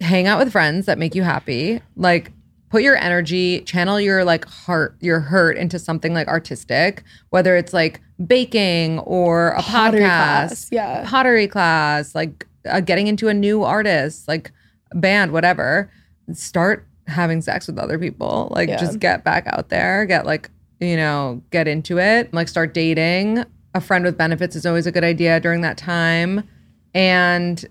hang 0.00 0.26
out 0.26 0.38
with 0.38 0.52
friends 0.52 0.86
that 0.86 0.98
make 0.98 1.14
you 1.14 1.22
happy. 1.22 1.80
Like 1.96 2.32
put 2.70 2.82
your 2.82 2.96
energy, 2.96 3.60
channel 3.60 4.00
your 4.00 4.24
like 4.24 4.44
heart, 4.46 4.96
your 5.00 5.20
hurt 5.20 5.56
into 5.56 5.78
something 5.78 6.12
like 6.12 6.26
artistic, 6.26 7.04
whether 7.30 7.56
it's 7.56 7.72
like 7.72 8.00
baking 8.24 8.98
or 9.00 9.48
a 9.50 9.62
Pottery 9.62 10.00
podcast, 10.00 10.06
class, 10.46 10.68
yeah. 10.70 11.04
pottery 11.08 11.48
class, 11.48 12.14
like 12.14 12.46
uh, 12.66 12.80
getting 12.80 13.06
into 13.06 13.28
a 13.28 13.34
new 13.34 13.62
artist, 13.64 14.28
like 14.28 14.52
band, 14.92 15.32
whatever. 15.32 15.90
Start 16.32 16.86
having 17.06 17.42
sex 17.42 17.66
with 17.66 17.78
other 17.78 17.98
people. 17.98 18.48
Like 18.54 18.68
Yeah. 18.68 18.76
just 18.78 18.98
get 19.00 19.24
back 19.24 19.46
out 19.48 19.68
there, 19.68 20.06
get 20.06 20.26
like, 20.26 20.50
you 20.80 20.96
know, 20.96 21.42
get 21.50 21.66
into 21.68 21.98
it, 21.98 22.32
like 22.32 22.48
start 22.48 22.72
dating. 22.74 23.44
A 23.74 23.80
friend 23.80 24.04
with 24.04 24.16
benefits 24.16 24.54
is 24.54 24.64
always 24.64 24.86
a 24.86 24.92
good 24.92 25.04
idea 25.04 25.40
during 25.40 25.60
that 25.62 25.76
time. 25.76 26.48
And 26.94 27.64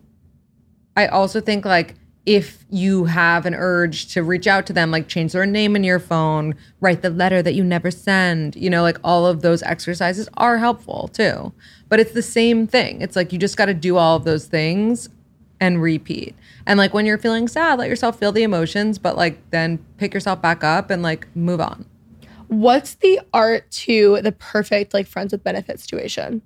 I 0.98 1.08
also 1.08 1.40
think 1.40 1.64
like 1.66 1.96
if 2.26 2.66
you 2.70 3.06
have 3.06 3.46
an 3.46 3.54
urge 3.54 4.08
to 4.14 4.24
reach 4.24 4.48
out 4.48 4.66
to 4.68 4.74
them, 4.74 4.92
like 4.92 5.08
change 5.08 5.34
their 5.34 5.46
name 5.46 5.76
in 5.76 5.84
your 5.84 6.00
phone, 6.00 6.56
write 6.80 7.02
the 7.02 7.10
letter 7.10 7.42
that 7.42 7.54
you 7.54 7.64
never 7.64 7.92
send, 7.92 8.56
you 8.56 8.70
know, 8.70 8.82
like 8.82 8.98
all 9.04 9.26
of 9.26 9.42
those 9.42 9.62
exercises 9.64 10.30
are 10.36 10.58
helpful 10.58 11.10
too. 11.10 11.52
But 11.90 12.00
it's 12.00 12.14
the 12.14 12.22
same 12.22 12.66
thing. 12.66 13.02
It's 13.02 13.16
like 13.16 13.34
you 13.34 13.40
just 13.40 13.58
got 13.58 13.66
to 13.66 13.74
do 13.74 13.98
all 13.98 14.16
of 14.16 14.24
those 14.24 14.46
things 14.46 15.10
and 15.60 15.82
repeat. 15.82 16.36
And 16.66 16.78
like 16.78 16.94
when 16.94 17.06
you're 17.06 17.18
feeling 17.18 17.48
sad, 17.48 17.80
let 17.80 17.90
yourself 17.90 18.18
feel 18.20 18.32
the 18.32 18.44
emotions, 18.44 18.98
but 18.98 19.18
like 19.18 19.50
then 19.50 19.80
pick 19.98 20.14
yourself 20.14 20.42
back 20.42 20.64
up 20.64 20.90
and 20.90 21.04
like 21.04 21.28
move 21.36 21.60
on. 21.60 21.86
What's 22.48 22.96
the 22.96 23.20
art 23.34 23.70
to 23.72 24.22
the 24.22 24.32
perfect 24.32 24.94
like 24.94 25.08
friends 25.08 25.34
with 25.34 25.44
benefit 25.44 25.80
situation? 25.80 26.42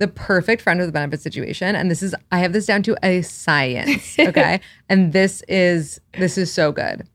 The 0.00 0.08
perfect 0.08 0.60
friend 0.60 0.80
with 0.80 0.88
a 0.88 0.92
benefit 0.92 1.20
situation 1.20 1.76
and 1.76 1.90
this 1.90 2.02
is 2.02 2.14
i 2.32 2.38
have 2.38 2.52
this 2.52 2.66
down 2.66 2.82
to 2.82 2.96
a 3.02 3.22
science 3.22 4.16
okay 4.18 4.60
and 4.88 5.12
this 5.12 5.42
is 5.48 6.00
this 6.18 6.36
is 6.36 6.52
so 6.52 6.72
good 6.72 7.06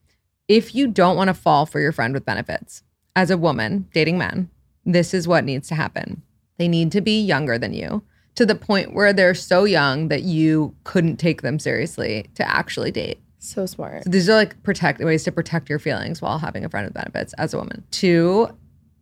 if 0.47 0.73
you 0.73 0.87
don't 0.87 1.17
want 1.17 1.27
to 1.27 1.33
fall 1.33 1.65
for 1.65 1.79
your 1.79 1.91
friend 1.91 2.13
with 2.13 2.25
benefits 2.25 2.83
as 3.15 3.29
a 3.29 3.37
woman 3.37 3.87
dating 3.93 4.17
men 4.17 4.49
this 4.85 5.13
is 5.13 5.27
what 5.27 5.43
needs 5.43 5.67
to 5.67 5.75
happen 5.75 6.21
they 6.57 6.67
need 6.67 6.91
to 6.91 7.01
be 7.01 7.21
younger 7.21 7.57
than 7.57 7.73
you 7.73 8.01
to 8.35 8.45
the 8.45 8.55
point 8.55 8.93
where 8.93 9.13
they're 9.13 9.33
so 9.33 9.63
young 9.63 10.09
that 10.09 10.23
you 10.23 10.75
couldn't 10.83 11.17
take 11.17 11.41
them 11.41 11.57
seriously 11.57 12.29
to 12.35 12.47
actually 12.47 12.91
date. 12.91 13.19
So 13.39 13.65
smart. 13.65 14.03
So 14.03 14.09
these 14.09 14.29
are 14.29 14.35
like 14.35 14.61
protect 14.63 14.99
ways 15.01 15.23
to 15.23 15.31
protect 15.31 15.69
your 15.69 15.79
feelings 15.79 16.21
while 16.21 16.37
having 16.37 16.65
a 16.65 16.69
friend 16.69 16.85
with 16.85 16.93
benefits 16.93 17.33
as 17.33 17.53
a 17.53 17.57
woman. 17.57 17.83
Two, 17.91 18.49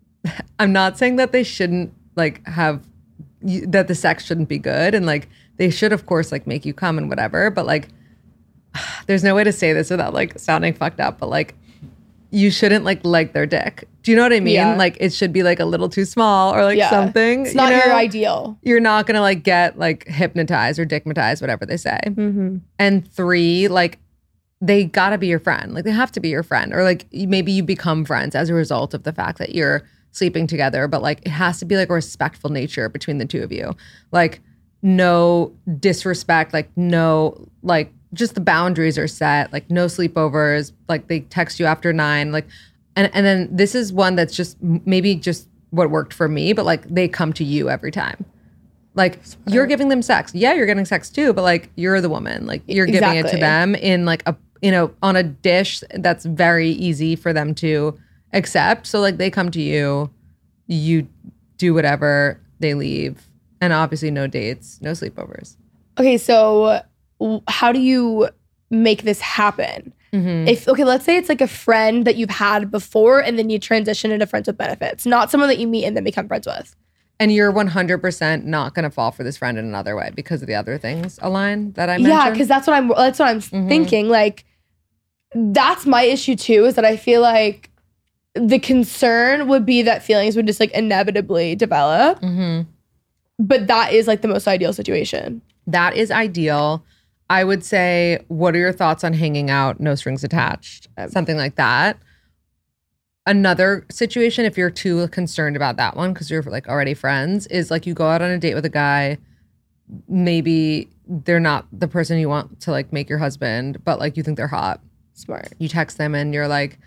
I'm 0.59 0.71
not 0.71 0.97
saying 0.97 1.15
that 1.17 1.31
they 1.31 1.43
shouldn't 1.43 1.93
like 2.15 2.45
have 2.47 2.85
you, 3.43 3.65
that 3.67 3.87
the 3.87 3.95
sex 3.95 4.25
shouldn't 4.25 4.49
be 4.49 4.57
good 4.59 4.93
and 4.95 5.05
like 5.05 5.29
they 5.57 5.69
should 5.69 5.93
of 5.93 6.05
course 6.05 6.31
like 6.31 6.47
make 6.47 6.65
you 6.65 6.73
come 6.73 6.97
and 6.97 7.09
whatever, 7.09 7.49
but 7.51 7.65
like 7.65 7.89
there's 9.07 9.23
no 9.23 9.35
way 9.35 9.43
to 9.43 9.51
say 9.51 9.73
this 9.73 9.89
without 9.89 10.13
like 10.13 10.37
sounding 10.39 10.73
fucked 10.73 10.99
up, 10.99 11.19
but 11.19 11.29
like 11.29 11.55
you 12.31 12.49
shouldn't 12.49 12.83
like 12.83 12.99
like 13.05 13.33
their 13.33 13.45
dick. 13.45 13.87
Do 14.01 14.11
you 14.11 14.17
know 14.17 14.23
what 14.23 14.33
I 14.33 14.39
mean? 14.39 14.55
Yeah. 14.55 14.75
Like 14.75 14.97
it 14.99 15.13
should 15.13 15.31
be 15.31 15.43
like 15.43 15.59
a 15.59 15.65
little 15.65 15.87
too 15.87 16.03
small 16.03 16.53
or 16.53 16.63
like 16.63 16.77
Yeah. 16.77 16.89
something. 16.89 17.45
It's 17.45 17.55
not 17.55 17.71
you 17.71 17.77
your 17.77 17.93
ideal. 17.93 18.57
You're 18.63 18.79
not 18.79 19.05
gonna 19.05 19.21
like 19.21 19.43
get 19.43 19.77
like 19.77 20.07
hypnotized 20.07 20.79
or 20.79 20.85
dickmatized, 20.85 21.41
whatever 21.41 21.65
they 21.65 21.77
say. 21.77 21.99
Mm-hmm. 22.05 22.57
And 22.79 23.09
three, 23.13 23.67
like 23.67 23.99
they 24.61 24.85
gotta 24.85 25.17
be 25.17 25.27
your 25.27 25.39
friend. 25.39 25.73
Like 25.73 25.83
they 25.83 25.91
have 25.91 26.11
to 26.13 26.19
be 26.19 26.29
your 26.29 26.41
friend, 26.43 26.73
or 26.73 26.83
like 26.83 27.05
maybe 27.13 27.51
you 27.51 27.61
become 27.63 28.03
friends 28.03 28.33
as 28.33 28.49
a 28.49 28.53
result 28.53 28.93
of 28.93 29.03
the 29.03 29.13
fact 29.13 29.37
that 29.37 29.53
you're 29.53 29.83
sleeping 30.13 30.47
together. 30.47 30.87
But 30.87 31.01
like 31.01 31.19
it 31.25 31.29
has 31.29 31.59
to 31.59 31.65
be 31.65 31.75
like 31.75 31.89
a 31.89 31.93
respectful 31.93 32.49
nature 32.49 32.87
between 32.87 33.17
the 33.17 33.25
two 33.25 33.43
of 33.43 33.51
you. 33.51 33.75
Like 34.11 34.39
no 34.81 35.53
disrespect. 35.79 36.53
Like 36.53 36.69
no 36.77 37.47
like 37.61 37.91
just 38.13 38.35
the 38.35 38.41
boundaries 38.41 38.97
are 38.97 39.07
set. 39.07 39.51
Like 39.51 39.69
no 39.69 39.87
sleepovers. 39.87 40.71
Like 40.87 41.07
they 41.07 41.21
text 41.21 41.59
you 41.59 41.65
after 41.65 41.91
nine. 41.91 42.31
Like 42.31 42.47
and 42.95 43.11
and 43.13 43.25
then 43.25 43.49
this 43.51 43.75
is 43.75 43.91
one 43.91 44.15
that's 44.15 44.35
just 44.35 44.61
maybe 44.61 45.15
just 45.15 45.49
what 45.71 45.89
worked 45.89 46.13
for 46.13 46.29
me, 46.29 46.53
but 46.53 46.65
like 46.65 46.87
they 46.87 47.07
come 47.07 47.33
to 47.33 47.43
you 47.43 47.69
every 47.69 47.91
time. 47.91 48.23
Like 48.95 49.19
you're 49.47 49.65
giving 49.65 49.89
them 49.89 50.03
sex. 50.03 50.35
Yeah, 50.35 50.53
you're 50.53 50.67
getting 50.67 50.85
sex 50.85 51.09
too, 51.09 51.33
but 51.33 51.41
like 51.41 51.69
you're 51.75 51.99
the 51.99 52.09
woman. 52.09 52.45
Like 52.45 52.61
you're 52.67 52.85
giving 52.85 53.15
it 53.15 53.27
to 53.29 53.37
them 53.37 53.73
in 53.73 54.05
like 54.05 54.21
a 54.27 54.35
you 54.63 54.71
know, 54.71 54.93
on 55.03 55.17
a 55.17 55.23
dish 55.23 55.83
that's 55.95 56.23
very 56.25 56.69
easy 56.69 57.17
for 57.17 57.33
them 57.33 57.53
to 57.53 57.99
accept. 58.33 58.87
So 58.87 58.99
like 58.99 59.17
they 59.17 59.29
come 59.29 59.51
to 59.51 59.61
you, 59.61 60.09
you 60.67 61.07
do 61.57 61.73
whatever, 61.73 62.39
they 62.59 62.73
leave. 62.73 63.29
And 63.61 63.71
obviously 63.71 64.11
no 64.11 64.27
dates, 64.27 64.79
no 64.81 64.91
sleepovers. 64.91 65.55
Okay, 65.99 66.17
so 66.17 66.81
how 67.47 67.71
do 67.71 67.79
you 67.79 68.29
make 68.69 69.03
this 69.03 69.21
happen? 69.21 69.93
Mm-hmm. 70.11 70.47
If 70.47 70.67
okay, 70.67 70.83
let's 70.83 71.05
say 71.05 71.17
it's 71.17 71.29
like 71.29 71.41
a 71.41 71.47
friend 71.47 72.05
that 72.05 72.17
you've 72.17 72.29
had 72.29 72.69
before, 72.69 73.19
and 73.19 73.39
then 73.39 73.49
you 73.49 73.57
transition 73.57 74.11
into 74.11 74.27
friends 74.27 74.47
with 74.47 74.57
benefits, 74.57 75.05
not 75.05 75.31
someone 75.31 75.47
that 75.49 75.57
you 75.57 75.67
meet 75.67 75.85
and 75.85 75.95
then 75.95 76.03
become 76.03 76.27
friends 76.27 76.45
with. 76.45 76.75
And 77.19 77.31
you're 77.31 77.51
100% 77.53 78.43
not 78.43 78.73
going 78.75 78.83
to 78.83 78.89
fall 78.89 79.11
for 79.11 79.23
this 79.23 79.37
friend 79.37 79.57
in 79.57 79.65
another 79.65 79.95
way 79.95 80.11
because 80.13 80.41
of 80.41 80.47
the 80.47 80.55
other 80.55 80.77
things 80.77 81.17
align 81.21 81.71
that 81.73 81.89
I 81.89 81.93
mentioned. 81.97 82.09
Yeah, 82.13 82.29
because 82.31 82.47
that's 82.47 82.67
what 82.67 82.75
I'm. 82.75 82.89
That's 82.89 83.17
what 83.19 83.29
I'm 83.29 83.39
Mhm. 83.39 83.67
thinking. 83.69 84.09
Like, 84.09 84.45
that's 85.33 85.85
my 85.85 86.03
issue 86.03 86.35
too. 86.35 86.65
Is 86.65 86.75
that 86.75 86.85
I 86.85 86.97
feel 86.97 87.21
like 87.21 87.69
the 88.35 88.59
concern 88.59 89.47
would 89.47 89.65
be 89.65 89.81
that 89.83 90.03
feelings 90.03 90.35
would 90.35 90.47
just 90.47 90.59
like 90.59 90.71
inevitably 90.71 91.55
develop, 91.55 92.19
Mhm. 92.21 92.65
but 93.39 93.67
that 93.67 93.93
is 93.93 94.07
like 94.07 94.21
the 94.21 94.27
most 94.27 94.47
ideal 94.47 94.73
situation. 94.73 95.41
That 95.67 95.95
is 95.95 96.09
ideal. 96.11 96.83
I 97.29 97.43
would 97.43 97.63
say, 97.63 98.19
what 98.27 98.55
are 98.55 98.59
your 98.59 98.73
thoughts 98.73 99.03
on 99.03 99.13
hanging 99.13 99.49
out, 99.49 99.79
no 99.79 99.95
strings 99.95 100.23
attached, 100.23 100.87
something 101.09 101.37
like 101.37 101.55
that? 101.55 101.97
Another 103.25 103.85
situation, 103.89 104.43
if 104.45 104.57
you're 104.57 104.69
too 104.69 105.07
concerned 105.09 105.55
about 105.55 105.77
that 105.77 105.95
one 105.95 106.11
because 106.11 106.29
you're 106.29 106.43
like 106.43 106.67
already 106.67 106.93
friends, 106.93 107.47
is 107.47 107.71
like 107.71 107.85
you 107.85 107.93
go 107.93 108.07
out 108.07 108.21
on 108.21 108.29
a 108.29 108.37
date 108.37 108.53
with 108.55 108.65
a 108.65 108.69
guy. 108.69 109.17
Maybe 110.09 110.89
they're 111.07 111.39
not 111.39 111.65
the 111.71 111.87
person 111.87 112.17
you 112.19 112.27
want 112.27 112.59
to 112.61 112.71
like 112.71 112.91
make 112.91 113.07
your 113.09 113.19
husband, 113.19 113.83
but 113.85 113.99
like 113.99 114.17
you 114.17 114.23
think 114.23 114.35
they're 114.37 114.47
hot. 114.47 114.81
Smart. 115.13 115.53
You 115.59 115.69
text 115.69 115.97
them 115.97 116.13
and 116.15 116.33
you're 116.33 116.47
like, 116.49 116.77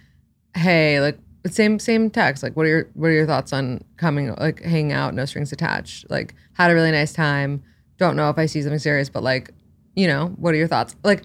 "Hey, 0.55 1.01
like 1.01 1.19
same 1.49 1.79
same 1.79 2.11
text. 2.11 2.43
Like, 2.43 2.57
what 2.57 2.67
are 2.67 2.69
your 2.69 2.89
what 2.95 3.09
are 3.09 3.13
your 3.13 3.27
thoughts 3.27 3.53
on 3.53 3.83
coming 3.97 4.35
like 4.35 4.63
hanging 4.63 4.93
out, 4.93 5.15
no 5.15 5.25
strings 5.25 5.53
attached? 5.53 6.09
Like, 6.11 6.35
had 6.55 6.71
a 6.71 6.75
really 6.75 6.91
nice 6.93 7.13
time. 7.13 7.63
Don't 7.99 8.17
know 8.17 8.31
if 8.31 8.39
I 8.39 8.47
see 8.47 8.63
something 8.63 8.79
serious, 8.79 9.09
but 9.09 9.23
like, 9.23 9.51
you 9.95 10.07
know, 10.07 10.29
what 10.37 10.55
are 10.55 10.57
your 10.57 10.69
thoughts? 10.69 10.95
Like, 11.03 11.23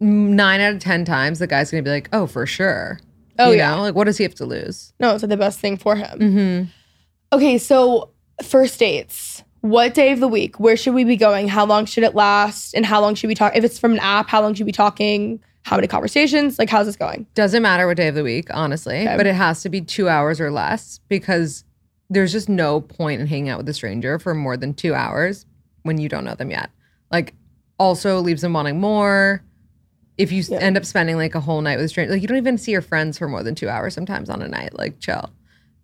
nine 0.00 0.60
out 0.60 0.74
of 0.74 0.80
ten 0.80 1.04
times, 1.04 1.38
the 1.38 1.46
guy's 1.46 1.70
gonna 1.70 1.82
be 1.82 1.90
like, 1.90 2.08
"Oh, 2.12 2.26
for 2.26 2.46
sure." 2.46 3.00
Oh, 3.38 3.50
you 3.50 3.58
yeah. 3.58 3.74
know, 3.74 3.82
like 3.82 3.94
what 3.94 4.04
does 4.04 4.18
he 4.18 4.24
have 4.24 4.34
to 4.36 4.44
lose? 4.44 4.92
No, 5.00 5.14
it's 5.14 5.22
like 5.22 5.30
the 5.30 5.36
best 5.36 5.58
thing 5.58 5.76
for 5.76 5.96
him. 5.96 6.18
Mm-hmm. 6.18 6.64
Okay, 7.34 7.58
so 7.58 8.10
first 8.42 8.78
dates. 8.78 9.42
What 9.62 9.94
day 9.94 10.10
of 10.12 10.20
the 10.20 10.28
week? 10.28 10.58
Where 10.58 10.76
should 10.76 10.94
we 10.94 11.04
be 11.04 11.16
going? 11.16 11.46
How 11.48 11.64
long 11.64 11.86
should 11.86 12.02
it 12.02 12.14
last? 12.14 12.74
And 12.74 12.84
how 12.84 13.00
long 13.00 13.14
should 13.14 13.28
we 13.28 13.34
talk? 13.34 13.56
If 13.56 13.62
it's 13.62 13.78
from 13.78 13.92
an 13.92 14.00
app, 14.00 14.28
how 14.28 14.42
long 14.42 14.54
should 14.54 14.64
we 14.64 14.72
be 14.72 14.76
talking? 14.76 15.40
How 15.64 15.76
many 15.76 15.86
conversations? 15.88 16.58
Like, 16.58 16.68
how's 16.68 16.86
this 16.86 16.96
going? 16.96 17.26
Doesn't 17.34 17.62
matter 17.62 17.86
what 17.86 17.96
day 17.96 18.08
of 18.08 18.14
the 18.14 18.24
week, 18.24 18.48
honestly, 18.52 19.02
Okay. 19.06 19.16
but 19.16 19.26
it 19.26 19.34
has 19.34 19.62
to 19.62 19.68
be 19.68 19.80
two 19.80 20.08
hours 20.08 20.40
or 20.40 20.50
less 20.50 21.00
because 21.08 21.64
there's 22.10 22.32
just 22.32 22.48
no 22.48 22.80
point 22.80 23.20
in 23.20 23.26
hanging 23.26 23.48
out 23.48 23.58
with 23.58 23.68
a 23.68 23.74
stranger 23.74 24.18
for 24.18 24.34
more 24.34 24.56
than 24.56 24.74
two 24.74 24.92
hours 24.94 25.46
when 25.82 25.98
you 25.98 26.08
don't 26.08 26.24
know 26.24 26.34
them 26.34 26.50
yet. 26.50 26.70
Like, 27.10 27.34
also 27.78 28.18
leaves 28.20 28.42
them 28.42 28.52
wanting 28.52 28.80
more. 28.80 29.42
If 30.18 30.30
you 30.30 30.42
Yeah. 30.48 30.58
end 30.58 30.76
up 30.76 30.84
spending 30.84 31.16
like 31.16 31.34
a 31.34 31.40
whole 31.40 31.62
night 31.62 31.76
with 31.76 31.86
a 31.86 31.88
stranger, 31.88 32.12
like 32.12 32.22
you 32.22 32.28
don't 32.28 32.36
even 32.38 32.58
see 32.58 32.70
your 32.72 32.82
friends 32.82 33.16
for 33.16 33.28
more 33.28 33.42
than 33.42 33.54
two 33.54 33.68
hours 33.68 33.94
sometimes 33.94 34.28
on 34.28 34.42
a 34.42 34.48
night, 34.48 34.76
like 34.76 34.98
chill. 35.00 35.30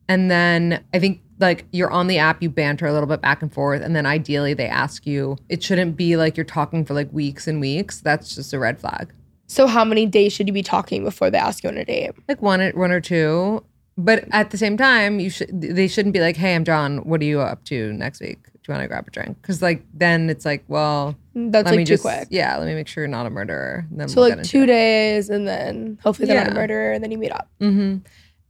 And 0.08 0.30
then 0.30 0.80
I 0.92 0.98
think 0.98 1.20
like 1.40 1.64
you're 1.72 1.90
on 1.90 2.08
the 2.08 2.18
app, 2.18 2.42
you 2.42 2.50
banter 2.50 2.86
a 2.86 2.92
little 2.92 3.08
bit 3.08 3.20
back 3.22 3.42
and 3.42 3.52
forth, 3.52 3.80
and 3.82 3.94
then 3.96 4.06
ideally 4.06 4.54
they 4.54 4.66
ask 4.66 5.06
you. 5.06 5.36
It 5.48 5.62
shouldn't 5.62 5.96
be 5.96 6.16
like 6.16 6.36
you're 6.36 6.44
talking 6.44 6.84
for 6.84 6.94
like 6.94 7.12
weeks 7.12 7.46
and 7.48 7.60
weeks. 7.60 8.00
That's 8.00 8.34
just 8.34 8.52
a 8.52 8.58
red 8.58 8.78
flag. 8.80 9.12
So, 9.51 9.66
how 9.66 9.84
many 9.84 10.07
days 10.07 10.32
should 10.32 10.46
you 10.46 10.53
be 10.53 10.62
talking 10.62 11.03
before 11.05 11.30
they 11.30 11.38
ask 11.38 11.62
you 11.64 11.70
on 11.70 11.78
a 11.78 11.84
date? 11.84 12.12
like 12.28 12.40
one 12.42 12.61
one 12.70 12.90
or 12.92 13.01
two 13.01 13.64
but 13.96 14.24
at 14.30 14.51
the 14.51 14.57
same 14.59 14.76
time 14.76 15.18
you 15.18 15.28
should 15.28 15.49
they 15.61 15.88
shouldn't 15.88 16.12
be 16.12 16.20
like 16.20 16.36
hey 16.36 16.55
i'm 16.55 16.64
john 16.64 16.99
what 16.99 17.20
are 17.20 17.24
you 17.24 17.40
up 17.40 17.64
to 17.64 17.92
next 17.94 18.20
week 18.20 18.38
do 18.44 18.61
you 18.68 18.72
want 18.72 18.80
to 18.80 18.86
grab 18.86 19.05
a 19.09 19.11
drink 19.11 19.36
because 19.42 19.61
like 19.61 19.82
then 19.92 20.30
it's 20.30 20.44
like 20.44 20.62
well 20.68 21.16
That's 21.34 21.66
like 21.68 21.78
too 21.80 21.84
just 21.84 22.03
quick. 22.05 22.28
yeah 22.30 22.57
let 22.59 22.66
me 22.68 22.74
make 22.74 22.86
sure 22.86 23.03
you're 23.03 23.09
not 23.09 23.26
a 23.26 23.30
murderer 23.30 23.86
So, 24.07 24.20
we'll 24.20 24.36
like 24.36 24.44
two 24.44 24.62
it. 24.62 24.66
days, 24.66 25.28
and 25.30 25.49
then 25.49 25.99
hopefully 26.03 26.28
they're 26.28 26.44
not 26.44 26.53
a 26.53 26.55
murderer, 26.55 26.92
and 26.92 27.03
then 27.03 27.11
you 27.11 27.18
meet 27.18 27.32
up. 27.32 27.49
Mhm. 27.61 28.03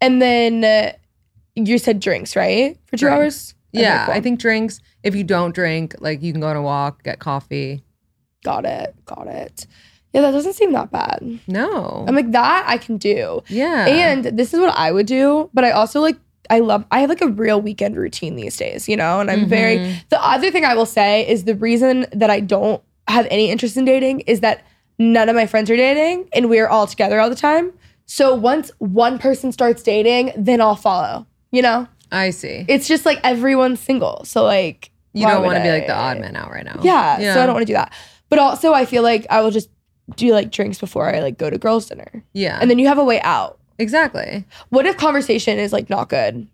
And 0.02 0.20
then 0.20 0.64
uh, 0.64 0.92
you 1.54 1.78
said 1.78 1.98
drinks, 1.98 2.36
right? 2.36 2.76
For 2.86 2.96
two 2.98 3.06
Drinks. 3.06 3.14
hours? 3.18 3.54
Okay, 3.74 3.82
yeah 3.84 4.04
cool. 4.06 4.14
i 4.14 4.20
think 4.20 4.38
drinks 4.40 4.80
if 5.02 5.14
you 5.14 5.24
don't 5.24 5.54
drink 5.54 5.94
like 6.00 6.22
you 6.22 6.32
can 6.32 6.40
go 6.42 6.48
on 6.48 6.56
a 6.56 6.62
walk 6.62 7.02
get 7.04 7.18
coffee 7.20 7.82
Got 8.44 8.64
it. 8.66 8.94
Got 9.04 9.26
it. 9.28 9.66
Yeah, 10.12 10.22
that 10.22 10.30
doesn't 10.32 10.54
seem 10.54 10.72
that 10.72 10.90
bad. 10.90 11.38
no 11.46 12.04
I'm 12.08 12.14
like, 12.14 12.32
that 12.32 12.64
I 12.66 12.78
can 12.78 12.96
do. 12.96 13.42
yeah 13.48 13.86
And 13.86 14.24
this 14.24 14.54
is 14.54 14.60
what 14.60 14.74
I 14.76 14.90
would 14.92 15.06
do, 15.06 15.50
but 15.54 15.64
I 15.64 15.70
also 15.72 16.00
like 16.00 16.16
I 16.50 16.60
love 16.60 16.84
I 16.90 17.00
have 17.00 17.10
like 17.10 17.20
a 17.20 17.28
real 17.28 17.60
weekend 17.60 17.96
routine 17.96 18.36
these 18.36 18.56
days, 18.56 18.88
you 18.88 18.96
know, 18.96 19.20
and 19.20 19.30
I'm 19.30 19.46
very 19.46 19.78
Mhm. 19.78 20.08
the 20.08 20.24
other 20.26 20.50
thing 20.50 20.64
I 20.64 20.74
will 20.74 20.86
say 20.86 21.28
is 21.28 21.44
the 21.44 21.54
reason 21.54 22.06
that 22.12 22.30
I 22.30 22.40
don't 22.40 22.82
have 23.06 23.26
any 23.30 23.50
interest 23.50 23.76
in 23.76 23.84
dating 23.84 24.20
is 24.20 24.40
that 24.40 24.62
none 24.98 25.28
of 25.28 25.36
my 25.36 25.46
friends 25.46 25.70
are 25.70 25.76
dating 25.76 26.28
and 26.32 26.48
we're 26.48 26.66
all 26.68 26.86
together 26.86 27.20
all 27.20 27.28
the 27.30 27.36
time. 27.36 27.72
So 28.06 28.34
once 28.34 28.70
one 28.78 29.18
person 29.18 29.52
starts 29.52 29.82
dating, 29.82 30.32
then 30.36 30.60
I'll 30.62 30.76
follow. 30.76 31.26
You 31.50 31.62
know? 31.62 31.86
i 32.10 32.30
see 32.30 32.64
It's 32.68 32.88
just 32.88 33.04
like 33.04 33.20
everyone's 33.22 33.80
single. 33.80 34.24
So 34.24 34.42
like 34.42 34.90
you 35.12 35.26
don't 35.26 35.44
want 35.44 35.56
to 35.58 35.62
be 35.62 35.70
like 35.70 35.86
the 35.86 35.94
odd 35.94 36.18
man 36.18 36.34
out 36.36 36.50
right 36.50 36.64
now 36.64 36.80
Yeah, 36.82 37.18
Yeah, 37.20 37.34
so 37.34 37.42
I 37.42 37.46
don't 37.46 37.54
want 37.54 37.66
to 37.66 37.72
do 37.72 37.78
that. 37.82 37.92
But 38.30 38.38
also 38.38 38.72
I 38.72 38.86
feel 38.86 39.02
like 39.02 39.26
I 39.28 39.42
will 39.42 39.50
just 39.50 39.68
do 40.16 40.32
like 40.32 40.50
drinks 40.50 40.78
before 40.78 41.14
I 41.14 41.20
like 41.20 41.38
go 41.38 41.50
to 41.50 41.58
girls' 41.58 41.86
dinner. 41.86 42.24
yeah 42.32 42.58
And 42.60 42.70
then 42.70 42.78
you 42.78 42.86
have 42.88 42.98
a 42.98 43.04
way 43.04 43.20
out. 43.22 43.58
exactly 43.78 44.44
What 44.70 44.86
if 44.86 44.96
conversation 44.96 45.58
is 45.58 45.72
like 45.72 45.88
not 45.90 46.08
good? 46.08 46.48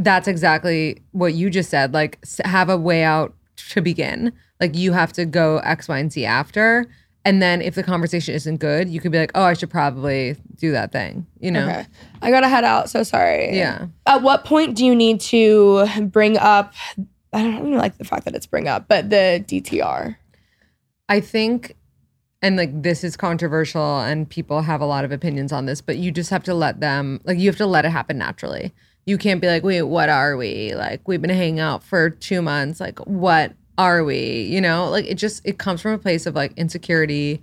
that's 0.00 0.28
exactly 0.28 1.02
what 1.10 1.34
you 1.34 1.50
just 1.50 1.70
said. 1.70 1.92
Like, 1.92 2.20
have 2.44 2.68
a 2.68 2.76
way 2.76 3.02
out 3.02 3.34
to 3.70 3.80
begin. 3.80 4.32
Like, 4.60 4.76
you 4.76 4.92
have 4.92 5.12
to 5.14 5.26
go 5.26 5.58
X, 5.58 5.88
Y, 5.88 5.98
and 5.98 6.12
Z 6.12 6.24
after. 6.24 6.86
And 7.24 7.42
then 7.42 7.60
if 7.60 7.74
the 7.74 7.82
conversation 7.82 8.32
isn't 8.34 8.58
good, 8.58 8.88
you 8.88 9.00
could 9.00 9.10
be 9.10 9.18
like, 9.18 9.32
oh, 9.34 9.42
I 9.42 9.54
should 9.54 9.70
probably 9.70 10.36
do 10.54 10.70
that 10.70 10.92
thing, 10.92 11.26
you 11.40 11.50
know? 11.50 11.64
Okay. 11.68 11.84
I 12.22 12.30
gotta 12.30 12.48
head 12.48 12.62
out. 12.62 12.88
So 12.90 13.02
sorry. 13.02 13.56
Yeah. 13.56 13.86
At 14.06 14.22
what 14.22 14.44
point 14.44 14.76
do 14.76 14.86
you 14.86 14.94
need 14.94 15.20
to 15.22 15.84
bring 16.02 16.38
up? 16.38 16.74
I 17.32 17.42
don't 17.42 17.54
even 17.58 17.74
like 17.76 17.98
the 17.98 18.04
fact 18.04 18.24
that 18.26 18.36
it's 18.36 18.46
bring 18.46 18.68
up, 18.68 18.86
but 18.86 19.10
the 19.10 19.44
DTR. 19.48 20.14
I 21.08 21.18
think, 21.20 21.74
and 22.42 22.56
like 22.56 22.82
this 22.82 23.02
is 23.04 23.16
controversial 23.16 24.00
and 24.00 24.28
people 24.28 24.62
have 24.62 24.80
a 24.80 24.86
lot 24.86 25.04
of 25.04 25.12
opinions 25.12 25.52
on 25.52 25.66
this, 25.66 25.80
but 25.80 25.96
you 25.98 26.10
just 26.12 26.30
have 26.30 26.44
to 26.44 26.54
let 26.54 26.80
them, 26.80 27.20
like, 27.24 27.38
you 27.38 27.48
have 27.48 27.56
to 27.56 27.66
let 27.66 27.84
it 27.84 27.90
happen 27.90 28.18
naturally. 28.18 28.72
You 29.06 29.18
can't 29.18 29.40
be 29.40 29.46
like, 29.48 29.62
wait, 29.64 29.82
what 29.82 30.08
are 30.08 30.36
we? 30.36 30.74
Like, 30.74 31.06
we've 31.08 31.20
been 31.20 31.30
hanging 31.30 31.60
out 31.60 31.82
for 31.82 32.10
two 32.10 32.42
months. 32.42 32.78
Like, 32.80 32.98
what 33.00 33.54
are 33.76 34.04
we? 34.04 34.42
You 34.42 34.60
know, 34.60 34.88
like 34.90 35.06
it 35.06 35.14
just, 35.14 35.40
it 35.44 35.58
comes 35.58 35.80
from 35.80 35.92
a 35.92 35.98
place 35.98 36.26
of 36.26 36.34
like 36.34 36.52
insecurity. 36.56 37.42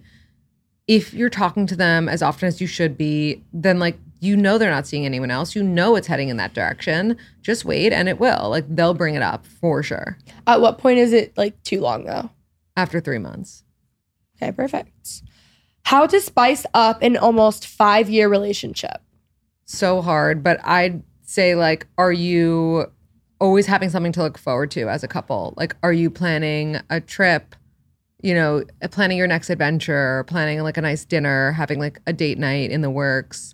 If 0.87 1.13
you're 1.13 1.29
talking 1.29 1.65
to 1.67 1.75
them 1.75 2.07
as 2.07 2.21
often 2.21 2.47
as 2.47 2.61
you 2.61 2.67
should 2.67 2.97
be, 2.97 3.43
then 3.51 3.79
like 3.79 3.97
you 4.21 4.37
know 4.37 4.57
they're 4.57 4.71
not 4.71 4.87
seeing 4.87 5.05
anyone 5.05 5.31
else. 5.31 5.55
You 5.55 5.63
know 5.63 5.95
it's 5.95 6.07
heading 6.07 6.29
in 6.29 6.37
that 6.37 6.53
direction. 6.53 7.17
Just 7.41 7.65
wait 7.65 7.91
and 7.91 8.07
it 8.07 8.19
will. 8.19 8.49
Like 8.49 8.65
they'll 8.73 8.93
bring 8.93 9.15
it 9.15 9.21
up 9.21 9.45
for 9.45 9.83
sure 9.83 10.17
At 10.47 10.61
what 10.61 10.77
point 10.77 10.99
is 10.99 11.11
it 11.13 11.37
like 11.37 11.61
too 11.63 11.81
long 11.81 12.05
though? 12.05 12.29
after 12.77 12.99
three 12.99 13.19
months. 13.19 13.64
Okay, 14.41 14.51
perfect. 14.51 15.21
How 15.83 16.07
to 16.07 16.19
spice 16.19 16.65
up 16.73 17.01
an 17.01 17.15
almost 17.15 17.67
five 17.67 18.09
year 18.09 18.27
relationship? 18.27 19.01
So 19.65 20.01
hard, 20.01 20.43
but 20.43 20.59
I'd 20.63 21.03
say 21.21 21.55
like, 21.55 21.87
are 21.97 22.11
you 22.11 22.91
always 23.39 23.65
having 23.65 23.89
something 23.89 24.11
to 24.13 24.23
look 24.23 24.37
forward 24.37 24.71
to 24.71 24.89
as 24.89 25.03
a 25.03 25.07
couple? 25.07 25.53
Like, 25.57 25.75
are 25.83 25.93
you 25.93 26.09
planning 26.09 26.79
a 26.89 27.01
trip? 27.01 27.55
You 28.21 28.33
know, 28.33 28.63
uh, 28.81 28.87
planning 28.87 29.17
your 29.17 29.27
next 29.27 29.49
adventure, 29.49 30.23
planning 30.27 30.61
like 30.63 30.77
a 30.77 30.81
nice 30.81 31.05
dinner, 31.05 31.51
having 31.51 31.79
like 31.79 31.99
a 32.07 32.13
date 32.13 32.39
night 32.39 32.71
in 32.71 32.81
the 32.81 32.89
works. 32.89 33.53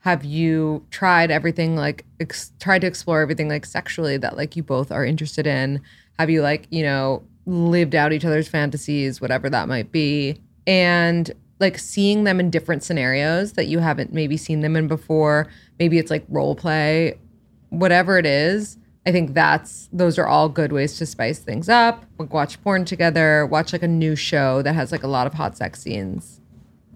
Have 0.00 0.24
you 0.24 0.86
tried 0.90 1.30
everything 1.30 1.76
like 1.76 2.04
ex- 2.20 2.52
tried 2.60 2.80
to 2.80 2.86
explore 2.86 3.20
everything 3.20 3.48
like 3.48 3.66
sexually 3.66 4.16
that 4.18 4.36
like 4.36 4.54
you 4.54 4.62
both 4.62 4.92
are 4.92 5.04
interested 5.04 5.46
in? 5.46 5.80
Have 6.18 6.30
you 6.30 6.42
like, 6.42 6.66
you 6.70 6.82
know, 6.82 7.24
lived 7.46 7.94
out 7.94 8.12
each 8.12 8.24
other's 8.24 8.48
fantasies, 8.48 9.20
whatever 9.20 9.50
that 9.50 9.68
might 9.68 9.92
be? 9.92 10.40
And 10.66 11.30
like 11.62 11.78
seeing 11.78 12.24
them 12.24 12.40
in 12.40 12.50
different 12.50 12.82
scenarios 12.82 13.52
that 13.52 13.66
you 13.66 13.78
haven't 13.78 14.12
maybe 14.12 14.36
seen 14.36 14.60
them 14.60 14.76
in 14.76 14.88
before. 14.88 15.48
Maybe 15.78 15.98
it's 15.98 16.10
like 16.10 16.24
role 16.28 16.54
play, 16.54 17.18
whatever 17.70 18.18
it 18.18 18.26
is. 18.26 18.76
I 19.06 19.12
think 19.12 19.34
that's 19.34 19.88
those 19.92 20.18
are 20.18 20.26
all 20.26 20.48
good 20.48 20.72
ways 20.72 20.98
to 20.98 21.06
spice 21.06 21.38
things 21.38 21.68
up. 21.68 22.04
Like 22.18 22.32
watch 22.32 22.62
porn 22.62 22.84
together, 22.84 23.46
watch 23.46 23.72
like 23.72 23.82
a 23.82 23.88
new 23.88 24.14
show 24.14 24.62
that 24.62 24.74
has 24.74 24.92
like 24.92 25.02
a 25.02 25.08
lot 25.08 25.26
of 25.26 25.34
hot 25.34 25.56
sex 25.56 25.80
scenes. 25.80 26.40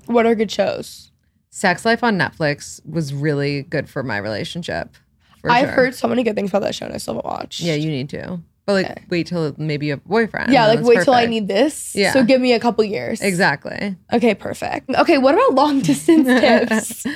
What 0.07 0.27
are 0.27 0.35
good 0.35 0.51
shows? 0.51 1.11
Sex 1.51 1.85
Life 1.85 2.05
on 2.05 2.19
Netflix 2.19 2.85
was 2.87 3.15
really 3.15 3.63
good 3.63 3.89
for 3.89 4.03
my 4.03 4.19
relationship. 4.19 4.95
for 5.41 5.51
I've 5.51 5.69
sure. 5.69 5.75
heard 5.75 5.95
so 5.95 6.07
many 6.07 6.23
good 6.23 6.37
things 6.37 6.51
about 6.51 6.63
that 6.63 6.75
show 6.75 6.87
and 6.87 6.95
I 6.95 6.99
still 6.99 7.15
haven't 7.15 7.31
watched. 7.31 7.61
Yeah, 7.61 7.75
you 7.75 7.89
need 7.89 8.09
to. 8.11 8.41
But 8.67 8.73
like 8.73 8.87
Okay. 8.91 9.05
wait 9.11 9.27
till 9.29 9.55
maybe 9.59 9.87
you 9.87 9.93
have 9.93 10.01
a 10.05 10.09
boyfriend. 10.09 10.53
yeah, 10.53 10.67
like 10.67 10.83
wait 10.83 11.03
till 11.05 11.15
I 11.15 11.27
need 11.27 11.47
this. 11.47 11.95
Yeah. 11.95 12.13
So 12.13 12.25
give 12.25 12.41
me 12.41 12.53
a 12.53 12.59
couple 12.61 12.83
years. 12.85 13.21
Exactly. 13.21 13.95
Okay, 14.13 14.35
perfect. 14.35 14.91
Okay, 14.91 15.19
what 15.19 15.35
about 15.37 15.55
long 15.55 15.81
distance 15.81 16.27
tips? 16.41 17.07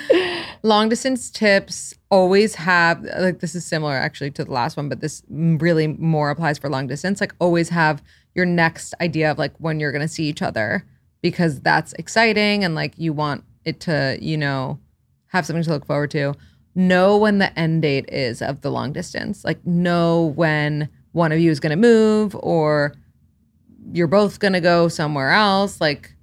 long 0.63 0.89
distance 0.89 1.29
tips 1.31 1.93
always 2.11 2.55
have 2.55 3.03
like 3.19 3.41
this 3.41 3.55
is 3.55 3.65
similar 3.67 3.95
actually 3.95 4.31
to 4.31 4.45
the 4.45 4.53
last 4.53 4.77
one 4.77 4.89
but 4.89 5.01
this 5.01 5.23
really 5.29 5.87
more 5.87 6.29
applies 6.31 6.59
for 6.59 6.69
long 6.69 6.87
distance 6.87 7.19
like 7.21 7.35
always 7.39 7.69
have 7.71 8.03
your 8.35 8.45
next 8.45 8.93
idea 9.01 9.31
of 9.31 9.39
like 9.39 9.53
when 9.59 9.81
you're 9.81 9.93
going 9.93 10.03
to 10.03 10.09
see 10.09 10.25
each 10.25 10.43
other 10.43 10.85
because 11.23 11.61
that's 11.61 11.93
exciting 11.95 12.63
and 12.63 12.75
like 12.75 12.93
you 12.99 13.13
want 13.13 13.43
it 13.65 13.81
to 13.81 14.19
you 14.21 14.37
know 14.37 14.79
have 15.29 15.47
something 15.47 15.63
to 15.63 15.71
look 15.71 15.87
forward 15.87 16.11
to 16.11 16.35
know 16.75 17.17
when 17.17 17.39
the 17.39 17.59
end 17.59 17.83
date 17.83 18.09
is 18.11 18.43
of 18.43 18.61
the 18.61 18.71
long 18.71 18.93
distance 18.93 19.45
like 19.45 19.65
know 19.67 20.27
when 20.37 20.89
one 21.13 21.33
of 21.33 21.39
you 21.39 21.51
is 21.51 21.61
going 21.61 21.71
to 21.71 21.77
move 21.77 22.37
or 22.37 22.95
you're 23.93 24.07
both 24.07 24.39
going 24.39 24.53
to 24.53 24.61
go 24.61 24.89
somewhere 24.89 25.31
else 25.31 25.81
like 25.81 26.15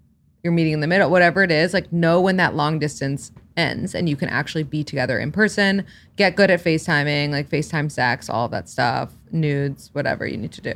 you're 0.44 0.54
meeting 0.54 0.74
in 0.74 0.80
the 0.80 0.88
middle, 0.88 1.10
whatever 1.10 1.44
it 1.44 1.52
is, 1.52 1.74
like 1.74 1.92
know 1.92 2.22
when 2.22 2.38
that 2.38 2.56
long 2.56 2.80
distance 2.80 3.32
ends 3.58 3.96
and 3.96 4.08
you 4.08 4.16
can 4.16 4.30
actually 4.30 4.64
be 4.64 4.84
together 4.84 5.20
in 5.20 5.32
person. 5.32 5.86
Get 6.16 6.36
good 6.36 6.50
at 6.50 6.64
FaceTiming, 6.64 7.32
like 7.32 7.50
FaceTime 7.50 7.92
sex, 7.92 8.30
all 8.30 8.48
that 8.50 8.70
stuff, 8.70 9.12
nudes, 9.32 9.90
whatever 9.94 10.26
you 10.26 10.38
need 10.38 10.54
to 10.54 10.62
do. 10.62 10.74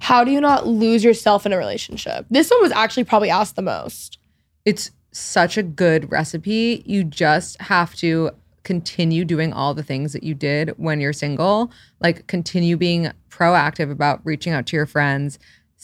How 0.00 0.24
do 0.24 0.30
you 0.30 0.40
not 0.40 0.66
lose 0.66 1.02
yourself 1.04 1.46
in 1.46 1.52
a 1.52 1.56
relationship? 1.56 2.26
This 2.28 2.50
one 2.50 2.60
was 2.60 2.72
actually 2.72 3.04
probably 3.04 3.30
asked 3.30 3.56
the 3.56 3.62
most. 3.62 4.18
It's 4.64 4.90
such 5.12 5.56
a 5.56 5.62
good 5.62 6.10
recipe. 6.10 6.82
You 6.84 7.04
just 7.04 7.60
have 7.62 7.94
to 7.96 8.32
continue 8.64 9.24
doing 9.24 9.52
all 9.52 9.74
the 9.74 9.82
things 9.82 10.12
that 10.12 10.22
you 10.22 10.34
did 10.34 10.70
when 10.76 11.00
you're 11.00 11.12
single, 11.12 11.70
like 12.00 12.26
continue 12.26 12.76
being 12.76 13.12
proactive 13.30 13.90
about 13.90 14.20
reaching 14.24 14.52
out 14.52 14.66
to 14.66 14.76
your 14.76 14.86
friends, 14.86 15.38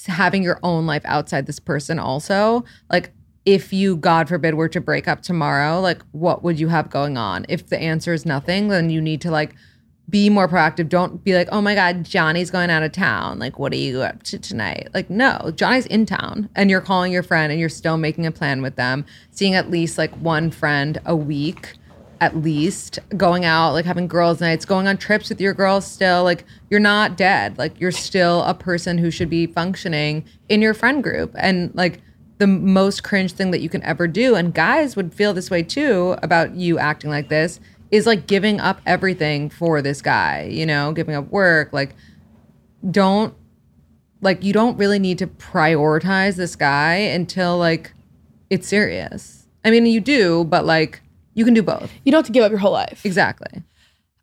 having 0.06 0.42
your 0.42 0.58
own 0.62 0.86
life 0.86 1.02
outside 1.04 1.46
this 1.46 1.60
person 1.60 1.98
also. 1.98 2.64
Like 2.90 3.12
if 3.46 3.72
you 3.72 3.96
god 3.96 4.28
forbid 4.28 4.54
were 4.54 4.68
to 4.68 4.80
break 4.80 5.06
up 5.06 5.22
tomorrow, 5.22 5.80
like 5.80 6.02
what 6.12 6.42
would 6.42 6.58
you 6.58 6.68
have 6.68 6.90
going 6.90 7.16
on? 7.16 7.46
If 7.48 7.68
the 7.68 7.78
answer 7.78 8.12
is 8.12 8.26
nothing, 8.26 8.68
then 8.68 8.90
you 8.90 9.00
need 9.00 9.20
to 9.22 9.30
like 9.30 9.54
be 10.08 10.28
more 10.28 10.48
proactive. 10.48 10.88
Don't 10.88 11.22
be 11.22 11.34
like, 11.34 11.48
oh 11.52 11.60
my 11.60 11.74
God, 11.74 12.04
Johnny's 12.04 12.50
going 12.50 12.68
out 12.68 12.82
of 12.82 12.92
town. 12.92 13.38
Like, 13.38 13.58
what 13.58 13.72
are 13.72 13.76
you 13.76 14.02
up 14.02 14.22
to 14.24 14.38
tonight? 14.38 14.88
Like, 14.92 15.08
no, 15.08 15.52
Johnny's 15.54 15.86
in 15.86 16.04
town 16.04 16.48
and 16.56 16.68
you're 16.68 16.80
calling 16.80 17.12
your 17.12 17.22
friend 17.22 17.52
and 17.52 17.60
you're 17.60 17.68
still 17.68 17.96
making 17.96 18.26
a 18.26 18.32
plan 18.32 18.60
with 18.60 18.74
them, 18.76 19.04
seeing 19.30 19.54
at 19.54 19.70
least 19.70 19.98
like 19.98 20.12
one 20.16 20.50
friend 20.50 21.00
a 21.06 21.14
week, 21.14 21.74
at 22.20 22.36
least, 22.36 22.98
going 23.16 23.44
out, 23.46 23.72
like 23.72 23.86
having 23.86 24.06
girls' 24.06 24.40
nights, 24.40 24.66
going 24.66 24.86
on 24.86 24.98
trips 24.98 25.30
with 25.30 25.40
your 25.40 25.54
girls 25.54 25.86
still. 25.86 26.22
Like, 26.22 26.44
you're 26.68 26.78
not 26.78 27.16
dead. 27.16 27.56
Like, 27.56 27.80
you're 27.80 27.90
still 27.90 28.42
a 28.42 28.52
person 28.52 28.98
who 28.98 29.10
should 29.10 29.30
be 29.30 29.46
functioning 29.46 30.24
in 30.48 30.60
your 30.60 30.74
friend 30.74 31.02
group. 31.02 31.34
And 31.38 31.74
like, 31.74 32.00
the 32.36 32.46
most 32.46 33.02
cringe 33.02 33.32
thing 33.32 33.50
that 33.50 33.60
you 33.60 33.68
can 33.68 33.82
ever 33.82 34.06
do, 34.06 34.34
and 34.34 34.54
guys 34.54 34.96
would 34.96 35.14
feel 35.14 35.34
this 35.34 35.50
way 35.50 35.62
too 35.62 36.16
about 36.22 36.54
you 36.54 36.78
acting 36.78 37.10
like 37.10 37.28
this, 37.28 37.60
is 37.90 38.06
like 38.06 38.26
giving 38.26 38.60
up 38.60 38.80
everything 38.86 39.50
for 39.50 39.82
this 39.82 40.00
guy, 40.00 40.48
you 40.50 40.64
know, 40.64 40.92
giving 40.92 41.14
up 41.14 41.28
work. 41.30 41.72
Like, 41.72 41.94
don't, 42.90 43.34
like, 44.20 44.44
you 44.44 44.52
don't 44.52 44.76
really 44.76 44.98
need 44.98 45.18
to 45.18 45.26
prioritize 45.26 46.36
this 46.36 46.56
guy 46.56 46.94
until 46.94 47.58
like 47.58 47.92
it's 48.48 48.68
serious. 48.68 49.46
I 49.64 49.70
mean, 49.70 49.86
you 49.86 50.00
do, 50.00 50.44
but 50.44 50.64
like, 50.64 51.02
you 51.34 51.44
can 51.44 51.54
do 51.54 51.62
both. 51.62 51.90
You 52.04 52.12
don't 52.12 52.18
have 52.20 52.26
to 52.26 52.32
give 52.32 52.42
up 52.44 52.50
your 52.50 52.58
whole 52.58 52.72
life. 52.72 53.04
Exactly. 53.04 53.62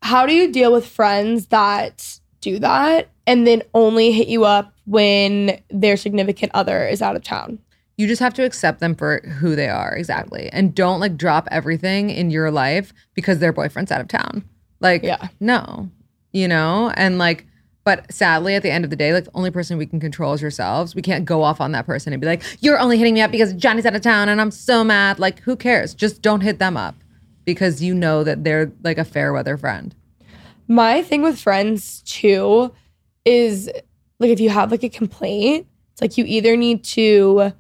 How 0.01 0.25
do 0.25 0.33
you 0.33 0.51
deal 0.51 0.71
with 0.71 0.85
friends 0.87 1.47
that 1.47 2.19
do 2.41 2.59
that 2.59 3.09
and 3.25 3.47
then 3.47 3.63
only 3.73 4.11
hit 4.11 4.27
you 4.27 4.43
up 4.45 4.73
when 4.85 5.59
their 5.69 5.97
significant 5.97 6.51
other 6.53 6.85
is 6.87 7.01
out 7.01 7.15
of 7.15 7.23
town? 7.23 7.59
You 7.97 8.05
just 8.07 8.19
have 8.19 8.33
to 8.35 8.43
accept 8.45 8.79
them 8.79 8.93
for 8.93 9.21
who 9.39 9.55
they 9.55 9.69
are, 9.69 9.95
exactly. 9.95 10.49
And 10.53 10.75
don't 10.75 10.99
like 10.99 11.17
drop 11.17 11.47
everything 11.49 12.11
in 12.11 12.29
your 12.29 12.51
life 12.51 12.93
because 13.15 13.39
their 13.39 13.51
boyfriend's 13.51 13.91
out 13.91 14.01
of 14.01 14.07
town. 14.07 14.43
Like, 14.79 15.01
Yeah. 15.01 15.29
no, 15.39 15.89
you 16.31 16.47
know? 16.47 16.91
And 16.95 17.17
like, 17.17 17.47
but 17.87 18.11
sadly, 18.11 18.53
at 18.53 18.63
the 18.63 18.69
end 18.69 18.83
of 18.83 18.89
the 18.89 18.97
day, 18.97 19.13
like 19.13 19.23
the 19.23 19.31
only 19.33 19.49
person 19.49 19.77
we 19.77 19.85
can 19.85 20.01
control 20.01 20.33
is 20.33 20.43
ourselves. 20.43 20.93
We 20.93 21.01
can't 21.01 21.23
go 21.23 21.41
off 21.41 21.61
on 21.61 21.71
that 21.71 21.85
person 21.85 22.11
and 22.11 22.19
be 22.19 22.27
like, 22.27 22.43
you're 22.59 22.77
only 22.77 22.97
hitting 22.97 23.13
me 23.13 23.21
up 23.21 23.31
because 23.31 23.53
Johnny's 23.53 23.85
out 23.85 23.95
of 23.95 24.01
town 24.01 24.27
and 24.27 24.41
I'm 24.41 24.51
so 24.51 24.83
mad. 24.83 25.19
Like, 25.19 25.39
who 25.39 25.55
cares? 25.55 25.93
Just 25.93 26.21
don't 26.21 26.41
hit 26.41 26.59
them 26.59 26.75
up 26.75 26.95
because 27.45 27.81
you 27.81 27.93
know 27.95 28.25
that 28.25 28.43
they're 28.43 28.73
like 28.83 28.97
a 28.97 29.05
fair 29.05 29.31
weather 29.31 29.55
friend. 29.55 29.95
My 30.67 31.01
thing 31.01 31.21
with 31.21 31.39
friends 31.39 32.01
too 32.01 32.73
is 33.23 33.69
like 34.19 34.31
if 34.31 34.41
you 34.41 34.49
have 34.49 34.69
like 34.69 34.83
a 34.83 34.89
complaint, 34.89 35.65
it's 35.93 36.01
like 36.01 36.17
you 36.17 36.25
either 36.27 36.57
need 36.57 36.83
to 36.83 37.53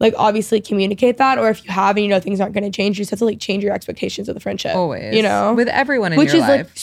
like 0.00 0.14
obviously 0.16 0.62
communicate 0.62 1.18
that, 1.18 1.36
or 1.36 1.50
if 1.50 1.62
you 1.62 1.70
have 1.70 1.96
and 1.96 2.04
you 2.04 2.08
know 2.08 2.20
things 2.20 2.40
aren't 2.40 2.54
going 2.54 2.64
to 2.64 2.74
change, 2.74 2.98
you 2.98 3.02
just 3.02 3.10
have 3.10 3.18
to 3.18 3.26
like 3.26 3.38
change 3.38 3.62
your 3.62 3.74
expectations 3.74 4.30
of 4.30 4.34
the 4.34 4.40
friendship. 4.40 4.74
Always. 4.74 5.14
you 5.14 5.22
know, 5.22 5.52
With 5.52 5.68
everyone 5.68 6.14
in 6.14 6.18
your 6.20 6.24
life. 6.26 6.32
which 6.32 6.40
your 6.40 6.42
is 6.44 6.48
life. 6.48 6.66
like 6.68 6.78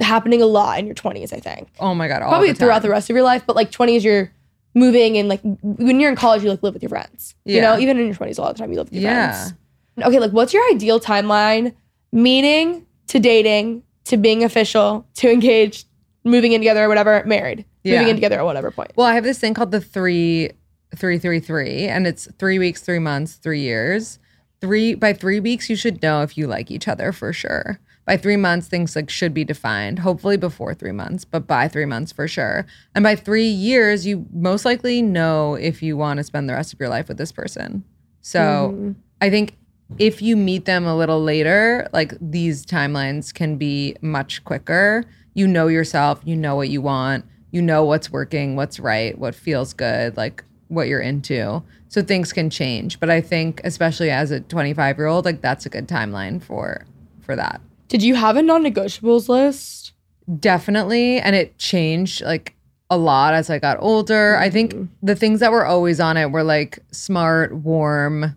happening 0.00 0.42
a 0.42 0.46
lot 0.46 0.78
in 0.78 0.86
your 0.86 0.94
twenties, 0.94 1.32
I 1.32 1.38
think. 1.40 1.68
oh 1.80 1.94
my 1.94 2.08
God. 2.08 2.22
All 2.22 2.28
Probably 2.30 2.52
the 2.52 2.58
throughout 2.58 2.82
the 2.82 2.90
rest 2.90 3.08
of 3.10 3.14
your 3.14 3.24
life, 3.24 3.44
but 3.46 3.56
like 3.56 3.70
twenties, 3.70 4.04
you're 4.04 4.32
moving 4.74 5.16
and 5.18 5.28
like 5.28 5.40
when 5.62 6.00
you're 6.00 6.10
in 6.10 6.16
college, 6.16 6.42
you 6.42 6.50
like 6.50 6.62
live 6.62 6.74
with 6.74 6.82
your 6.82 6.90
friends. 6.90 7.34
You 7.44 7.60
know, 7.60 7.78
even 7.78 7.98
in 7.98 8.06
your 8.06 8.14
twenties, 8.14 8.38
a 8.38 8.42
lot 8.42 8.50
of 8.50 8.56
the 8.56 8.60
time 8.62 8.72
you 8.72 8.78
live 8.78 8.86
with 8.90 8.94
your 8.94 9.02
Yeah. 9.10 9.32
friends. 9.44 9.54
Okay, 10.02 10.18
like 10.18 10.32
what's 10.32 10.52
your 10.52 10.62
ideal 10.72 10.98
timeline? 10.98 11.74
Meeting 12.12 12.86
to 13.08 13.18
dating 13.18 13.82
to 14.04 14.16
being 14.16 14.44
official 14.44 15.06
to 15.14 15.30
engaged, 15.30 15.86
moving 16.24 16.52
in 16.52 16.60
together 16.60 16.84
or 16.84 16.88
whatever, 16.88 17.22
married, 17.26 17.64
Yeah. 17.82 17.94
moving 17.98 18.08
in 18.10 18.16
together 18.16 18.38
at 18.38 18.44
whatever 18.44 18.70
point. 18.70 18.92
Well, 18.96 19.06
I 19.06 19.14
have 19.14 19.24
this 19.24 19.38
thing 19.38 19.54
called 19.54 19.70
the 19.72 19.80
three 19.80 20.50
three 20.96 21.18
three 21.18 21.40
three, 21.40 21.86
and 21.88 22.06
it's 22.06 22.28
three 22.38 22.58
weeks, 22.58 22.80
three 22.82 22.98
months, 23.00 23.34
three 23.34 23.60
years. 23.60 24.18
Three 24.60 24.94
by 24.94 25.12
three 25.12 25.40
weeks, 25.40 25.68
you 25.68 25.76
should 25.76 26.02
know 26.02 26.22
if 26.22 26.38
you 26.38 26.46
like 26.46 26.70
each 26.70 26.88
other 26.88 27.12
for 27.12 27.32
sure. 27.32 27.78
By 28.06 28.16
three 28.18 28.36
months, 28.36 28.68
things 28.68 28.94
like 28.94 29.08
should 29.08 29.32
be 29.32 29.44
defined. 29.44 30.00
Hopefully 30.00 30.36
before 30.36 30.74
three 30.74 30.92
months, 30.92 31.24
but 31.24 31.46
by 31.46 31.68
three 31.68 31.86
months 31.86 32.12
for 32.12 32.28
sure. 32.28 32.66
And 32.94 33.02
by 33.02 33.16
three 33.16 33.48
years, 33.48 34.06
you 34.06 34.26
most 34.32 34.64
likely 34.64 35.00
know 35.00 35.54
if 35.54 35.82
you 35.82 35.96
want 35.96 36.18
to 36.18 36.24
spend 36.24 36.48
the 36.48 36.52
rest 36.52 36.72
of 36.72 36.80
your 36.80 36.90
life 36.90 37.08
with 37.08 37.16
this 37.16 37.32
person. 37.32 37.82
So 38.20 38.40
mm-hmm. 38.72 38.92
I 39.20 39.30
think 39.30 39.56
if 39.98 40.20
you 40.20 40.36
meet 40.36 40.64
them 40.64 40.86
a 40.86 40.96
little 40.96 41.22
later, 41.22 41.88
like 41.92 42.14
these 42.20 42.66
timelines 42.66 43.32
can 43.32 43.56
be 43.56 43.96
much 44.00 44.44
quicker. 44.44 45.04
You 45.34 45.46
know 45.46 45.68
yourself, 45.68 46.20
you 46.24 46.36
know 46.36 46.56
what 46.56 46.68
you 46.68 46.80
want, 46.80 47.24
you 47.50 47.62
know 47.62 47.84
what's 47.84 48.10
working, 48.10 48.56
what's 48.56 48.78
right, 48.78 49.16
what 49.18 49.34
feels 49.34 49.72
good, 49.72 50.16
like 50.16 50.44
what 50.68 50.88
you're 50.88 51.00
into. 51.00 51.62
So 51.88 52.02
things 52.02 52.32
can 52.32 52.50
change. 52.50 53.00
But 53.00 53.10
I 53.10 53.20
think 53.20 53.60
especially 53.64 54.10
as 54.10 54.30
a 54.30 54.40
25 54.40 54.98
year 54.98 55.06
old, 55.06 55.24
like 55.24 55.40
that's 55.40 55.66
a 55.66 55.68
good 55.68 55.88
timeline 55.88 56.42
for 56.42 56.84
for 57.20 57.36
that. 57.36 57.60
Did 57.88 58.02
you 58.02 58.14
have 58.14 58.36
a 58.36 58.42
non-negotiables 58.42 59.28
list? 59.28 59.92
Definitely. 60.40 61.20
And 61.20 61.36
it 61.36 61.58
changed 61.58 62.22
like 62.22 62.54
a 62.90 62.96
lot 62.96 63.34
as 63.34 63.50
I 63.50 63.58
got 63.58 63.76
older. 63.80 64.36
I 64.36 64.50
think 64.50 64.74
mm-hmm. 64.74 65.06
the 65.06 65.16
things 65.16 65.40
that 65.40 65.52
were 65.52 65.66
always 65.66 66.00
on 66.00 66.16
it 66.16 66.30
were 66.30 66.44
like 66.44 66.78
smart, 66.90 67.54
warm, 67.54 68.36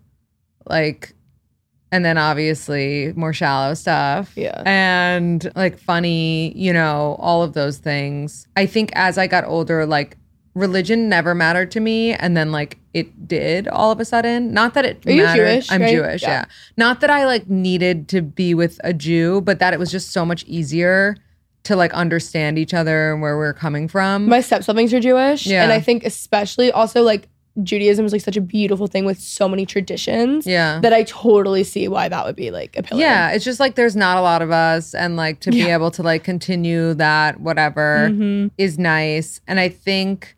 like 0.66 1.14
and 1.90 2.04
then 2.04 2.18
obviously 2.18 3.14
more 3.16 3.32
shallow 3.32 3.72
stuff. 3.72 4.32
Yeah. 4.36 4.62
And 4.66 5.50
like 5.56 5.78
funny, 5.78 6.52
you 6.54 6.72
know, 6.72 7.16
all 7.18 7.42
of 7.42 7.54
those 7.54 7.78
things. 7.78 8.46
I 8.56 8.66
think 8.66 8.90
as 8.94 9.16
I 9.16 9.26
got 9.26 9.44
older, 9.44 9.86
like 9.86 10.17
religion 10.58 11.08
never 11.08 11.34
mattered 11.34 11.70
to 11.72 11.80
me. 11.80 12.12
And 12.14 12.36
then 12.36 12.52
like 12.52 12.78
it 12.94 13.26
did 13.28 13.68
all 13.68 13.90
of 13.92 14.00
a 14.00 14.04
sudden. 14.04 14.52
Not 14.52 14.74
that 14.74 14.84
it 14.84 15.06
Are 15.06 15.14
mattered. 15.14 15.36
Jewish, 15.54 15.72
I'm 15.72 15.80
right? 15.82 15.90
Jewish, 15.94 16.22
Yeah. 16.22 16.28
yeah. 16.30 16.44
Not 16.76 17.00
that 17.00 17.10
I 17.10 17.24
like 17.26 17.48
needed 17.48 18.08
to 18.08 18.22
be 18.22 18.54
with 18.54 18.80
a 18.84 18.92
Jew, 18.92 19.40
but 19.42 19.58
that 19.60 19.72
it 19.72 19.78
was 19.78 19.90
just 19.90 20.10
so 20.12 20.24
much 20.26 20.44
easier 20.44 21.16
to 21.64 21.76
like 21.76 21.92
understand 21.92 22.58
each 22.58 22.72
other 22.74 23.12
and 23.12 23.20
where 23.22 23.36
we're 23.36 23.52
coming 23.52 23.88
from. 23.88 24.26
My 24.28 24.40
step 24.40 24.64
siblings 24.64 24.92
are 24.94 25.00
Jewish. 25.00 25.46
Yeah. 25.46 25.62
And 25.62 25.72
I 25.72 25.80
think 25.80 26.04
especially 26.04 26.72
also 26.72 27.02
like 27.02 27.28
Judaism 27.62 28.06
is 28.06 28.12
like 28.12 28.20
such 28.22 28.36
a 28.36 28.40
beautiful 28.40 28.86
thing 28.86 29.04
with 29.04 29.18
so 29.20 29.48
many 29.48 29.66
traditions. 29.66 30.46
yeah. 30.46 30.78
That 30.80 30.92
I 30.92 31.02
totally 31.02 31.64
see 31.64 31.88
why 31.88 32.08
that 32.08 32.24
would 32.24 32.36
be 32.36 32.52
like 32.52 32.76
appealing. 32.76 33.02
Yeah, 33.02 33.30
it's 33.32 33.44
just 33.44 33.58
like 33.58 33.74
there's 33.74 33.96
not 33.96 34.16
a 34.16 34.20
lot 34.20 34.42
of 34.42 34.52
us, 34.52 34.94
and 34.94 35.16
like 35.16 35.40
to 35.40 35.50
be 35.50 35.62
able 35.62 35.90
to 35.92 36.02
like 36.04 36.22
continue 36.22 36.94
that 36.94 37.40
whatever 37.40 38.10
Mhm. 38.12 38.52
is 38.58 38.78
nice. 38.78 39.40
And 39.48 39.58
I 39.58 39.68
think 39.70 40.36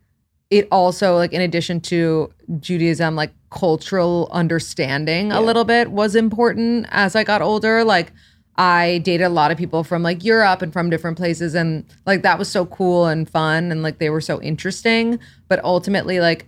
it 0.51 0.67
also 0.71 1.17
like 1.17 1.33
in 1.33 1.41
addition 1.41 1.81
to 1.81 2.33
Judaism, 2.59 3.15
like 3.17 3.33
cultural 3.51 4.29
understanding 4.33 5.29
Yeah. 5.29 5.39
a 5.39 5.43
little 5.43 5.65
bit 5.65 5.91
was 5.91 6.15
important 6.15 6.87
as 6.91 7.15
I 7.17 7.25
got 7.25 7.41
older. 7.43 7.85
Like 7.85 8.13
I 8.57 8.99
dated 9.05 9.27
a 9.27 9.31
lot 9.31 9.51
of 9.51 9.57
people 9.59 9.85
from 9.85 10.03
like 10.03 10.25
Europe 10.25 10.61
and 10.61 10.73
from 10.73 10.91
different 10.91 11.17
places, 11.17 11.55
and 11.55 11.85
like 12.05 12.23
that 12.23 12.39
was 12.39 12.49
so 12.49 12.67
cool 12.67 13.07
and 13.07 13.31
fun, 13.31 13.71
and 13.73 13.83
like 13.83 13.99
they 13.99 14.11
were 14.11 14.21
so 14.21 14.43
interesting. 14.43 15.19
But 15.49 15.63
ultimately, 15.65 16.21
like 16.21 16.47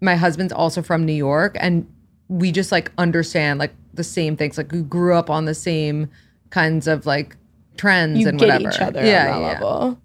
my 0.00 0.16
husband's 0.16 0.52
also 0.52 0.80
from 0.82 1.04
New 1.04 1.12
York 1.12 1.56
and 1.60 1.86
we 2.28 2.52
just 2.52 2.70
like 2.70 2.92
understand 2.98 3.58
like 3.58 3.72
the 3.94 4.04
same 4.04 4.36
things. 4.36 4.56
Like 4.56 4.70
we 4.72 4.82
grew 4.82 5.14
up 5.14 5.28
on 5.28 5.44
the 5.44 5.54
same 5.54 6.08
kinds 6.50 6.86
of 6.86 7.04
like 7.04 7.36
trends 7.76 8.20
You 8.20 8.28
and 8.28 8.38
whatever. 8.40 8.70
yeah, 8.94 9.04
yeah. 9.04 9.36
level. 9.38 9.98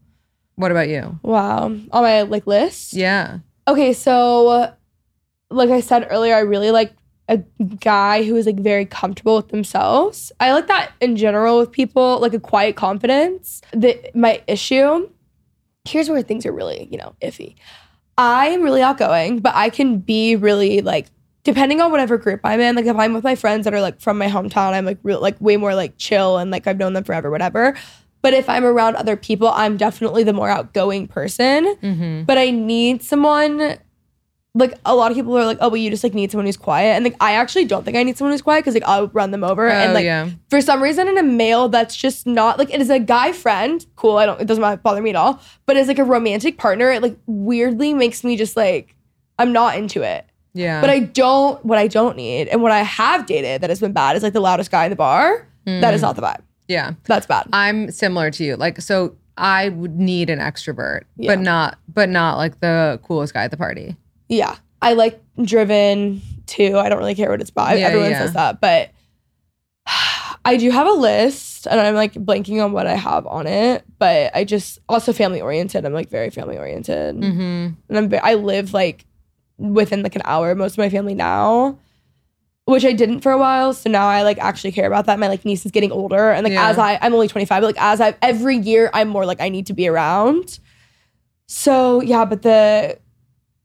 What 0.55 0.71
about 0.71 0.89
you? 0.89 1.19
Wow. 1.23 1.65
On 1.65 1.89
my 1.91 2.21
like 2.23 2.47
list. 2.47 2.93
Yeah. 2.93 3.39
Okay, 3.67 3.93
so 3.93 4.73
like 5.49 5.69
I 5.69 5.79
said 5.79 6.07
earlier, 6.09 6.35
I 6.35 6.39
really 6.39 6.71
like 6.71 6.93
a 7.29 7.37
guy 7.79 8.23
who 8.23 8.35
is 8.35 8.45
like 8.45 8.59
very 8.59 8.85
comfortable 8.85 9.37
with 9.37 9.49
themselves. 9.49 10.31
I 10.39 10.51
like 10.53 10.67
that 10.67 10.91
in 10.99 11.15
general 11.15 11.59
with 11.59 11.71
people, 11.71 12.19
like 12.19 12.33
a 12.33 12.39
quiet 12.39 12.75
confidence. 12.75 13.61
The 13.71 14.11
my 14.13 14.41
issue, 14.47 15.09
here's 15.85 16.09
where 16.09 16.21
things 16.21 16.45
are 16.45 16.51
really, 16.51 16.87
you 16.91 16.97
know, 16.97 17.15
iffy. 17.21 17.55
I'm 18.17 18.61
really 18.61 18.81
outgoing, 18.81 19.39
but 19.39 19.55
I 19.55 19.69
can 19.69 19.99
be 19.99 20.35
really 20.35 20.81
like 20.81 21.07
depending 21.43 21.81
on 21.81 21.91
whatever 21.91 22.17
group 22.17 22.41
I'm 22.43 22.59
in. 22.59 22.75
Like 22.75 22.85
if 22.85 22.95
I'm 22.95 23.13
with 23.13 23.23
my 23.23 23.35
friends 23.35 23.65
that 23.65 23.73
are 23.73 23.81
like 23.81 23.99
from 23.99 24.17
my 24.17 24.27
hometown, 24.27 24.73
I'm 24.73 24.85
like 24.85 24.99
real 25.03 25.21
like 25.21 25.39
way 25.41 25.57
more 25.57 25.75
like 25.75 25.97
chill 25.97 26.37
and 26.37 26.51
like 26.51 26.67
I've 26.67 26.77
known 26.77 26.93
them 26.93 27.03
forever, 27.03 27.31
whatever. 27.31 27.75
But 28.23 28.33
if 28.33 28.49
I'm 28.49 28.65
around 28.65 28.95
other 28.95 29.15
people, 29.15 29.49
I'm 29.49 29.77
definitely 29.77 30.23
the 30.23 30.33
more 30.33 30.49
outgoing 30.49 31.07
person 31.07 31.75
Mm-hmm. 31.83 32.23
but 32.23 32.37
I 32.39 32.49
need 32.49 33.03
someone. 33.03 33.77
Like 34.55 34.75
a 34.85 34.93
lot 34.95 35.09
of 35.09 35.17
people 35.17 35.35
are 35.35 35.45
like, 35.45 35.57
oh, 35.61 35.71
but 35.71 35.79
you 35.79 35.89
just 35.89 36.03
like 36.03 36.13
need 36.13 36.29
someone 36.29 36.45
who's 36.45 36.57
quiet, 36.57 36.91
and 36.93 37.03
like 37.03 37.15
I 37.19 37.33
actually 37.33 37.65
don't 37.65 37.83
think 37.83 37.97
I 37.97 38.03
need 38.03 38.17
someone 38.19 38.33
who's 38.33 38.43
quiet 38.43 38.59
because 38.61 38.75
like 38.75 38.83
I'll 38.87 39.07
run 39.07 39.31
them 39.31 39.43
over, 39.43 39.67
and 39.67 39.89
Oh, 39.91 39.93
like 39.95 40.03
yeah. 40.05 40.29
for 40.51 40.61
some 40.61 40.81
reason 40.83 41.07
in 41.07 41.17
a 41.17 41.23
male 41.23 41.69
that's 41.69 41.95
just 41.95 42.27
not 42.27 42.59
like 42.59 42.71
it 42.71 42.79
is 42.79 42.91
a 42.91 42.99
guy 42.99 43.31
friend, 43.31 43.83
cool. 43.95 44.17
I 44.17 44.27
don't, 44.27 44.39
it 44.39 44.45
doesn't 44.45 44.83
bother 44.83 45.01
me 45.01 45.09
at 45.09 45.15
all. 45.15 45.41
But 45.65 45.75
as 45.77 45.87
like 45.87 45.97
a 45.97 46.03
romantic 46.03 46.59
partner, 46.59 46.91
it 46.91 47.01
like 47.01 47.17
weirdly 47.25 47.95
makes 47.95 48.23
me 48.23 48.37
just 48.37 48.55
like 48.55 48.95
I'm 49.39 49.51
not 49.53 49.75
into 49.75 50.03
it. 50.03 50.23
Yeah. 50.53 50.81
But 50.81 50.91
I 50.91 50.99
don't. 50.99 51.65
What 51.65 51.79
I 51.79 51.87
don't 51.87 52.15
need, 52.15 52.47
and 52.47 52.61
what 52.61 52.71
I 52.71 52.83
have 52.83 53.25
dated 53.25 53.61
that 53.61 53.71
has 53.71 53.79
been 53.79 53.91
bad 53.93 54.15
is 54.15 54.21
like 54.21 54.33
the 54.33 54.39
loudest 54.39 54.69
guy 54.69 54.85
in 54.85 54.91
the 54.91 54.95
bar. 54.95 55.47
That 55.65 55.95
is 55.95 56.01
Mm. 56.01 56.03
not 56.03 56.15
the 56.15 56.21
vibe. 56.21 56.41
Yeah. 56.67 56.93
That's 57.05 57.25
bad. 57.25 57.47
I'm 57.53 57.91
similar 57.91 58.31
to 58.31 58.43
you. 58.43 58.55
Like 58.55 58.81
so 58.81 59.15
I 59.37 59.69
would 59.69 59.97
need 59.99 60.29
an 60.29 60.39
extrovert, 60.39 61.03
Yeah. 61.17 61.35
but 61.35 61.39
not 61.39 61.77
but 61.87 62.09
not 62.09 62.37
like 62.37 62.59
the 62.59 62.99
coolest 63.03 63.33
guy 63.33 63.43
at 63.43 63.51
the 63.51 63.57
party. 63.57 63.95
Yeah. 64.29 64.55
I 64.81 64.93
like 64.93 65.21
driven 65.41 66.21
too. 66.45 66.77
I 66.77 66.89
don't 66.89 66.97
really 66.99 67.15
care 67.15 67.29
what 67.29 67.41
it's 67.41 67.49
by. 67.51 67.75
Yeah, 67.75 67.87
Everyone 67.87 68.11
yeah. 68.11 68.19
says 68.19 68.33
that. 68.33 68.59
But 68.61 68.91
I 70.45 70.57
do 70.57 70.69
have 70.71 70.87
a 70.87 70.91
list 70.91 71.67
and 71.67 71.79
I'm 71.79 71.95
like 71.95 72.13
blanking 72.13 72.63
on 72.63 72.73
what 72.73 72.85
I 72.85 72.95
have 72.95 73.25
on 73.27 73.47
it. 73.47 73.83
But 73.97 74.35
I 74.35 74.43
just 74.43 74.79
also 74.89 75.13
family 75.13 75.41
oriented. 75.41 75.85
I'm 75.85 75.93
like 75.93 76.09
very 76.09 76.29
family 76.29 76.57
oriented. 76.57 77.15
Mm-hmm. 77.15 77.69
And 77.89 78.13
I'm 78.13 78.19
I 78.21 78.33
live 78.35 78.73
like 78.73 79.05
within 79.57 80.03
like 80.03 80.15
an 80.15 80.21
hour 80.25 80.53
most 80.55 80.73
of 80.73 80.77
my 80.79 80.89
family 80.89 81.15
now. 81.15 81.77
Which 82.65 82.85
I 82.85 82.93
didn't 82.93 83.19
for 83.21 83.31
a 83.31 83.37
while. 83.37 83.73
So 83.73 83.89
now 83.89 84.07
I 84.07 84.23
like 84.23 84.37
actually 84.39 84.71
care 84.71 84.87
about 84.87 85.05
that. 85.07 85.19
My 85.19 85.27
like 85.27 85.43
niece 85.43 85.65
is 85.65 85.71
getting 85.71 85.91
older. 85.91 86.31
And 86.31 86.43
like 86.45 86.53
Yeah. 86.53 86.69
as 86.69 86.77
I 86.77 86.97
I'm 87.01 87.13
only 87.13 87.27
25, 87.27 87.61
but 87.61 87.67
like 87.67 87.81
as 87.81 87.99
I 87.99 88.15
every 88.21 88.55
year 88.57 88.89
I'm 88.93 89.09
more 89.09 89.25
like 89.25 89.41
I 89.41 89.49
need 89.49 89.65
to 89.67 89.73
be 89.73 89.87
around. 89.87 90.59
So 91.47 92.01
yeah, 92.01 92.23
but 92.23 92.41
the 92.41 92.97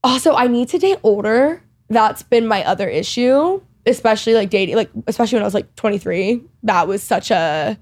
also 0.03 0.35
I 0.35 0.49
need 0.49 0.69
to 0.71 0.79
date 0.79 0.99
older. 1.05 1.63
That's 1.89 2.23
been 2.23 2.47
my 2.47 2.65
other 2.65 2.89
issue, 2.89 3.61
especially 3.87 4.35
like 4.35 4.51
dating, 4.51 4.75
like 4.77 4.91
especially 5.07 5.37
when 5.37 5.43
I 5.43 5.47
was 5.47 5.55
like 5.55 5.75
23. 5.77 6.43
That 6.65 6.89
was 6.89 7.03
such 7.03 7.31
a 7.31 7.79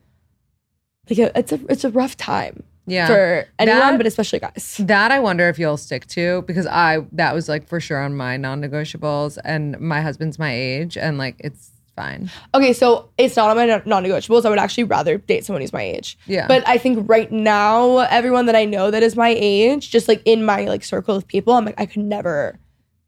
like 1.09 1.19
a, 1.19 1.39
it's 1.39 1.53
a 1.53 1.61
it's 1.71 1.85
a 1.85 1.91
rough 1.91 2.17
time 2.17 2.62
Yeah. 2.87 3.07
for 3.09 3.47
anyone, 3.59 3.80
That- 3.80 3.97
but 3.97 4.07
especially 4.07 4.39
guys. 4.39 4.76
That 4.80 5.11
I 5.11 5.18
wonder 5.20 5.49
if 5.49 5.59
you'll 5.59 5.76
stick 5.76 6.07
to 6.09 6.43
because 6.43 6.66
I 6.66 7.01
that 7.12 7.34
was 7.34 7.49
like 7.49 7.66
for 7.66 7.80
sure 7.80 8.01
on 8.01 8.16
my 8.16 8.37
non-negotiables 8.37 9.39
and 9.45 9.78
my 9.80 10.01
husband's 10.01 10.39
my 10.39 10.53
age 10.55 10.97
and 10.97 11.18
like 11.18 11.37
it's 11.41 11.70
fine. 11.97 12.30
Okay, 12.55 12.72
so 12.74 13.09
it's 13.18 13.37
not 13.37 13.49
on 13.51 13.57
my 13.57 13.82
non 13.87 14.05
negotiables. 14.05 14.45
I 14.45 14.51
would 14.51 14.59
actually 14.59 14.84
rather 14.84 15.16
date 15.18 15.45
someone 15.45 15.62
who's 15.62 15.72
my 15.72 15.82
age. 15.82 16.18
Yeah. 16.26 16.47
But 16.47 16.62
I 16.68 16.76
think 16.78 17.09
right 17.09 17.32
now, 17.32 17.99
everyone 17.99 18.47
that 18.47 18.55
I 18.55 18.64
know 18.66 18.91
that 18.91 19.03
is 19.03 19.16
my 19.16 19.34
age, 19.37 19.91
just 19.91 20.07
like 20.07 20.20
in 20.24 20.45
my 20.45 20.66
like 20.66 20.84
circle 20.84 21.16
of 21.16 21.26
people, 21.26 21.55
I'm 21.55 21.64
like, 21.64 21.80
I 21.80 21.87
could 21.87 22.03
never 22.03 22.59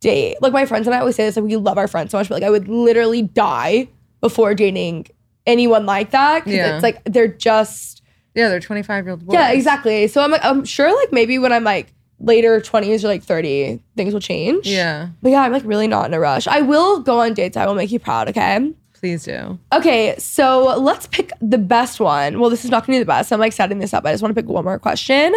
date. 0.00 0.36
Like 0.40 0.52
my 0.52 0.64
friends 0.66 0.86
and 0.86 0.94
I 0.94 1.00
always 1.00 1.16
say 1.16 1.24
this, 1.26 1.36
like 1.36 1.44
we 1.44 1.56
love 1.56 1.76
our 1.78 1.86
friends 1.88 2.12
so 2.12 2.18
much, 2.18 2.28
but 2.28 2.36
like 2.36 2.44
I 2.44 2.50
would 2.50 2.66
literally 2.68 3.22
die 3.22 3.88
before 4.20 4.54
dating 4.54 5.06
anyone 5.46 5.86
like 5.86 6.10
that. 6.12 6.44
Cause 6.44 6.52
Yeah. 6.52 6.74
it's 6.76 6.82
like 6.82 7.02
they're 7.04 7.28
just 7.28 7.97
yeah, 8.38 8.48
they're 8.48 8.60
25 8.60 9.04
year 9.04 9.10
old 9.10 9.26
boys. 9.26 9.34
Yeah, 9.34 9.50
exactly. 9.50 10.06
So 10.06 10.22
I'm 10.22 10.30
like, 10.30 10.44
I'm 10.44 10.64
sure 10.64 10.94
like 10.94 11.12
maybe 11.12 11.38
when 11.38 11.52
I'm 11.52 11.64
like 11.64 11.92
later 12.20 12.60
20s 12.60 13.04
or 13.04 13.08
like 13.08 13.22
30, 13.22 13.80
things 13.96 14.12
will 14.12 14.20
change. 14.20 14.66
Yeah. 14.66 15.08
But 15.22 15.30
yeah, 15.30 15.42
I'm 15.42 15.52
like 15.52 15.64
really 15.64 15.88
not 15.88 16.06
in 16.06 16.14
a 16.14 16.20
rush. 16.20 16.46
I 16.46 16.60
will 16.60 17.00
go 17.00 17.20
on 17.20 17.34
dates. 17.34 17.56
I 17.56 17.66
will 17.66 17.74
make 17.74 17.90
you 17.90 17.98
proud, 17.98 18.28
okay? 18.28 18.72
Please 18.92 19.24
do. 19.24 19.58
Okay, 19.72 20.14
so 20.18 20.76
let's 20.78 21.06
pick 21.06 21.32
the 21.40 21.58
best 21.58 22.00
one. 22.00 22.40
Well, 22.40 22.50
this 22.50 22.64
is 22.64 22.70
not 22.70 22.86
gonna 22.86 22.96
be 22.96 23.00
the 23.00 23.06
best. 23.06 23.32
I'm 23.32 23.40
like 23.40 23.52
setting 23.52 23.78
this 23.78 23.94
up. 23.94 24.04
I 24.04 24.12
just 24.12 24.22
want 24.22 24.34
to 24.34 24.40
pick 24.40 24.48
one 24.48 24.64
more 24.64 24.78
question. 24.78 25.34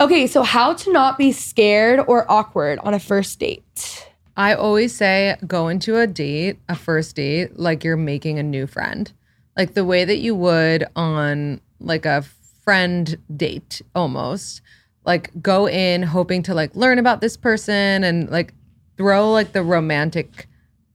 Okay, 0.00 0.28
so 0.28 0.42
how 0.42 0.74
to 0.74 0.92
not 0.92 1.18
be 1.18 1.32
scared 1.32 2.00
or 2.06 2.30
awkward 2.30 2.78
on 2.80 2.94
a 2.94 3.00
first 3.00 3.38
date. 3.40 4.08
I 4.36 4.54
always 4.54 4.94
say 4.94 5.36
go 5.46 5.66
into 5.66 5.98
a 5.98 6.06
date, 6.06 6.58
a 6.68 6.76
first 6.76 7.16
date, 7.16 7.58
like 7.58 7.82
you're 7.82 7.96
making 7.96 8.38
a 8.38 8.42
new 8.44 8.68
friend. 8.68 9.10
Like 9.56 9.74
the 9.74 9.84
way 9.84 10.04
that 10.04 10.18
you 10.18 10.36
would 10.36 10.84
on 10.94 11.60
like 11.80 12.06
a 12.06 12.24
friend 12.68 13.18
date 13.34 13.80
almost. 13.94 14.60
Like 15.04 15.30
go 15.40 15.66
in 15.66 16.02
hoping 16.02 16.42
to 16.44 16.54
like 16.54 16.74
learn 16.76 16.98
about 16.98 17.20
this 17.20 17.36
person 17.36 18.04
and 18.04 18.28
like 18.28 18.52
throw 18.96 19.32
like 19.32 19.52
the 19.52 19.62
romantic 19.62 20.48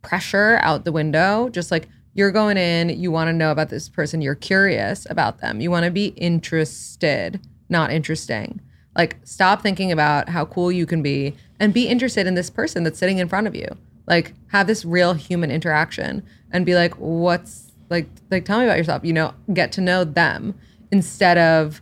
pressure 0.04 0.60
out 0.62 0.86
the 0.86 0.92
window. 0.92 1.50
Just 1.50 1.72
like 1.72 1.88
you're 2.14 2.32
going 2.32 2.58
in, 2.58 2.90
you 2.90 3.12
want 3.12 3.30
to 3.30 3.34
know 3.34 3.52
about 3.52 3.70
this 3.70 3.90
person, 3.90 4.22
you're 4.22 4.36
curious 4.36 5.08
about 5.10 5.40
them. 5.40 5.62
You 5.62 5.72
want 5.72 5.86
to 5.86 5.92
be 5.92 6.08
interested, 6.10 7.42
not 7.70 7.92
interesting. 7.92 8.62
Like 8.96 9.18
stop 9.24 9.64
thinking 9.64 9.92
about 9.92 10.30
how 10.30 10.46
cool 10.46 10.72
you 10.72 10.86
can 10.86 11.02
be 11.02 11.36
and 11.60 11.74
be 11.74 11.88
interested 11.88 12.28
in 12.28 12.36
this 12.36 12.52
person 12.52 12.84
that's 12.84 13.00
sitting 13.00 13.18
in 13.18 13.28
front 13.28 13.48
of 13.48 13.56
you. 13.56 13.68
Like 14.06 14.34
have 14.50 14.68
this 14.68 14.86
real 14.86 15.14
human 15.14 15.50
interaction 15.50 16.24
and 16.52 16.66
be 16.66 16.76
like 16.76 16.94
what's 16.96 17.72
like 17.90 18.08
like 18.30 18.46
tell 18.46 18.60
me 18.60 18.66
about 18.66 18.78
yourself, 18.78 19.04
you 19.04 19.14
know, 19.14 19.34
get 19.54 19.72
to 19.72 19.82
know 19.82 20.04
them 20.04 20.54
instead 20.94 21.40
of 21.40 21.82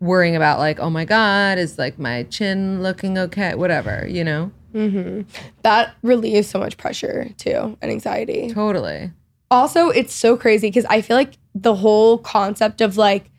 worrying 0.00 0.34
about 0.34 0.58
like 0.58 0.80
oh 0.80 0.90
my 0.90 1.04
god, 1.04 1.58
is 1.58 1.78
like 1.78 1.98
my 1.98 2.24
chin 2.24 2.82
looking 2.82 3.16
okay, 3.16 3.54
whatever, 3.54 4.06
you 4.08 4.24
know? 4.24 4.50
Mm-hmm. 4.74 5.22
That 5.62 5.94
relieves 6.02 6.48
so 6.48 6.58
much 6.58 6.76
pressure 6.76 7.30
too 7.38 7.78
and 7.80 7.90
anxiety. 7.90 8.52
Totally. 8.52 9.12
Also, 9.50 9.88
it's 9.88 10.12
so 10.12 10.36
crazy 10.36 10.66
because 10.66 10.84
I 10.90 11.00
feel 11.00 11.16
like 11.16 11.38
the 11.54 11.74
whole 11.74 12.18
concept 12.18 12.80
of 12.80 12.98
like 12.98 13.30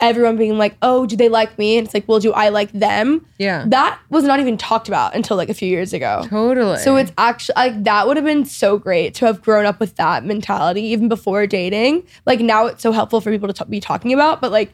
everyone 0.00 0.36
being 0.36 0.56
like, 0.58 0.76
oh, 0.82 1.06
do 1.06 1.16
they 1.16 1.28
like 1.28 1.58
me? 1.58 1.76
And 1.78 1.86
it's 1.86 1.94
like, 1.94 2.08
well, 2.08 2.18
do 2.20 2.32
I 2.32 2.48
like 2.48 2.72
them? 2.72 3.24
Yeah. 3.38 3.64
That 3.68 3.98
was 4.10 4.24
not 4.24 4.40
even 4.40 4.56
talked 4.56 4.88
about 4.88 5.14
until 5.14 5.36
like 5.36 5.48
a 5.48 5.54
few 5.54 5.68
years 5.68 5.92
ago. 5.92 6.24
Totally. 6.28 6.78
So 6.78 6.96
it's 6.96 7.12
actually 7.18 7.54
like 7.56 7.84
that 7.84 8.06
would 8.06 8.16
have 8.16 8.24
been 8.26 8.44
so 8.44 8.78
great 8.78 9.14
to 9.14 9.26
have 9.26 9.42
grown 9.42 9.66
up 9.66 9.78
with 9.80 9.96
that 9.96 10.24
mentality 10.24 10.82
even 10.82 11.08
before 11.08 11.46
dating. 11.46 12.06
Like 12.26 12.40
now 12.40 12.66
it's 12.66 12.82
so 12.82 12.92
helpful 12.92 13.20
for 13.20 13.30
people 13.30 13.48
to 13.48 13.54
t- 13.64 13.70
be 13.70 13.80
talking 13.80 14.12
about, 14.12 14.40
but 14.40 14.50
like 14.50 14.72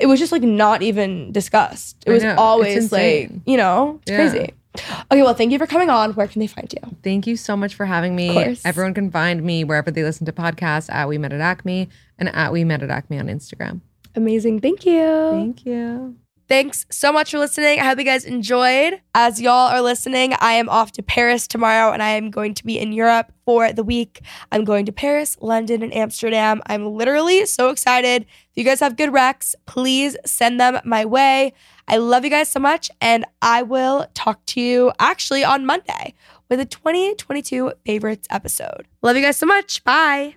it 0.00 0.06
was 0.06 0.18
just 0.20 0.32
like 0.32 0.42
not 0.42 0.82
even 0.82 1.32
discussed. 1.32 2.02
It 2.06 2.10
was 2.12 2.24
always 2.24 2.92
like, 2.92 3.30
you 3.46 3.56
know, 3.56 4.00
it's 4.02 4.10
Yeah. 4.10 4.16
crazy. 4.16 4.54
Okay, 5.10 5.22
well, 5.22 5.34
thank 5.34 5.52
you 5.52 5.58
for 5.58 5.66
coming 5.66 5.90
on. 5.90 6.12
Where 6.12 6.26
can 6.26 6.40
they 6.40 6.46
find 6.46 6.72
you? 6.72 6.96
Thank 7.02 7.26
you 7.26 7.36
so 7.36 7.56
much 7.58 7.74
for 7.74 7.84
having 7.84 8.16
me. 8.16 8.28
Of 8.28 8.34
course. 8.34 8.62
Everyone 8.64 8.94
can 8.94 9.10
find 9.10 9.42
me 9.42 9.64
wherever 9.64 9.90
they 9.90 10.02
listen 10.02 10.24
to 10.24 10.32
podcasts 10.32 10.90
at 10.90 11.08
We 11.08 11.18
Met 11.18 11.34
at 11.34 11.42
Acme 11.42 11.90
and 12.18 12.30
at 12.34 12.52
We 12.52 12.64
Met 12.64 12.82
at 12.82 12.90
Acme 12.90 13.18
on 13.18 13.26
Instagram. 13.26 13.82
Amazing. 14.14 14.60
Thank 14.60 14.84
you. 14.86 15.30
Thank 15.30 15.66
you. 15.66 16.16
Thanks 16.48 16.84
so 16.90 17.12
much 17.12 17.30
for 17.30 17.38
listening. 17.38 17.80
I 17.80 17.84
hope 17.84 17.98
you 17.98 18.04
guys 18.04 18.26
enjoyed. 18.26 19.00
As 19.14 19.40
y'all 19.40 19.70
are 19.70 19.80
listening, 19.80 20.34
I 20.38 20.52
am 20.52 20.68
off 20.68 20.92
to 20.92 21.02
Paris 21.02 21.46
tomorrow 21.46 21.92
and 21.92 22.02
I 22.02 22.10
am 22.10 22.30
going 22.30 22.52
to 22.52 22.64
be 22.66 22.78
in 22.78 22.92
Europe 22.92 23.32
for 23.46 23.72
the 23.72 23.82
week. 23.82 24.20
I'm 24.50 24.64
going 24.64 24.84
to 24.84 24.92
Paris, 24.92 25.38
London, 25.40 25.82
and 25.82 25.94
Amsterdam. 25.94 26.60
I'm 26.66 26.84
literally 26.94 27.46
so 27.46 27.70
excited. 27.70 28.24
If 28.24 28.56
you 28.56 28.64
guys 28.64 28.80
have 28.80 28.96
good 28.96 29.10
recs, 29.10 29.54
please 29.64 30.16
send 30.26 30.60
them 30.60 30.78
my 30.84 31.06
way. 31.06 31.54
I 31.88 31.96
love 31.96 32.22
you 32.22 32.30
guys 32.30 32.50
so 32.50 32.60
much, 32.60 32.90
and 33.00 33.24
I 33.40 33.62
will 33.62 34.06
talk 34.12 34.44
to 34.46 34.60
you 34.60 34.92
actually 34.98 35.44
on 35.44 35.64
Monday 35.64 36.14
with 36.50 36.60
a 36.60 36.66
2022 36.66 37.72
favorites 37.86 38.28
episode. 38.30 38.86
Love 39.00 39.16
you 39.16 39.22
guys 39.22 39.38
so 39.38 39.46
much. 39.46 39.82
Bye. 39.84 40.36